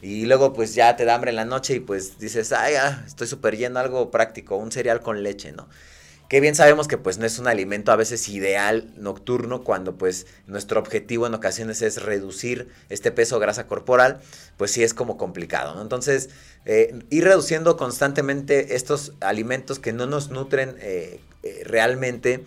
Y 0.02 0.26
luego 0.26 0.52
pues 0.52 0.74
ya 0.74 0.96
te 0.96 1.04
da 1.04 1.14
hambre 1.14 1.30
en 1.30 1.36
la 1.36 1.44
noche 1.44 1.76
y 1.76 1.80
pues 1.80 2.18
dices, 2.18 2.52
ay, 2.52 2.74
ya, 2.74 3.04
estoy 3.06 3.28
súper 3.28 3.56
lleno, 3.56 3.78
algo 3.78 4.10
práctico, 4.10 4.56
un 4.56 4.72
cereal 4.72 5.00
con 5.00 5.22
leche, 5.22 5.52
¿no? 5.52 5.68
Que 6.28 6.40
bien 6.40 6.56
sabemos 6.56 6.88
que 6.88 6.98
pues 6.98 7.18
no 7.18 7.26
es 7.26 7.38
un 7.38 7.46
alimento 7.46 7.92
a 7.92 7.96
veces 7.96 8.28
ideal 8.28 8.90
nocturno 8.96 9.62
cuando 9.62 9.96
pues 9.96 10.26
nuestro 10.46 10.80
objetivo 10.80 11.26
en 11.26 11.34
ocasiones 11.34 11.82
es 11.82 12.02
reducir 12.02 12.68
este 12.88 13.12
peso 13.12 13.38
grasa 13.38 13.68
corporal, 13.68 14.20
pues 14.56 14.72
sí 14.72 14.82
es 14.82 14.92
como 14.92 15.16
complicado, 15.16 15.74
¿no? 15.74 15.82
Entonces, 15.82 16.30
eh, 16.64 17.04
ir 17.10 17.24
reduciendo 17.24 17.76
constantemente 17.76 18.74
estos 18.74 19.12
alimentos 19.20 19.78
que 19.78 19.92
no 19.92 20.06
nos 20.06 20.30
nutren 20.30 20.74
eh, 20.80 21.20
eh, 21.44 21.62
realmente 21.64 22.44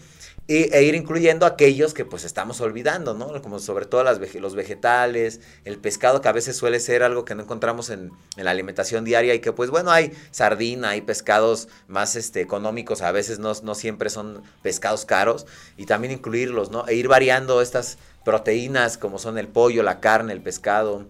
y, 0.48 0.74
e 0.74 0.84
ir 0.84 0.96
incluyendo 0.96 1.46
aquellos 1.46 1.94
que 1.94 2.06
pues 2.06 2.24
estamos 2.24 2.62
olvidando, 2.62 3.14
¿no? 3.14 3.42
Como 3.42 3.60
sobre 3.60 3.86
todo 3.86 4.04
las 4.04 4.20
los 4.36 4.56
vegetales, 4.56 5.42
el 5.64 5.78
pescado 5.78 6.22
que 6.22 6.28
a 6.28 6.32
veces 6.32 6.56
suele 6.56 6.80
ser 6.80 7.04
algo 7.04 7.26
que 7.26 7.36
no 7.36 7.44
encontramos 7.44 7.90
en, 7.90 8.12
en, 8.38 8.46
la 8.46 8.52
alimentación 8.52 9.06
diaria 9.06 9.34
y 9.34 9.40
que 9.40 9.52
pues 9.52 9.70
bueno, 9.70 9.92
hay 9.92 10.12
sardina, 10.32 10.90
hay 10.90 11.02
pescados 11.02 11.68
más 11.88 12.16
este, 12.16 12.42
económicos, 12.42 13.02
a 13.02 13.12
veces 13.12 13.40
no, 13.40 13.54
no 13.64 13.76
siempre 13.76 14.10
son 14.10 14.44
pescados 14.62 15.06
caros 15.06 15.48
y 15.78 15.86
también 15.86 16.14
incluirlos, 16.14 16.70
¿no? 16.70 16.88
E 16.88 16.96
ir 16.96 17.08
variando 17.08 17.62
estas 17.62 17.98
proteínas 18.24 18.98
como 18.98 19.20
son 19.20 19.38
el 19.38 19.48
pollo, 19.48 19.84
la 19.84 20.00
carne, 20.00 20.34
el 20.34 20.42
pescado, 20.42 21.06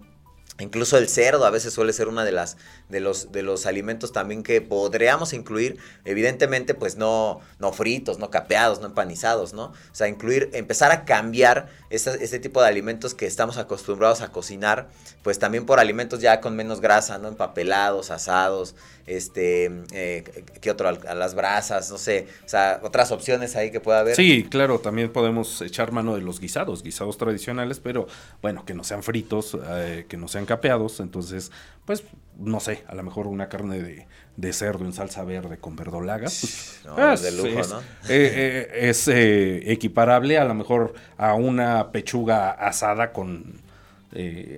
Incluso 0.58 0.96
el 0.96 1.08
cerdo 1.08 1.44
a 1.44 1.50
veces 1.50 1.74
suele 1.74 1.92
ser 1.92 2.08
una 2.08 2.24
de 2.24 2.32
las 2.32 2.56
de 2.88 3.00
los 3.00 3.32
de 3.32 3.42
los 3.42 3.66
alimentos 3.66 4.12
también 4.12 4.42
que 4.42 4.60
podríamos 4.60 5.32
incluir, 5.32 5.78
evidentemente 6.04 6.74
pues 6.74 6.96
no 6.96 7.40
no 7.58 7.72
fritos, 7.72 8.18
no 8.18 8.30
capeados, 8.30 8.80
no 8.80 8.86
empanizados, 8.86 9.52
¿no? 9.52 9.66
O 9.66 9.94
sea, 9.94 10.08
incluir 10.08 10.50
empezar 10.52 10.92
a 10.92 11.04
cambiar 11.04 11.68
este, 11.90 12.22
este 12.24 12.38
tipo 12.38 12.60
de 12.60 12.68
alimentos 12.68 13.14
que 13.14 13.26
estamos 13.26 13.56
acostumbrados 13.58 14.20
a 14.20 14.32
cocinar, 14.32 14.88
pues 15.22 15.38
también 15.38 15.66
por 15.66 15.80
alimentos 15.80 16.20
ya 16.20 16.40
con 16.40 16.54
menos 16.56 16.80
grasa, 16.80 17.18
¿no? 17.18 17.28
Empapelados, 17.28 18.10
asados, 18.10 18.74
este 19.06 19.70
eh, 19.92 20.24
¿qué 20.60 20.70
otro? 20.70 20.88
A 20.88 21.14
las 21.14 21.34
brasas, 21.34 21.90
no 21.90 21.98
sé, 21.98 22.26
o 22.44 22.48
sea, 22.48 22.80
otras 22.82 23.12
opciones 23.12 23.56
ahí 23.56 23.70
que 23.70 23.80
pueda 23.80 24.00
haber. 24.00 24.16
Sí, 24.16 24.46
claro, 24.48 24.78
también 24.78 25.12
podemos 25.12 25.60
echar 25.62 25.92
mano 25.92 26.14
de 26.14 26.22
los 26.22 26.40
guisados, 26.40 26.82
guisados 26.82 27.16
tradicionales, 27.18 27.80
pero 27.80 28.06
bueno, 28.42 28.64
que 28.64 28.74
no 28.74 28.84
sean 28.84 29.02
fritos, 29.02 29.56
eh, 29.68 30.06
que 30.08 30.16
no 30.16 30.28
sean 30.28 30.46
capeados, 30.46 31.00
entonces, 31.00 31.52
pues, 31.84 32.02
no 32.38 32.60
sé, 32.60 32.75
a 32.86 32.94
lo 32.94 33.02
mejor 33.02 33.26
una 33.26 33.48
carne 33.48 33.82
de, 33.82 34.06
de 34.36 34.52
cerdo 34.52 34.84
en 34.84 34.92
salsa 34.92 35.24
verde 35.24 35.58
con 35.58 35.76
verdolaga. 35.76 36.24
Pues, 36.24 36.80
no, 36.84 37.12
es, 37.12 37.22
de 37.22 37.32
lujo, 37.32 37.60
es, 37.60 37.70
¿no? 37.70 37.80
eh, 37.80 37.84
eh, 38.08 38.68
es 38.88 39.08
eh, 39.08 39.72
equiparable 39.72 40.38
a 40.38 40.44
lo 40.44 40.54
mejor 40.54 40.94
a 41.16 41.34
una 41.34 41.90
pechuga 41.92 42.50
asada 42.50 43.12
con 43.12 43.64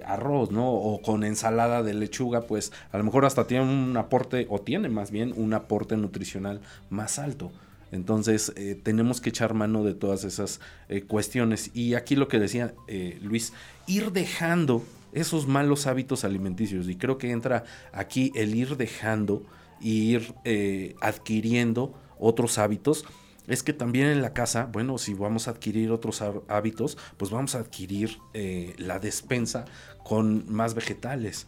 arroz, 0.07 0.53
¿no? 0.53 0.71
O 0.71 1.03
con 1.03 1.25
ensalada 1.25 1.83
de 1.83 1.93
lechuga, 1.93 2.43
pues 2.43 2.73
a 2.93 2.99
lo 2.99 3.03
mejor 3.03 3.25
hasta 3.25 3.49
tiene 3.49 3.65
un 3.65 3.97
aporte, 3.97 4.47
o 4.51 4.61
tiene 4.61 4.89
más 4.89 5.11
bien 5.11 5.33
un 5.35 5.53
aporte 5.53 5.97
nutricional 5.97 6.61
más 6.91 7.19
alto. 7.19 7.51
Entonces 7.91 8.53
tenemos 8.85 9.21
que 9.21 9.31
echar 9.31 9.55
mano 9.55 9.83
de 9.83 9.95
todas 9.95 10.23
esas 10.23 10.61
cuestiones. 11.09 11.73
Y 11.75 11.95
aquí 11.95 12.15
lo 12.15 12.29
que 12.29 12.39
decía 12.39 12.73
Luis, 13.21 13.53
ir 13.89 14.13
dejando 14.13 14.85
esos 15.13 15.47
malos 15.47 15.87
hábitos 15.87 16.25
alimenticios. 16.25 16.89
Y 16.89 16.97
creo 16.97 17.19
que 17.19 17.31
entra 17.31 17.65
aquí 17.93 18.33
el 18.35 18.55
ir 18.55 18.77
dejando 18.77 19.43
y 19.81 20.15
ir 20.15 20.35
eh, 20.45 20.95
adquiriendo 21.01 21.95
otros 22.19 22.59
hábitos. 22.59 23.05
Es 23.47 23.63
que 23.63 23.73
también 23.73 24.09
en 24.09 24.21
la 24.21 24.35
casa, 24.35 24.69
bueno, 24.71 24.99
si 24.99 25.15
vamos 25.15 25.49
a 25.49 25.53
adquirir 25.53 25.91
otros 25.91 26.23
hábitos, 26.49 26.99
pues 27.17 27.31
vamos 27.31 27.55
a 27.55 27.61
adquirir 27.61 28.19
eh, 28.35 28.75
la 28.77 28.99
despensa 28.99 29.65
con 30.05 30.51
más 30.53 30.75
vegetales. 30.75 31.47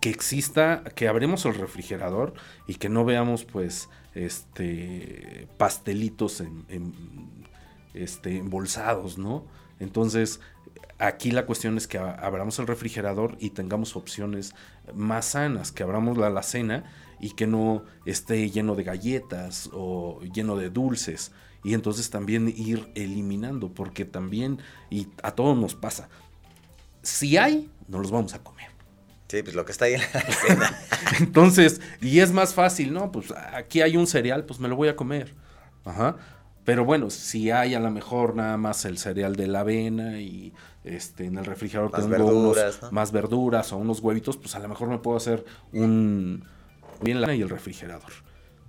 Que 0.00 0.10
exista, 0.10 0.84
que 0.94 1.08
abremos 1.08 1.44
el 1.44 1.54
refrigerador 1.54 2.34
y 2.66 2.76
que 2.76 2.88
no 2.88 3.04
veamos 3.04 3.44
pues 3.44 3.88
este 4.14 5.48
pastelitos 5.58 6.40
en, 6.40 6.64
en 6.68 6.92
este, 7.94 8.38
embolsados, 8.38 9.18
¿no? 9.18 9.44
Entonces, 9.80 10.40
Aquí 10.98 11.30
la 11.30 11.46
cuestión 11.46 11.76
es 11.76 11.86
que 11.86 11.98
abramos 11.98 12.58
el 12.58 12.66
refrigerador 12.66 13.36
y 13.38 13.50
tengamos 13.50 13.94
opciones 13.94 14.54
más 14.94 15.26
sanas, 15.26 15.70
que 15.70 15.84
abramos 15.84 16.18
la 16.18 16.26
alacena 16.26 16.84
y 17.20 17.30
que 17.30 17.46
no 17.46 17.84
esté 18.04 18.50
lleno 18.50 18.74
de 18.74 18.82
galletas 18.82 19.70
o 19.72 20.20
lleno 20.34 20.56
de 20.56 20.70
dulces. 20.70 21.30
Y 21.62 21.74
entonces 21.74 22.10
también 22.10 22.48
ir 22.48 22.90
eliminando, 22.94 23.72
porque 23.72 24.04
también, 24.04 24.58
y 24.90 25.08
a 25.22 25.32
todos 25.32 25.56
nos 25.56 25.74
pasa, 25.74 26.08
si 27.02 27.36
hay, 27.36 27.70
no 27.86 27.98
los 28.00 28.10
vamos 28.10 28.34
a 28.34 28.42
comer. 28.42 28.68
Sí, 29.28 29.42
pues 29.42 29.54
lo 29.54 29.64
que 29.64 29.72
está 29.72 29.84
ahí 29.84 29.94
en 29.94 30.00
la 30.00 30.20
alacena. 30.20 30.78
entonces, 31.20 31.80
y 32.00 32.20
es 32.20 32.32
más 32.32 32.54
fácil, 32.54 32.92
¿no? 32.92 33.12
Pues 33.12 33.32
aquí 33.52 33.82
hay 33.82 33.96
un 33.96 34.06
cereal, 34.06 34.44
pues 34.46 34.58
me 34.58 34.68
lo 34.68 34.74
voy 34.74 34.88
a 34.88 34.96
comer. 34.96 35.34
Ajá. 35.84 36.16
Pero 36.68 36.84
bueno, 36.84 37.08
si 37.08 37.50
hay 37.50 37.74
a 37.74 37.80
lo 37.80 37.90
mejor 37.90 38.36
nada 38.36 38.58
más 38.58 38.84
el 38.84 38.98
cereal 38.98 39.36
de 39.36 39.46
la 39.46 39.60
avena 39.60 40.20
y 40.20 40.52
este 40.84 41.24
en 41.24 41.38
el 41.38 41.46
refrigerador 41.46 41.90
Más 41.90 42.02
tengo 42.02 42.10
verduras, 42.10 42.76
unos, 42.76 42.82
¿no? 42.82 42.90
más 42.92 43.10
verduras 43.10 43.72
o 43.72 43.78
unos 43.78 44.00
huevitos, 44.00 44.36
pues 44.36 44.54
a 44.54 44.58
lo 44.58 44.68
mejor 44.68 44.88
me 44.88 44.98
puedo 44.98 45.16
hacer 45.16 45.46
un 45.72 46.44
bien 47.00 47.22
la 47.22 47.34
y 47.34 47.40
el 47.40 47.48
refrigerador. 47.48 48.12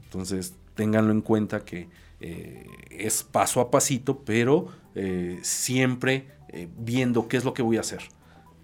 Entonces, 0.06 0.56
ténganlo 0.76 1.12
en 1.12 1.20
cuenta 1.20 1.66
que 1.66 1.89
eh, 2.22 2.66
es 2.89 3.24
paso 3.24 3.60
a 3.60 3.70
pasito, 3.70 4.24
pero 4.24 4.70
eh, 4.95 5.38
siempre 5.41 6.30
eh, 6.47 6.70
viendo 6.78 7.28
qué 7.28 7.36
es 7.36 7.43
lo 7.43 7.54
que 7.54 7.64
voy 7.64 7.76
a 7.76 7.82
hacer, 7.82 8.04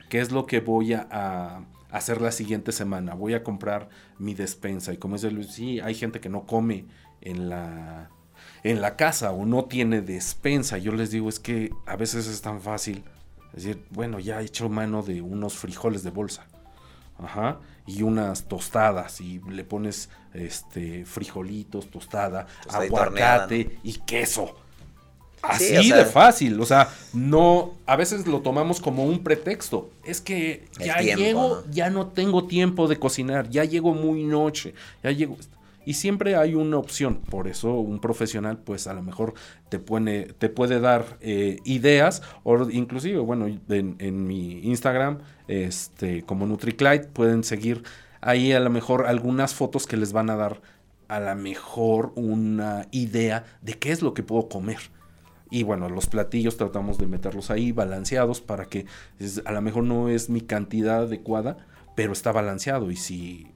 qué 0.07 0.21
es 0.21 0.31
lo 0.31 0.45
que 0.45 0.61
voy 0.61 0.93
a, 0.93 1.09
a 1.11 1.65
hacer 1.91 2.21
la 2.21 2.31
siguiente 2.31 2.71
semana. 2.71 3.15
Voy 3.15 3.33
a 3.33 3.43
comprar 3.43 3.89
mi 4.17 4.33
despensa 4.33 4.93
y 4.93 4.97
como 4.97 5.15
dice 5.15 5.29
Luis, 5.29 5.47
sí, 5.47 5.81
hay 5.81 5.93
gente 5.93 6.21
que 6.21 6.29
no 6.29 6.45
come 6.45 6.85
en 7.19 7.49
la 7.49 8.11
en 8.65 8.81
la 8.81 8.95
casa 8.95 9.31
o 9.31 9.45
no 9.45 9.65
tiene 9.65 10.01
despensa. 10.01 10.79
Yo 10.79 10.91
les 10.91 11.11
digo, 11.11 11.29
es 11.29 11.39
que 11.39 11.71
a 11.85 11.95
veces 11.95 12.25
es 12.25 12.41
tan 12.41 12.61
fácil 12.61 13.03
decir, 13.53 13.85
bueno, 13.91 14.19
ya 14.19 14.41
he 14.41 14.45
hecho 14.45 14.69
mano 14.69 15.03
de 15.03 15.21
unos 15.21 15.53
frijoles 15.53 16.01
de 16.03 16.09
bolsa. 16.09 16.47
Ajá. 17.23 17.59
Y 17.85 18.01
unas 18.01 18.45
tostadas. 18.45 19.21
Y 19.21 19.39
le 19.47 19.63
pones 19.63 20.09
este 20.33 21.05
frijolitos, 21.05 21.91
tostada, 21.91 22.47
aguacate 22.67 23.77
y 23.83 23.93
queso. 23.99 24.55
Sí, 25.59 25.75
Así 25.75 25.77
o 25.77 25.83
sea- 25.83 25.97
de 25.97 26.05
fácil. 26.05 26.59
O 26.59 26.65
sea, 26.65 26.89
no. 27.13 27.73
A 27.85 27.95
veces 27.95 28.25
lo 28.25 28.41
tomamos 28.41 28.79
como 28.81 29.05
un 29.05 29.23
pretexto. 29.23 29.91
Es 30.03 30.21
que 30.21 30.67
ya 30.79 30.97
tiempo, 30.97 31.21
llego, 31.23 31.47
¿no? 31.63 31.71
ya 31.71 31.91
no 31.91 32.07
tengo 32.07 32.45
tiempo 32.45 32.87
de 32.87 32.97
cocinar. 32.97 33.47
Ya 33.51 33.63
llego 33.63 33.93
muy 33.93 34.23
noche. 34.23 34.73
Ya 35.03 35.11
llego. 35.11 35.37
Y 35.85 35.93
siempre 35.93 36.35
hay 36.35 36.55
una 36.55 36.77
opción. 36.77 37.21
Por 37.29 37.47
eso 37.47 37.73
un 37.73 37.99
profesional, 37.99 38.57
pues 38.57 38.87
a 38.87 38.93
lo 38.93 39.03
mejor 39.03 39.33
te, 39.69 39.79
pone, 39.79 40.23
te 40.23 40.49
puede 40.49 40.79
dar 40.79 41.17
eh, 41.21 41.57
ideas. 41.63 42.21
O 42.43 42.69
inclusive, 42.69 43.19
bueno, 43.19 43.47
en, 43.47 44.27
mi 44.27 44.59
Instagram, 44.63 45.19
este, 45.47 46.23
como 46.23 46.47
NutriClide, 46.47 47.07
pueden 47.07 47.43
seguir 47.43 47.83
ahí 48.21 48.51
a 48.51 48.59
lo 48.59 48.69
mejor 48.69 49.05
algunas 49.05 49.53
fotos 49.53 49.85
que 49.85 49.97
les 49.97 50.11
van 50.11 50.29
a 50.31 50.35
dar 50.35 50.61
a 51.07 51.19
lo 51.19 51.35
mejor 51.35 52.11
una 52.15 52.87
idea 52.91 53.45
de 53.61 53.73
qué 53.73 53.91
es 53.91 54.01
lo 54.01 54.13
que 54.13 54.23
puedo 54.23 54.49
comer. 54.49 54.79
Y 55.51 55.63
bueno, 55.63 55.89
los 55.89 56.07
platillos 56.07 56.57
tratamos 56.57 56.97
de 56.97 57.05
meterlos 57.05 57.51
ahí 57.51 57.71
balanceados 57.71 58.41
para 58.41 58.65
que 58.65 58.87
a 59.45 59.51
lo 59.51 59.61
mejor 59.61 59.83
no 59.83 60.09
es 60.09 60.29
mi 60.29 60.41
cantidad 60.41 61.03
adecuada, 61.03 61.57
pero 61.95 62.13
está 62.13 62.31
balanceado. 62.31 62.89
Y 62.91 62.95
si 62.95 63.47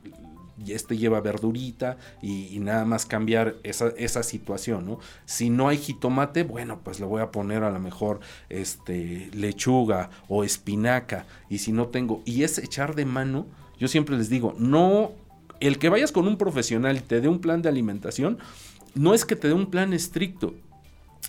este 0.68 0.98
lleva 0.98 1.22
verdurita 1.22 1.98
y, 2.22 2.60
nada 2.60 2.86
más 2.86 3.06
cambiar 3.06 3.56
esa, 3.64 3.90
esa, 3.98 4.24
situación, 4.24 4.86
¿no? 4.86 5.00
Si 5.26 5.50
no 5.50 5.68
hay 5.68 5.78
jitomate, 5.78 6.44
bueno, 6.44 6.82
pues 6.84 7.00
le 7.00 7.06
voy 7.06 7.22
a 7.22 7.32
poner 7.32 7.64
a 7.64 7.72
lo 7.72 7.80
mejor 7.80 8.20
este, 8.50 9.30
lechuga 9.34 10.10
o 10.28 10.44
espinaca. 10.44 11.26
Y 11.50 11.60
si 11.60 11.72
no 11.72 11.88
tengo, 11.88 12.22
y 12.26 12.44
es 12.44 12.58
echar 12.58 12.96
de 12.96 13.06
mano, 13.06 13.48
yo 13.80 13.88
siempre 13.88 14.18
les 14.18 14.30
digo, 14.30 14.56
no, 14.58 15.12
el 15.60 15.80
que 15.80 15.90
vayas 15.90 16.12
con 16.12 16.28
un 16.28 16.38
profesional 16.38 16.98
y 16.98 17.02
te 17.02 17.22
dé 17.22 17.28
un 17.28 17.40
plan 17.40 17.62
de 17.62 17.70
alimentación, 17.70 18.38
no 18.96 19.14
es 19.14 19.26
que 19.26 19.36
te 19.36 19.48
dé 19.48 19.54
un 19.54 19.70
plan 19.70 19.94
estricto, 19.94 20.56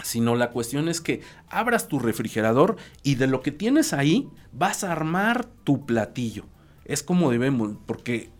sino 0.03 0.35
la 0.37 0.51
cuestión 0.51 0.89
es 0.89 1.01
que 1.01 1.21
abras 1.49 1.89
tu 1.89 1.99
refrigerador 1.99 2.77
y 3.03 3.17
de 3.17 3.27
lo 3.27 3.43
que 3.43 3.53
tienes 3.53 3.93
ahí 3.93 4.29
vas 4.53 4.85
a 4.85 4.93
armar 4.93 5.47
tu 5.65 5.87
platillo. 5.87 6.45
Es 6.85 7.03
como 7.03 7.31
debemos, 7.31 7.73
porque 7.87 8.31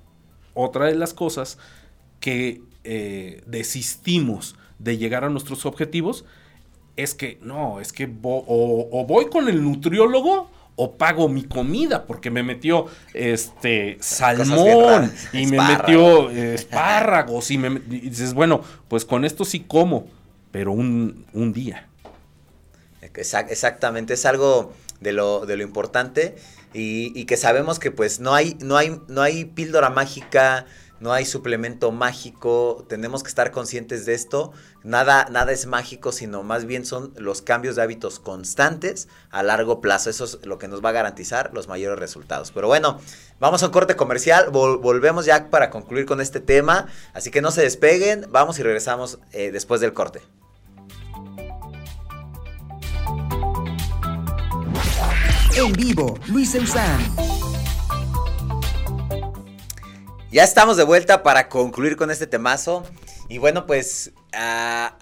otra 0.61 0.87
de 0.87 0.95
las 0.95 1.15
cosas 1.15 1.59
que 2.21 2.63
eh, 2.85 3.43
desistimos 3.47 4.57
de 4.79 4.99
llegar 4.99 5.25
a 5.25 5.29
nuestros 5.29 5.67
objetivos 5.67 6.25
es 6.97 7.15
que 7.15 7.39
no, 7.43 7.81
es 7.81 7.93
que 7.93 8.11
o, 8.23 9.07
voy 9.07 9.27
con 9.27 9.49
el 9.49 9.63
nutriólogo 9.63 10.51
o 10.77 10.97
pago 10.97 11.29
mi 11.29 11.45
comida 11.45 12.07
porque 12.07 12.31
me 12.31 12.43
metió 12.43 12.87
este 13.13 13.99
salmón 14.01 15.13
y 15.33 15.47
me 15.47 15.59
metió 15.59 16.31
espárragos 16.31 17.51
y 17.51 17.59
me 17.59 17.69
y 17.69 18.09
dices, 18.09 18.35
bueno, 18.35 18.63
pues 18.89 19.05
con 19.05 19.25
esto 19.25 19.45
sí 19.45 19.61
como 19.61 20.07
pero 20.51 20.73
un, 20.73 21.53
día. 21.55 21.89
Exactamente, 23.03 24.15
es 24.15 24.27
algo 24.27 24.73
de 25.01 25.13
lo, 25.13 25.47
de 25.47 25.57
lo 25.57 25.63
importante 25.63 26.37
y, 26.73 27.25
que 27.25 27.37
sabemos 27.37 27.79
que 27.79 27.91
pues 27.91 28.21
no 28.21 28.35
hay, 28.35 28.57
no 28.61 28.77
hay, 28.77 29.01
no 29.09 29.23
hay 29.23 29.45
píldora 29.45 29.91
mágica, 29.91 30.67
no 31.01 31.13
hay 31.13 31.25
suplemento 31.25 31.91
mágico, 31.93 32.85
tenemos 32.89 33.23
que 33.23 33.29
estar 33.31 33.51
conscientes 33.51 34.05
de 34.05 34.15
esto. 34.15 34.53
Nada, 34.85 35.27
nada 35.31 35.51
es 35.51 35.67
mágico, 35.67 36.13
sino 36.13 36.43
más 36.43 36.67
bien 36.67 36.85
son 36.85 37.13
los 37.17 37.41
cambios 37.43 37.77
de 37.77 37.83
hábitos 37.83 38.21
constantes 38.21 39.09
a 39.31 39.43
largo 39.43 39.81
plazo. 39.81 40.11
Eso 40.11 40.25
es 40.27 40.39
lo 40.45 40.59
que 40.59 40.69
nos 40.69 40.85
va 40.85 40.91
a 40.91 40.93
garantizar 40.93 41.53
los 41.55 41.69
mayores 41.69 41.99
resultados. 41.99 42.53
Pero 42.53 42.69
bueno, 42.69 43.01
vamos 43.41 43.63
a 43.63 43.67
un 43.67 43.73
corte 43.73 43.97
comercial. 43.97 44.51
volvemos 44.51 45.25
ya 45.25 45.49
para 45.49 45.71
concluir 45.71 46.05
con 46.05 46.21
este 46.21 46.39
tema. 46.39 46.87
Así 47.15 47.31
que 47.31 47.41
no 47.41 47.51
se 47.51 47.63
despeguen. 47.63 48.27
Vamos 48.31 48.59
y 48.59 48.63
regresamos 48.63 49.19
eh, 49.33 49.51
después 49.51 49.81
del 49.81 49.95
corte. 49.95 50.21
En 55.63 55.75
vivo, 55.75 56.19
Luis 56.29 56.55
Eusán. 56.55 56.99
Ya 60.33 60.43
estamos 60.43 60.79
de 60.79 60.85
vuelta 60.85 61.23
para 61.23 61.51
concluir 61.51 61.97
con 61.97 62.11
este 62.11 62.27
temazo. 62.27 62.83
Y 63.29 63.37
bueno, 63.37 63.67
pues 63.67 64.13
a, 64.33 64.97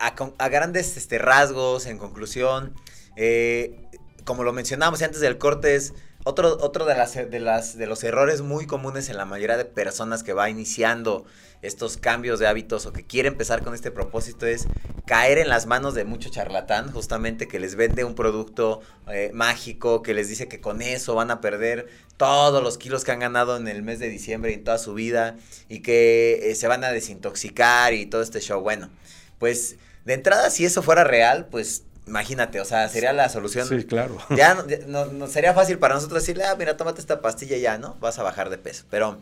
grandes 0.51 0.97
este, 0.97 1.19
rasgos, 1.19 1.87
en 1.87 1.99
conclusión, 1.99 2.75
eh, 3.15 3.81
como 4.25 4.43
lo 4.43 4.53
mencionamos 4.53 5.01
antes 5.01 5.21
del 5.21 5.39
corte, 5.39 5.77
es 5.77 5.95
otro, 6.25 6.59
otro 6.61 6.85
de, 6.85 6.95
las, 6.95 7.15
de, 7.15 7.41
las, 7.41 7.79
de 7.79 7.87
los 7.87 8.05
errores 8.05 8.43
muy 8.43 8.67
comunes 8.67 9.09
en 9.09 9.17
la 9.17 9.25
mayoría 9.25 9.57
de 9.57 9.65
personas 9.65 10.23
que 10.23 10.33
va 10.33 10.51
iniciando 10.51 11.25
estos 11.63 11.97
cambios 11.97 12.39
de 12.39 12.47
hábitos 12.47 12.87
o 12.87 12.93
que 12.93 13.05
quiere 13.05 13.29
empezar 13.29 13.63
con 13.63 13.75
este 13.75 13.91
propósito 13.91 14.47
es 14.47 14.67
caer 15.07 15.39
en 15.39 15.49
las 15.49 15.67
manos 15.67 15.95
de 15.95 16.05
mucho 16.05 16.29
charlatán, 16.29 16.93
justamente 16.93 17.49
que 17.49 17.59
les 17.59 17.75
vende 17.75 18.05
un 18.05 18.15
producto 18.15 18.81
eh, 19.09 19.31
mágico, 19.33 20.03
que 20.03 20.15
les 20.15 20.29
dice 20.29 20.49
que 20.49 20.61
con 20.61 20.83
eso 20.83 21.15
van 21.15 21.31
a 21.31 21.41
perder 21.41 21.89
todos 22.17 22.63
los 22.63 22.79
kilos 22.79 23.05
que 23.05 23.13
han 23.13 23.21
ganado 23.21 23.57
en 23.57 23.67
el 23.69 23.83
mes 23.83 23.99
de 23.99 24.09
diciembre 24.09 24.53
y 24.53 24.55
en 24.55 24.65
toda 24.65 24.79
su 24.79 24.95
vida 24.95 25.37
y 25.69 25.81
que 25.81 26.51
eh, 26.51 26.55
se 26.55 26.69
van 26.69 26.85
a 26.85 26.91
desintoxicar 26.91 27.93
y 27.95 28.07
todo 28.07 28.23
este 28.23 28.41
show. 28.41 28.61
Bueno, 28.61 28.91
pues 29.39 29.77
de 30.05 30.15
entrada 30.15 30.51
si 30.51 30.65
eso 30.65 30.83
fuera 30.83 31.05
real, 31.05 31.49
pues 31.51 31.85
Imagínate, 32.09 32.61
o 32.61 32.65
sea, 32.65 32.89
sería 32.89 33.13
la 33.13 33.29
solución. 33.29 33.69
Sí, 33.69 33.85
claro. 33.85 34.19
Ya 34.37 34.57
no, 34.87 35.27
sería 35.29 35.55
fácil 35.55 35.79
para 35.79 35.95
nosotros 35.95 36.23
decirle, 36.23 36.45
ah, 36.45 36.57
mira, 36.59 36.77
tómate 36.77 37.01
esta 37.01 37.21
pastilla 37.21 37.57
ya, 37.57 37.79
¿no? 37.79 37.97
Vas 38.01 38.19
a 38.19 38.23
bajar 38.23 38.51
de 38.51 38.59
peso. 38.59 38.85
Pero 38.91 39.19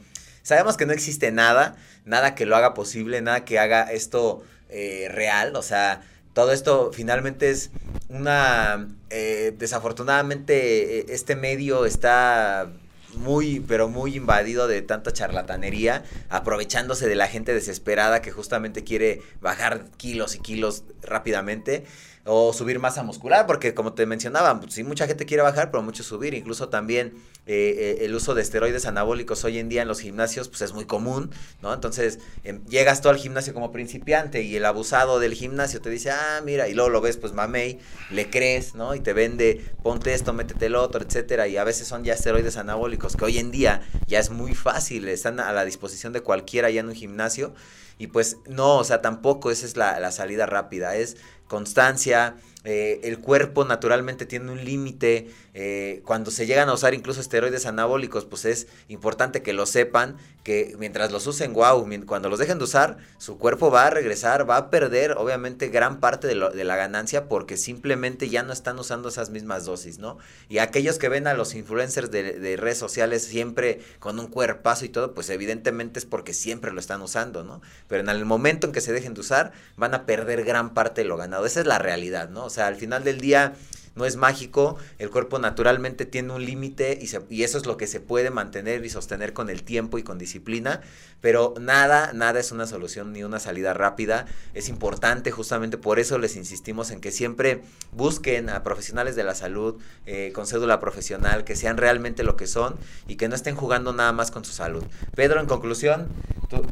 Sabemos 0.47 0.76
que 0.76 0.87
no 0.87 0.93
existe 0.93 1.32
nada, 1.32 1.74
nada 2.05 2.37
que 2.37 2.47
lo 2.47 2.55
haga 2.55 2.72
posible, 2.72 3.20
nada 3.20 3.45
que 3.45 3.59
haga 3.59 3.91
esto 3.91 4.45
eh, 4.68 5.09
real, 5.11 5.57
o 5.57 5.62
sea, 5.62 6.03
todo 6.34 6.53
esto 6.53 6.93
finalmente 6.93 7.51
es 7.51 7.72
una, 8.09 8.87
eh, 9.11 9.53
desafortunadamente 9.59 11.01
eh, 11.01 11.07
este 11.09 11.34
medio 11.34 11.84
está 11.84 12.70
muy, 13.16 13.59
pero 13.59 13.89
muy 13.89 14.14
invadido 14.14 14.68
de 14.68 14.82
tanta 14.82 15.12
charlatanería, 15.12 16.05
aprovechándose 16.28 17.09
de 17.09 17.16
la 17.16 17.26
gente 17.26 17.53
desesperada 17.53 18.22
que 18.22 18.30
justamente 18.30 18.84
quiere 18.84 19.22
bajar 19.41 19.87
kilos 19.97 20.37
y 20.37 20.39
kilos 20.39 20.84
rápidamente 21.03 21.87
o 22.27 22.53
subir 22.53 22.81
masa 22.81 23.05
muscular, 23.05 23.47
porque 23.47 23.72
como 23.72 23.93
te 23.93 24.05
mencionaba, 24.05 24.59
pues, 24.61 24.74
sí, 24.74 24.83
mucha 24.83 25.07
gente 25.07 25.27
quiere 25.27 25.45
bajar, 25.45 25.70
pero 25.70 25.83
mucho 25.83 26.03
subir, 26.03 26.35
incluso 26.35 26.68
también 26.68 27.14
eh, 27.47 27.97
eh, 28.01 28.05
el 28.05 28.14
uso 28.16 28.35
de 28.35 28.43
esteroides 28.43 28.85
anabólicos 28.87 29.45
hoy 29.45 29.59
en 29.59 29.68
día 29.68 29.83
en 29.83 29.89
los 29.89 30.01
gimnasios, 30.01 30.49
pues 30.49 30.62
es 30.62 30.72
muy 30.72 30.87
común, 30.87 31.31
¿no? 31.62 31.72
Entonces, 31.72 32.18
em, 32.43 32.64
llegas 32.66 33.01
tú 33.01 33.09
al 33.09 33.16
gimnasio 33.16 33.55
como 33.55 33.70
principiante 33.70 34.43
y 34.43 34.57
el 34.57 34.64
abusado 34.64 35.20
del 35.20 35.35
gimnasio 35.35 35.81
te 35.81 35.89
dice, 35.89 36.11
ah, 36.11 36.41
mira, 36.45 36.68
y 36.68 36.74
luego 36.74 36.91
lo 36.91 37.01
ves, 37.01 37.16
pues 37.16 37.33
mamey, 37.33 37.79
le 38.11 38.29
crees, 38.29 38.74
¿no? 38.74 38.97
Y 38.97 39.01
te 39.01 39.12
vende, 39.12 39.64
ponte 39.85 40.12
esto, 40.12 40.33
métete 40.33 40.66
el 40.66 40.74
otro, 40.74 41.05
etcétera, 41.05 41.47
y 41.47 41.57
a 41.57 41.62
veces 41.62 41.87
son 41.87 42.03
ya 42.03 42.14
esteroides 42.14 42.57
anabólicos, 42.57 43.16
que 43.16 43.24
hoy 43.24 43.39
en 43.39 43.53
día 43.53 43.83
ya 44.09 44.18
es 44.18 44.31
muy 44.31 44.53
fácil, 44.55 45.09
están 45.09 45.39
a 45.39 45.53
la 45.53 45.64
disposición 45.64 46.12
de 46.12 46.22
cualquiera 46.22 46.70
ya 46.70 46.81
en 46.81 46.89
un 46.89 46.95
gimnasio, 46.97 47.55
y 47.99 48.09
pues 48.09 48.37
no, 48.47 48.77
o 48.77 48.85
sea, 48.85 49.01
tampoco 49.01 49.51
esa 49.51 49.64
es 49.64 49.77
la, 49.77 49.99
la 50.01 50.12
salida 50.12 50.45
rápida, 50.45 50.97
es 50.97 51.16
constancia, 51.47 52.36
eh, 52.64 53.01
el 53.05 53.20
cuerpo 53.20 53.64
naturalmente 53.64 54.26
tiene 54.26 54.51
un 54.51 54.64
límite, 54.64 55.30
eh, 55.59 56.03
cuando 56.05 56.31
se 56.31 56.45
llegan 56.45 56.69
a 56.69 56.75
usar 56.75 56.93
incluso 56.93 57.19
esteroides 57.19 57.65
anabólicos, 57.65 58.27
pues 58.27 58.45
es 58.45 58.67
importante 58.89 59.41
que 59.41 59.55
lo 59.55 59.65
sepan, 59.65 60.19
que 60.45 60.77
mientras 60.79 61.11
los 61.11 61.27
usen, 61.27 61.55
wow, 61.55 61.89
cuando 62.05 62.29
los 62.29 62.39
dejen 62.39 62.59
de 62.59 62.65
usar, 62.65 62.99
su 63.17 63.39
cuerpo 63.39 63.71
va 63.71 63.87
a 63.87 63.91
regresar, 63.91 64.49
va 64.49 64.59
a 64.59 64.69
perder 64.69 65.13
obviamente 65.13 65.69
gran 65.69 65.99
parte 65.99 66.27
de, 66.27 66.35
la 66.35 66.77
ganancia 66.77 67.27
porque 67.27 67.57
simplemente 67.57 68.29
ya 68.29 68.43
no 68.43 68.53
están 68.53 68.79
usando 68.79 69.09
esas 69.09 69.31
mismas 69.31 69.65
dosis, 69.65 69.99
¿no? 69.99 70.19
Y 70.51 70.59
aquellos 70.59 70.99
que 70.99 71.09
ven 71.09 71.27
a 71.27 71.33
los 71.33 71.55
influencers 71.55 72.11
de, 72.11 72.35
de 72.35 72.57
redes 72.59 72.77
sociales 72.77 73.25
siempre 73.25 73.81
con 73.99 74.19
un 74.19 74.27
cuerpazo 74.27 74.85
y 74.85 74.91
todo, 74.91 75.15
pues 75.15 75.31
evidentemente 75.31 75.99
es 75.99 76.05
porque 76.05 76.35
siempre 76.35 76.71
lo 76.71 76.81
están 76.81 77.01
usando, 77.01 77.45
¿no? 77.45 77.63
Pero 77.89 78.03
en 78.03 78.11
el 78.11 78.27
momento 78.27 78.67
en 78.67 78.75
que 78.75 78.83
se 78.83 78.93
dejen 78.93 79.15
de 79.15 79.23
usar, 79.23 79.53
van 79.79 79.95
a 79.95 80.05
perder 80.05 80.45
gran 80.45 80.75
parte 80.75 81.01
de 81.01 81.09
lo 81.09 81.17
ganado. 81.17 81.47
Esa 81.47 81.61
es 81.61 81.67
la 81.67 81.79
realidad, 81.79 82.29
¿no? 82.29 82.51
sea, 82.51 82.67
al 82.67 82.77
final 82.77 83.05
del 83.05 83.23
día 83.23 83.55
no 83.97 84.05
es 84.05 84.16
mágico, 84.16 84.76
el 84.99 85.11
cuerpo 85.11 85.38
naturalmente 85.38 86.07
tiene 86.07 86.32
un 86.32 86.44
límite 86.44 86.99
y, 87.01 87.11
y, 87.34 87.42
eso 87.42 87.59
es 87.59 87.66
lo 87.66 87.76
que 87.76 87.86
se 87.86 88.01
puede 88.01 88.30
mantener 88.30 88.84
y 88.84 88.90
sostener 88.90 89.32
con 89.32 89.51
el 89.51 89.62
tiempo 89.62 89.99
y 89.99 90.03
con 90.03 90.18
disciplina, 90.18 90.82
pero 91.20 91.55
nada, 91.61 92.12
nada 92.12 92.38
es 92.38 92.53
una 92.53 92.66
solución 92.66 93.12
ni 93.12 93.24
una 93.24 93.40
salida 93.40 93.74
rápida, 93.74 94.26
es 94.55 94.68
importante 94.68 95.30
justamente 95.30 95.78
por 95.78 95.99
eso 95.99 96.18
les 96.18 96.36
insistimos 96.36 96.90
en 96.90 97.01
que 97.01 97.11
siempre 97.11 97.62
busquen 97.92 98.51
a 98.51 98.62
profesionales 98.62 99.16
de 99.16 99.24
la 99.24 99.34
salud 99.34 99.80
eh, 100.05 100.30
con 100.34 100.47
cédula 100.47 100.78
profesional, 100.78 101.44
que 101.44 101.57
sean 101.57 101.76
realmente 101.76 102.22
lo 102.22 102.36
que 102.36 102.47
son 102.47 102.76
y 103.09 103.16
que 103.16 103.28
no 103.28 103.34
estén 103.34 103.57
jugando 103.57 103.92
nada 103.92 104.12
más 104.12 104.30
con 104.30 104.44
su 104.44 104.53
salud. 104.53 104.84
Pedro, 105.14 105.40
en 105.40 105.47
conclusión, 105.47 106.09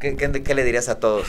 qué, 0.01 0.17
qué, 0.17 0.55
le 0.55 0.65
dirías 0.65 0.89
a 0.89 1.01
todos? 1.01 1.27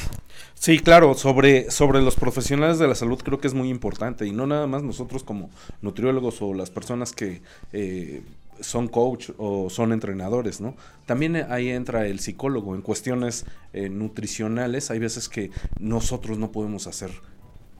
Sí, 0.53 0.79
claro, 0.79 1.13
sobre, 1.13 1.69
sobre 1.69 2.01
los 2.01 2.15
profesionales 2.15 2.79
de 2.79 2.87
la 2.87 2.95
salud 2.95 3.19
creo 3.23 3.39
que 3.39 3.47
es 3.47 3.53
muy 3.53 3.69
importante 3.69 4.25
y 4.25 4.31
no 4.31 4.47
nada 4.47 4.67
más 4.67 4.83
nosotros 4.83 5.23
como 5.23 5.49
nutriólogos 5.81 6.41
o 6.41 6.53
las 6.53 6.71
personas 6.71 7.11
que 7.11 7.41
eh, 7.73 8.23
son 8.61 8.87
coach 8.87 9.31
o 9.37 9.69
son 9.69 9.91
entrenadores, 9.91 10.61
¿no? 10.61 10.75
También 11.05 11.35
ahí 11.49 11.69
entra 11.69 12.07
el 12.07 12.19
psicólogo 12.19 12.75
en 12.75 12.81
cuestiones 12.81 13.45
eh, 13.73 13.89
nutricionales. 13.89 14.91
Hay 14.91 14.99
veces 14.99 15.29
que 15.29 15.51
nosotros 15.79 16.37
no 16.37 16.51
podemos 16.51 16.87
hacer 16.87 17.11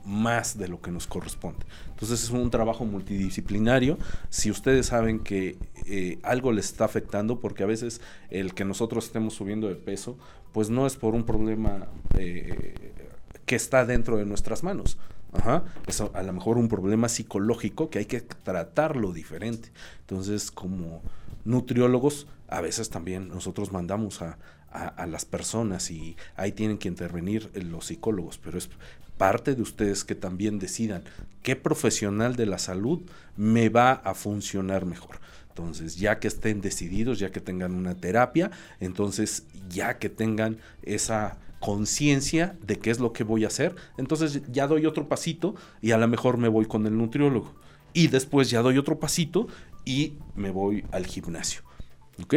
más 0.06 0.58
de 0.58 0.68
lo 0.68 0.82
que 0.82 0.92
nos 0.92 1.08
corresponde. 1.08 1.66
Entonces 1.90 2.24
es 2.24 2.30
un 2.30 2.50
trabajo 2.50 2.86
multidisciplinario. 2.86 3.98
Si 4.30 4.52
ustedes 4.52 4.88
saben 4.88 5.20
que 5.20 5.58
eh, 5.86 6.20
algo 6.24 6.52
les 6.52 6.66
está 6.66 6.86
afectando, 6.86 7.40
porque 7.40 7.64
a 7.64 7.68
veces 7.68 8.02
el 8.30 8.54
que 8.54 8.66
nosotros 8.66 9.06
estemos 9.06 9.34
subiendo 9.34 9.68
de 9.68 9.76
peso, 9.76 10.18
pues 10.52 10.70
no 10.70 10.88
es 10.88 10.96
por 10.96 11.16
un 11.16 11.26
problema 11.26 11.88
que 12.14 13.56
está 13.56 13.86
dentro 13.86 14.18
de 14.18 14.26
nuestras 14.26 14.64
manos, 14.64 14.98
Ajá, 15.38 15.66
es 15.88 16.02
a 16.02 16.24
lo 16.24 16.34
mejor 16.34 16.58
un 16.58 16.70
problema 16.70 17.10
psicológico 17.10 17.90
que 17.90 18.00
hay 18.00 18.06
que 18.06 18.22
tratarlo 18.22 19.12
diferente. 19.12 19.70
Entonces, 20.02 20.52
como 20.52 21.02
nutriólogos, 21.44 22.28
a 22.48 22.62
veces 22.62 22.90
también 22.90 23.28
nosotros 23.28 23.72
mandamos 23.72 24.22
a, 24.22 24.38
a, 24.70 25.06
las 25.08 25.26
personas 25.26 25.90
y 25.92 26.16
ahí 26.36 26.52
tienen 26.52 26.78
que 26.78 26.88
intervenir 26.88 27.50
los 27.54 27.88
psicólogos, 27.88 28.38
pero 28.38 28.58
es 28.58 28.70
parte 29.18 29.56
de 29.56 29.62
ustedes 29.62 30.04
que 30.04 30.16
también 30.16 30.60
decidan 30.60 31.04
qué 31.44 31.56
profesional 31.56 32.36
de 32.36 32.46
la 32.46 32.58
salud 32.58 33.02
me 33.38 33.70
va 33.70 33.92
a 33.92 34.14
funcionar 34.14 34.86
mejor. 34.86 35.20
Entonces, 35.50 35.96
ya 35.96 36.20
que 36.20 36.28
estén 36.28 36.60
decididos, 36.60 37.20
ya 37.20 37.32
que 37.32 37.40
tengan 37.40 37.74
una 37.76 37.96
terapia, 37.96 38.52
entonces 38.80 39.46
ya 39.70 40.00
que 40.00 40.10
tengan 40.10 40.58
esa 40.82 41.38
conciencia 41.62 42.58
de 42.62 42.78
qué 42.78 42.92
es 42.92 43.00
lo 43.00 43.14
que 43.14 43.24
voy 43.24 43.46
a 43.46 43.48
hacer, 43.48 43.74
entonces 43.98 44.42
ya 44.52 44.68
doy 44.68 44.86
otro 44.86 45.08
pasito 45.08 45.56
y 45.82 45.92
a 45.92 45.98
lo 45.98 46.08
mejor 46.08 46.38
me 46.38 46.50
voy 46.50 46.66
con 46.66 46.86
el 46.86 46.98
nutriólogo. 46.98 47.56
Y 47.94 48.08
después 48.10 48.50
ya 48.50 48.62
doy 48.62 48.78
otro 48.78 49.00
pasito 49.00 49.48
y 49.86 50.16
me 50.36 50.52
voy 50.52 50.84
al 50.92 51.06
gimnasio. 51.06 51.62
¿Ok? 52.22 52.36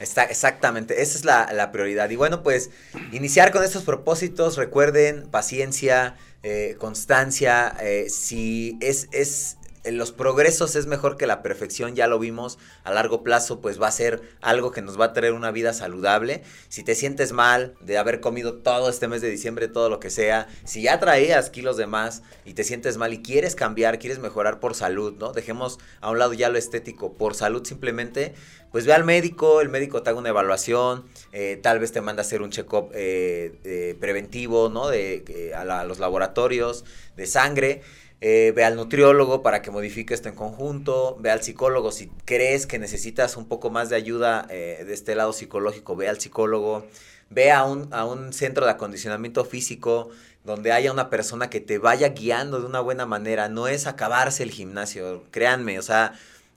Está, 0.00 0.24
exactamente, 0.24 1.00
esa 1.00 1.18
es 1.18 1.24
la, 1.24 1.70
prioridad. 1.72 2.10
Y 2.10 2.16
bueno, 2.16 2.42
pues 2.42 2.70
iniciar 3.12 3.52
con 3.52 3.62
estos 3.62 3.84
propósitos, 3.84 4.56
recuerden, 4.56 5.28
paciencia, 5.30 6.16
eh, 6.42 6.74
constancia, 6.78 7.76
eh, 7.80 8.06
si 8.10 8.78
es, 8.80 9.08
es 9.12 9.58
los 9.90 10.12
progresos 10.12 10.76
es 10.76 10.86
mejor 10.86 11.16
que 11.16 11.26
la 11.26 11.42
perfección, 11.42 11.96
ya 11.96 12.06
lo 12.06 12.20
vimos, 12.20 12.58
a 12.84 12.92
largo 12.92 13.24
plazo 13.24 13.60
pues 13.60 13.82
va 13.82 13.88
a 13.88 13.92
ser 13.92 14.22
algo 14.40 14.70
que 14.70 14.80
nos 14.80 15.00
va 15.00 15.06
a 15.06 15.12
traer 15.12 15.32
una 15.32 15.50
vida 15.50 15.72
saludable. 15.72 16.42
Si 16.68 16.84
te 16.84 16.94
sientes 16.94 17.32
mal 17.32 17.74
de 17.80 17.98
haber 17.98 18.20
comido 18.20 18.54
todo 18.54 18.88
este 18.88 19.08
mes 19.08 19.22
de 19.22 19.30
diciembre, 19.30 19.66
todo 19.66 19.90
lo 19.90 19.98
que 19.98 20.10
sea, 20.10 20.46
si 20.64 20.82
ya 20.82 21.00
traías 21.00 21.50
kilos 21.50 21.76
de 21.76 21.86
más 21.86 22.22
y 22.44 22.54
te 22.54 22.62
sientes 22.62 22.96
mal 22.96 23.12
y 23.12 23.22
quieres 23.22 23.56
cambiar, 23.56 23.98
quieres 23.98 24.20
mejorar 24.20 24.60
por 24.60 24.74
salud, 24.74 25.14
¿no? 25.18 25.32
Dejemos 25.32 25.78
a 26.00 26.10
un 26.10 26.18
lado 26.18 26.32
ya 26.32 26.48
lo 26.48 26.58
estético, 26.58 27.14
por 27.14 27.34
salud 27.34 27.66
simplemente, 27.66 28.34
pues 28.70 28.86
ve 28.86 28.92
al 28.92 29.04
médico, 29.04 29.60
el 29.60 29.68
médico 29.68 30.02
te 30.02 30.10
haga 30.10 30.18
una 30.18 30.28
evaluación, 30.28 31.04
eh, 31.32 31.58
tal 31.60 31.80
vez 31.80 31.90
te 31.92 32.00
manda 32.00 32.22
a 32.22 32.24
hacer 32.24 32.40
un 32.40 32.50
check-up 32.50 32.90
eh, 32.94 33.96
preventivo, 34.00 34.68
¿no? 34.68 34.88
De, 34.88 35.52
a 35.56 35.84
los 35.84 35.98
laboratorios 35.98 36.84
de 37.16 37.26
sangre 37.26 37.82
eh, 38.24 38.52
ve 38.54 38.62
al 38.64 38.76
nutriólogo 38.76 39.42
para 39.42 39.62
que 39.62 39.72
modifique 39.72 40.14
esto 40.14 40.28
en 40.28 40.36
conjunto, 40.36 41.16
ve 41.18 41.32
al 41.32 41.42
psicólogo 41.42 41.90
si 41.90 42.06
crees 42.24 42.68
que 42.68 42.78
necesitas 42.78 43.36
un 43.36 43.48
poco 43.48 43.68
más 43.68 43.88
de 43.88 43.96
ayuda 43.96 44.46
eh, 44.48 44.84
de 44.86 44.94
este 44.94 45.16
lado 45.16 45.32
psicológico, 45.32 45.96
ve 45.96 46.08
al 46.08 46.20
psicólogo, 46.20 46.86
ve 47.30 47.50
a 47.50 47.64
un, 47.64 47.92
a 47.92 48.04
un 48.04 48.32
centro 48.32 48.64
de 48.64 48.70
acondicionamiento 48.70 49.44
físico 49.44 50.10
donde 50.44 50.70
haya 50.70 50.92
una 50.92 51.10
persona 51.10 51.50
que 51.50 51.58
te 51.58 51.78
vaya 51.78 52.10
guiando 52.10 52.60
de 52.60 52.66
una 52.66 52.78
buena 52.78 53.06
manera, 53.06 53.48
no 53.48 53.66
es 53.66 53.88
acabarse 53.88 54.44
el 54.44 54.52
gimnasio, 54.52 55.24
créanme, 55.32 55.80
o 55.80 55.82
sea, 55.82 56.12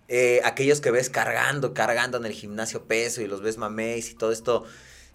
eh, 0.07 0.41
aquellos 0.43 0.81
que 0.81 0.91
ves 0.91 1.09
cargando, 1.09 1.73
cargando 1.73 2.19
en 2.19 2.25
el 2.25 2.33
gimnasio 2.33 2.83
peso 2.83 3.23
y 3.23 3.27
los 3.27 3.41
ves 3.41 3.57
maméis 3.57 4.11
y 4.11 4.13
todo 4.13 4.31
esto, 4.31 4.65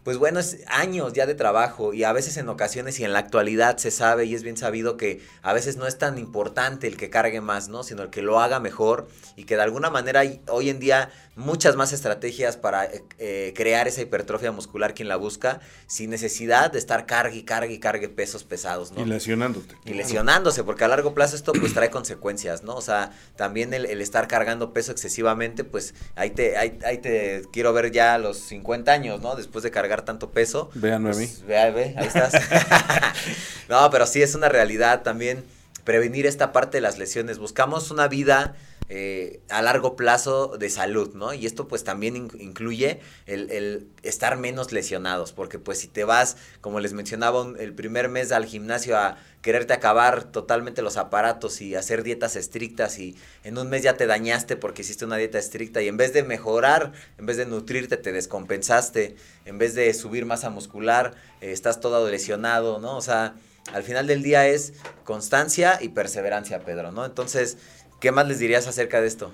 pues 0.05 0.16
bueno, 0.16 0.40
es 0.40 0.59
años 0.66 1.12
ya 1.12 1.26
de 1.26 1.34
trabajo 1.34 1.92
y 1.92 2.05
a 2.05 2.12
veces 2.12 2.36
en 2.36 2.48
ocasiones 2.48 2.98
y 3.01 3.05
en 3.05 3.12
la 3.12 3.18
actualidad 3.18 3.76
se 3.76 3.90
sabe 3.90 4.24
y 4.24 4.34
es 4.34 4.42
bien 4.42 4.57
sabido 4.57 4.96
que 4.96 5.20
a 5.42 5.53
veces 5.53 5.76
no 5.76 5.86
es 5.86 5.98
tan 5.98 6.18
importante 6.18 6.86
el 6.86 6.96
que 6.96 7.11
cargue 7.11 7.40
más, 7.40 7.68
¿no? 7.68 7.82
Sino 7.82 8.03
el 8.03 8.11
que 8.11 8.22
lo 8.22 8.40
haga 8.40 8.61
mejor 8.61 9.09
y 9.36 9.44
que 9.44 9.57
de 9.57 9.62
alguna 9.62 9.90
manera 9.90 10.22
hoy 10.48 10.70
en 10.70 10.80
día 10.80 11.11
muchas 11.36 11.76
más 11.76 11.92
estrategias 11.92 12.57
para 12.57 12.84
eh, 12.84 13.03
eh, 13.18 13.53
crear 13.57 13.88
esa 13.88 14.03
hipertrofia 14.03 14.53
muscular 14.53 14.94
quien 14.94 15.09
la 15.09 15.16
busca, 15.16 15.61
sin 15.86 16.11
necesidad 16.11 16.70
de 16.70 16.78
estar 16.78 17.07
cargue 17.07 17.38
y 17.38 17.42
cargue 17.42 17.74
y 17.74 17.78
cargue 17.78 18.09
pesos 18.09 18.44
pesados, 18.44 18.92
¿no? 18.92 19.03
Y 19.03 19.07
lesionándote. 19.07 19.74
Y 19.84 19.94
lesionándose, 19.94 20.64
porque 20.64 20.84
a 20.84 20.88
largo 20.88 21.14
plazo 21.14 21.36
esto 21.36 21.53
pues 21.53 21.74
trae 21.74 21.90
consecuencias, 21.90 22.62
¿no? 22.62 22.76
O 22.76 22.82
sea, 22.82 23.12
también 23.36 23.74
el, 23.74 23.86
estar 24.01 24.28
cargando 24.28 24.72
peso 24.72 24.92
excesivamente, 24.92 25.64
pues 25.64 25.94
ahí 26.14 26.30
te, 26.30 26.57
ahí, 26.57 26.98
te 26.98 27.42
quiero 27.53 27.72
ver 27.72 27.90
ya 27.90 28.14
a 28.14 28.18
los 28.18 28.38
50 28.38 28.92
años, 28.92 29.20
¿no? 29.20 29.34
Después 29.34 29.64
de 29.64 29.70
cargar 29.70 29.89
tanto 30.03 30.30
peso. 30.30 30.70
A 30.74 30.99
pues, 31.01 31.47
ve, 31.72 31.95
ahí 31.97 32.07
estás. 32.07 32.32
no, 33.68 33.91
pero 33.91 34.07
sí 34.07 34.22
es 34.22 34.34
una 34.34 34.49
realidad 34.49 35.03
también 35.03 35.45
prevenir 35.84 36.26
esta 36.26 36.53
parte 36.53 36.78
de 36.78 36.82
las 36.82 36.99
lesiones. 36.99 37.38
Buscamos 37.38 37.91
una 37.91 38.09
vida 38.09 38.55
eh, 38.93 39.38
a 39.51 39.62
largo 39.62 39.95
plazo 39.95 40.57
de 40.59 40.68
salud, 40.68 41.14
¿no? 41.14 41.32
Y 41.32 41.47
esto 41.47 41.68
pues 41.68 41.84
también 41.84 42.16
incluye 42.16 42.99
el, 43.26 43.86
estar 44.03 44.36
menos 44.36 44.72
lesionados, 44.72 45.32
porque 45.32 45.61
pues 45.61 45.78
si 45.78 45.86
te 45.86 46.03
vas, 46.03 46.36
como 46.61 46.80
les 46.80 46.93
mencionaba, 46.93 47.47
el 47.61 47.72
primer 47.72 48.09
mes 48.09 48.32
al 48.32 48.47
gimnasio 48.47 48.99
a 48.99 49.16
quererte 49.43 49.74
acabar 49.74 50.24
totalmente 50.24 50.82
los 50.82 50.97
aparatos 50.97 51.61
y 51.61 51.76
hacer 51.76 52.03
dietas 52.03 52.34
estrictas 52.34 52.99
y 52.99 53.16
en 53.45 53.59
un 53.59 53.68
mes 53.68 53.84
ya 53.84 53.97
te 53.97 54.09
dañaste 54.09 54.57
porque 54.57 54.82
hiciste 54.82 55.05
una 55.05 55.18
dieta 55.18 55.38
estricta 55.38 55.80
y 55.80 55.86
en 55.86 55.97
vez 55.97 56.12
de 56.12 56.24
mejorar, 56.24 56.91
en 57.16 57.26
vez 57.26 57.36
de 57.36 57.47
nutrirte, 57.47 57.97
te 57.97 58.11
descompensaste, 58.11 59.14
en 59.45 59.57
vez 59.57 59.76
de 59.76 59.95
subir 59.95 60.26
masa 60.26 60.51
muscular, 60.51 61.14
eh, 61.41 61.53
estás 61.53 61.78
todo 61.78 62.11
lesionado, 62.11 62.80
¿no? 62.80 62.97
O 62.97 63.03
sea, 63.03 63.36
al 63.72 63.84
final 63.84 64.07
del 64.07 64.22
día 64.22 64.49
es 64.49 64.72
constancia 65.05 65.78
y 65.80 65.91
perseverancia, 65.91 66.61
Pedro, 66.61 66.91
¿no? 66.91 67.05
Entonces, 67.05 67.57
¿Qué 68.01 68.12
más 68.12 68.26
les 68.26 68.38
dirías 68.38 68.66
acerca 68.66 69.01
de 69.01 69.07
esto? 69.07 69.30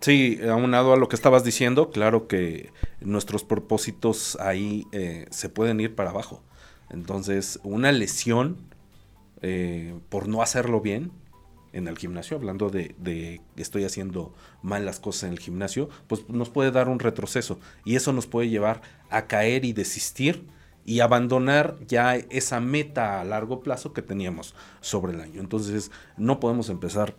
Sí, 0.00 0.38
aunado 0.48 0.92
a 0.92 0.96
lo 0.96 1.08
que 1.08 1.16
estabas 1.16 1.44
diciendo, 1.44 1.90
claro 1.90 2.28
que 2.28 2.70
nuestros 3.00 3.44
propósitos 3.44 4.36
ahí 4.40 4.86
eh, 4.92 5.26
se 5.30 5.48
pueden 5.48 5.80
ir 5.80 5.94
para 5.94 6.10
abajo. 6.10 6.42
Entonces, 6.90 7.60
una 7.62 7.92
lesión 7.92 8.56
eh, 9.42 9.94
por 10.08 10.28
no 10.28 10.42
hacerlo 10.42 10.80
bien 10.80 11.12
en 11.72 11.88
el 11.88 11.98
gimnasio, 11.98 12.36
hablando 12.38 12.70
de, 12.70 12.94
de 12.98 13.40
estoy 13.56 13.84
haciendo 13.84 14.34
mal 14.62 14.86
las 14.86 14.98
cosas 14.98 15.24
en 15.24 15.32
el 15.32 15.38
gimnasio, 15.38 15.90
pues 16.06 16.28
nos 16.28 16.48
puede 16.48 16.70
dar 16.70 16.88
un 16.88 17.00
retroceso 17.00 17.58
y 17.84 17.96
eso 17.96 18.12
nos 18.14 18.26
puede 18.26 18.48
llevar 18.48 18.80
a 19.10 19.26
caer 19.26 19.64
y 19.66 19.72
desistir 19.74 20.46
y 20.86 21.00
abandonar 21.00 21.76
ya 21.86 22.14
esa 22.14 22.60
meta 22.60 23.20
a 23.20 23.24
largo 23.24 23.60
plazo 23.60 23.92
que 23.92 24.02
teníamos 24.02 24.54
sobre 24.80 25.12
el 25.12 25.20
año. 25.20 25.40
Entonces, 25.40 25.90
no 26.16 26.38
podemos 26.38 26.70
empezar 26.70 27.16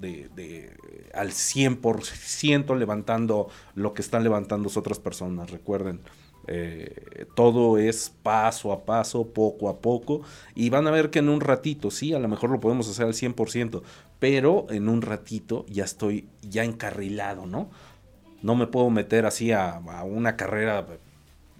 de, 0.00 0.28
de, 0.34 0.76
al 1.14 1.30
100% 1.30 2.76
levantando 2.76 3.48
lo 3.74 3.94
que 3.94 4.02
están 4.02 4.24
levantando 4.24 4.70
otras 4.76 4.98
personas. 4.98 5.50
Recuerden, 5.50 6.00
eh, 6.46 7.26
todo 7.34 7.78
es 7.78 8.12
paso 8.22 8.72
a 8.72 8.84
paso, 8.84 9.28
poco 9.28 9.68
a 9.68 9.78
poco, 9.78 10.22
y 10.54 10.70
van 10.70 10.86
a 10.86 10.90
ver 10.90 11.10
que 11.10 11.20
en 11.20 11.28
un 11.28 11.40
ratito, 11.40 11.90
sí, 11.90 12.12
a 12.12 12.18
lo 12.18 12.28
mejor 12.28 12.50
lo 12.50 12.60
podemos 12.60 12.88
hacer 12.88 13.06
al 13.06 13.14
100%, 13.14 13.82
pero 14.18 14.66
en 14.70 14.88
un 14.88 15.02
ratito 15.02 15.64
ya 15.68 15.84
estoy 15.84 16.28
ya 16.42 16.64
encarrilado, 16.64 17.46
¿no? 17.46 17.70
No 18.42 18.56
me 18.56 18.66
puedo 18.66 18.90
meter 18.90 19.24
así 19.24 19.52
a, 19.52 19.76
a 19.76 20.04
una 20.04 20.36
carrera 20.36 20.86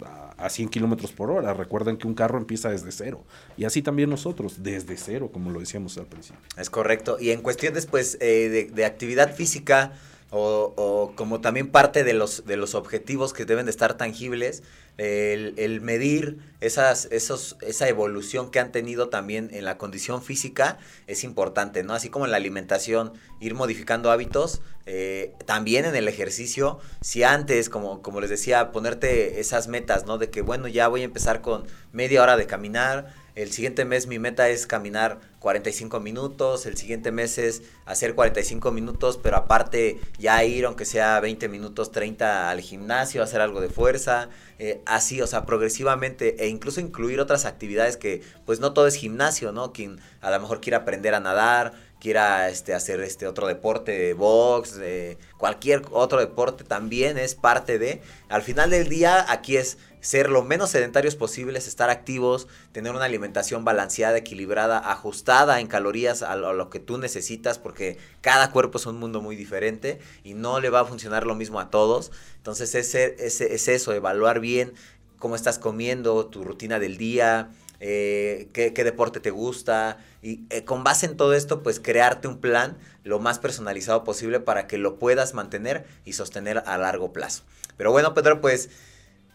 a, 0.03 0.49
100 0.49 0.69
kilómetros 0.69 1.11
por 1.11 1.31
hora. 1.31 1.53
Recuerden 1.53 1.97
que 1.97 2.07
un 2.07 2.13
carro 2.13 2.37
empieza 2.37 2.69
desde 2.69 2.91
cero. 2.91 3.23
Y 3.57 3.65
así 3.65 3.81
también 3.81 4.09
nosotros, 4.09 4.63
desde 4.63 4.97
cero, 4.97 5.29
como 5.31 5.51
lo 5.51 5.59
decíamos 5.59 5.97
al 5.97 6.07
principio. 6.07 6.41
Es 6.57 6.69
correcto. 6.69 7.17
Y 7.19 7.31
en 7.31 7.41
cuestiones 7.41 7.85
pues, 7.85 8.17
eh, 8.21 8.69
de, 8.73 8.85
actividad 8.85 9.33
física 9.33 9.93
o, 10.31 11.13
como 11.15 11.39
también 11.39 11.69
parte 11.69 12.03
de 12.03 12.13
los, 12.13 12.45
de 12.45 12.57
los 12.57 12.75
objetivos 12.75 13.33
que 13.33 13.45
deben 13.45 13.65
de 13.65 13.71
estar 13.71 13.95
tangibles, 13.95 14.63
el, 14.97 15.81
medir 15.81 16.37
esas, 16.61 17.09
esos, 17.11 17.57
esa 17.61 17.87
evolución 17.89 18.49
que 18.49 18.59
han 18.59 18.71
tenido 18.71 19.09
también 19.09 19.49
en 19.51 19.65
la 19.65 19.77
condición 19.77 20.23
física 20.23 20.77
es 21.07 21.23
importante, 21.23 21.83
¿no? 21.83 21.93
Así 21.93 22.09
como 22.09 22.25
en 22.25 22.31
la 22.31 22.37
alimentación, 22.37 23.13
ir 23.39 23.55
modificando 23.55 24.09
hábitos, 24.09 24.61
eh, 24.85 25.33
también 25.45 25.85
en 25.85 25.95
el 25.95 26.07
ejercicio, 26.07 26.79
si 27.01 27.23
antes, 27.23 27.69
como, 27.69 28.01
como 28.01 28.21
les 28.21 28.29
decía, 28.29 28.71
ponerte 28.71 29.39
esas 29.39 29.67
metas, 29.67 30.05
¿no? 30.05 30.17
De 30.17 30.29
que, 30.29 30.41
bueno, 30.41 30.67
ya 30.67 30.87
voy 30.87 31.01
a 31.01 31.05
empezar 31.05 31.41
con 31.41 31.65
media 31.91 32.23
hora 32.23 32.37
de 32.37 32.47
caminar, 32.47 33.13
el 33.35 33.51
siguiente 33.51 33.83
mes 33.83 34.07
mi 34.07 34.17
meta 34.17 34.49
es 34.49 34.65
caminar 34.65 35.19
45 35.39 35.99
minutos, 35.99 36.65
el 36.65 36.77
siguiente 36.77 37.11
mes 37.11 37.37
es 37.37 37.63
hacer 37.85 38.15
45 38.15 38.71
minutos, 38.71 39.19
pero 39.21 39.35
aparte 39.37 39.99
ya 40.17 40.43
ir, 40.43 40.65
aunque 40.65 40.85
sea 40.85 41.19
20 41.19 41.49
minutos, 41.49 41.91
30 41.91 42.49
al 42.49 42.61
gimnasio, 42.61 43.21
hacer 43.21 43.41
algo 43.41 43.61
de 43.61 43.69
fuerza, 43.69 44.29
eh, 44.57 44.81
así, 44.85 45.21
o 45.21 45.27
sea, 45.27 45.45
progresivamente, 45.45 46.43
e 46.43 46.47
incluso 46.47 46.79
incluir 46.79 47.19
otras 47.19 47.45
actividades 47.45 47.97
que, 47.97 48.23
pues 48.45 48.59
no 48.59 48.73
todo 48.73 48.87
es 48.87 48.95
gimnasio, 48.95 49.51
¿no? 49.51 49.73
Quien 49.73 49.99
a 50.21 50.31
lo 50.31 50.39
mejor 50.39 50.61
quiera 50.61 50.79
aprender 50.79 51.13
a 51.13 51.19
nadar, 51.19 51.73
quiera 51.99 52.49
este, 52.49 52.73
hacer 52.73 53.01
este 53.01 53.27
otro 53.27 53.47
deporte, 53.47 53.91
de 53.91 54.13
box, 54.13 54.75
de 54.75 55.17
cualquier 55.37 55.83
otro 55.91 56.19
deporte 56.19 56.63
también 56.63 57.17
es 57.17 57.35
parte 57.35 57.79
de. 57.79 58.01
Al 58.29 58.41
final 58.41 58.69
del 58.69 58.89
día, 58.89 59.25
aquí 59.31 59.57
es 59.57 59.77
ser 60.05 60.29
lo 60.29 60.43
menos 60.43 60.69
sedentarios 60.69 61.15
posibles, 61.15 61.67
estar 61.67 61.89
activos, 61.89 62.47
tener 62.71 62.93
una 62.93 63.05
alimentación 63.05 63.65
balanceada, 63.65 64.17
equilibrada, 64.17 64.91
ajustada 64.91 65.59
en 65.59 65.65
calorías 65.65 66.21
a 66.21 66.35
lo, 66.35 66.69
que 66.69 66.79
tú 66.79 66.99
necesitas, 66.99 67.57
porque 67.57 67.97
cada 68.21 68.51
cuerpo 68.51 68.77
es 68.77 68.85
un 68.85 68.99
mundo 68.99 69.21
muy 69.21 69.35
diferente 69.35 69.97
y 70.23 70.35
no 70.35 70.59
le 70.59 70.69
va 70.69 70.81
a 70.81 70.85
funcionar 70.85 71.25
lo 71.25 71.33
mismo 71.33 71.59
a 71.59 71.71
todos. 71.71 72.11
Entonces 72.37 72.75
es, 72.75 72.93
es 72.93 73.67
eso, 73.67 73.93
evaluar 73.93 74.39
bien 74.39 74.73
cómo 75.17 75.35
estás 75.35 75.57
comiendo, 75.57 76.27
tu 76.27 76.43
rutina 76.43 76.77
del 76.77 76.97
día, 76.97 77.49
eh, 77.79 78.49
qué, 78.53 78.71
deporte 78.83 79.19
te 79.19 79.31
gusta 79.31 79.97
y 80.21 80.45
eh, 80.49 80.63
con 80.63 80.83
base 80.83 81.07
en 81.07 81.17
todo 81.17 81.33
esto 81.33 81.61
pues 81.61 81.79
crearte 81.79 82.27
un 82.27 82.37
plan 82.37 82.77
lo 83.03 83.19
más 83.19 83.39
personalizado 83.39 84.03
posible 84.03 84.39
para 84.39 84.67
que 84.67 84.77
lo 84.77 84.97
puedas 84.97 85.33
mantener 85.33 85.85
y 86.05 86.13
sostener 86.13 86.63
a 86.65 86.77
largo 86.77 87.11
plazo. 87.11 87.43
Pero 87.75 87.91
bueno 87.91 88.13
Pedro 88.13 88.39
pues 88.39 88.69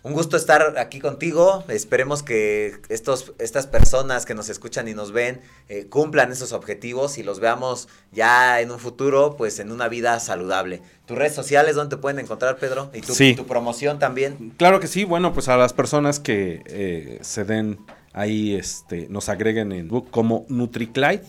Un 0.02 0.14
gusto 0.14 0.38
estar 0.38 0.78
aquí 0.78 0.98
contigo. 0.98 1.62
Esperemos 1.68 2.22
que 2.22 2.80
estos, 2.88 3.34
estas 3.38 3.66
personas 3.66 4.24
que 4.24 4.34
nos 4.34 4.48
escuchan 4.48 4.88
y 4.88 4.94
nos 4.94 5.12
ven 5.12 5.42
eh, 5.68 5.86
cumplan 5.90 6.32
esos 6.32 6.52
objetivos 6.52 7.18
y 7.18 7.22
los 7.22 7.38
veamos 7.38 7.86
ya 8.10 8.62
en 8.62 8.70
un 8.70 8.78
futuro, 8.78 9.36
pues 9.36 9.58
en 9.58 9.70
una 9.70 9.88
vida 9.88 10.18
saludable. 10.18 10.80
¿Tus 11.04 11.18
redes 11.18 11.34
sociales 11.34 11.74
dónde 11.76 11.96
te 11.96 12.00
pueden 12.00 12.18
encontrar, 12.18 12.56
Pedro? 12.56 12.90
Y 12.94 13.02
tu, 13.02 13.12
Sí. 13.14 13.34
tu 13.34 13.46
promoción 13.46 13.98
también. 13.98 14.54
Claro 14.56 14.80
que 14.80 14.86
sí, 14.86 15.04
bueno, 15.04 15.34
pues 15.34 15.48
a 15.48 15.58
las 15.58 15.74
personas 15.74 16.18
que 16.18 16.62
eh, 16.64 17.18
se 17.20 17.44
den 17.44 17.78
ahí, 18.14 18.54
este, 18.54 19.06
nos 19.10 19.28
agreguen 19.28 19.70
en 19.72 19.88
book 19.88 20.10
como 20.10 20.46
NutriClide, 20.48 21.24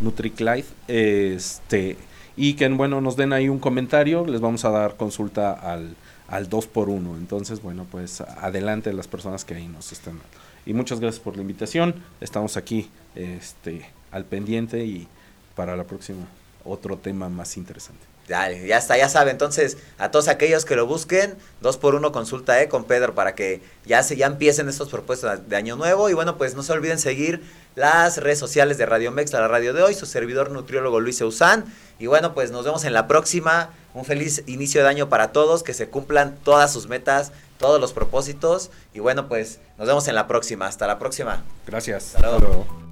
NutriClide, 0.00 0.64
este, 0.88 1.96
y 2.36 2.54
que, 2.54 2.68
bueno, 2.68 3.00
nos 3.00 3.16
den 3.16 3.32
ahí 3.32 3.48
un 3.48 3.60
comentario, 3.60 4.26
les 4.26 4.40
vamos 4.40 4.64
a 4.64 4.70
dar 4.70 4.96
consulta 4.96 5.52
al, 5.52 5.94
al 6.32 6.48
2x1. 6.48 7.16
Entonces, 7.18 7.62
bueno, 7.62 7.86
pues 7.90 8.22
adelante 8.22 8.92
las 8.94 9.06
personas 9.06 9.44
que 9.44 9.54
ahí 9.54 9.68
nos 9.68 9.92
estén. 9.92 10.18
Y 10.64 10.72
muchas 10.72 10.98
gracias 10.98 11.22
por 11.22 11.36
la 11.36 11.42
invitación, 11.42 11.94
estamos 12.20 12.56
aquí, 12.56 12.88
este, 13.14 13.84
al 14.10 14.24
pendiente 14.24 14.84
y 14.84 15.06
para 15.54 15.76
la 15.76 15.84
próxima 15.84 16.26
otro 16.64 16.96
tema 16.96 17.28
más 17.28 17.56
interesante. 17.56 18.11
Dale, 18.28 18.66
ya 18.66 18.78
está, 18.78 18.96
ya 18.96 19.08
sabe. 19.08 19.30
Entonces, 19.32 19.78
a 19.98 20.10
todos 20.10 20.28
aquellos 20.28 20.64
que 20.64 20.76
lo 20.76 20.86
busquen, 20.86 21.36
dos 21.60 21.76
por 21.76 21.94
uno 21.94 22.12
consulta 22.12 22.62
eh, 22.62 22.68
con 22.68 22.84
Pedro 22.84 23.14
para 23.14 23.34
que 23.34 23.60
ya 23.84 24.02
se 24.02 24.16
ya 24.16 24.26
empiecen 24.26 24.68
estos 24.68 24.88
propuestos 24.88 25.48
de 25.48 25.56
año 25.56 25.76
nuevo. 25.76 26.08
Y 26.08 26.14
bueno, 26.14 26.38
pues 26.38 26.54
no 26.54 26.62
se 26.62 26.72
olviden 26.72 26.98
seguir 26.98 27.42
las 27.74 28.18
redes 28.18 28.38
sociales 28.38 28.78
de 28.78 28.86
Radio 28.86 29.10
Mex, 29.10 29.32
la 29.32 29.48
radio 29.48 29.74
de 29.74 29.82
hoy, 29.82 29.94
su 29.94 30.06
servidor 30.06 30.50
nutriólogo 30.50 31.00
Luis 31.00 31.20
Eusán. 31.20 31.64
Y 31.98 32.06
bueno, 32.06 32.32
pues 32.32 32.52
nos 32.52 32.64
vemos 32.64 32.84
en 32.84 32.92
la 32.92 33.08
próxima. 33.08 33.70
Un 33.92 34.04
feliz 34.04 34.44
inicio 34.46 34.82
de 34.82 34.88
año 34.88 35.08
para 35.08 35.32
todos, 35.32 35.62
que 35.62 35.74
se 35.74 35.88
cumplan 35.88 36.36
todas 36.44 36.72
sus 36.72 36.88
metas, 36.88 37.32
todos 37.58 37.80
los 37.80 37.92
propósitos. 37.92 38.70
Y 38.94 39.00
bueno, 39.00 39.28
pues 39.28 39.58
nos 39.78 39.88
vemos 39.88 40.06
en 40.06 40.14
la 40.14 40.28
próxima. 40.28 40.66
Hasta 40.66 40.86
la 40.86 40.98
próxima. 40.98 41.42
Gracias. 41.66 42.14
Hasta 42.14 42.38
luego. 42.38 42.91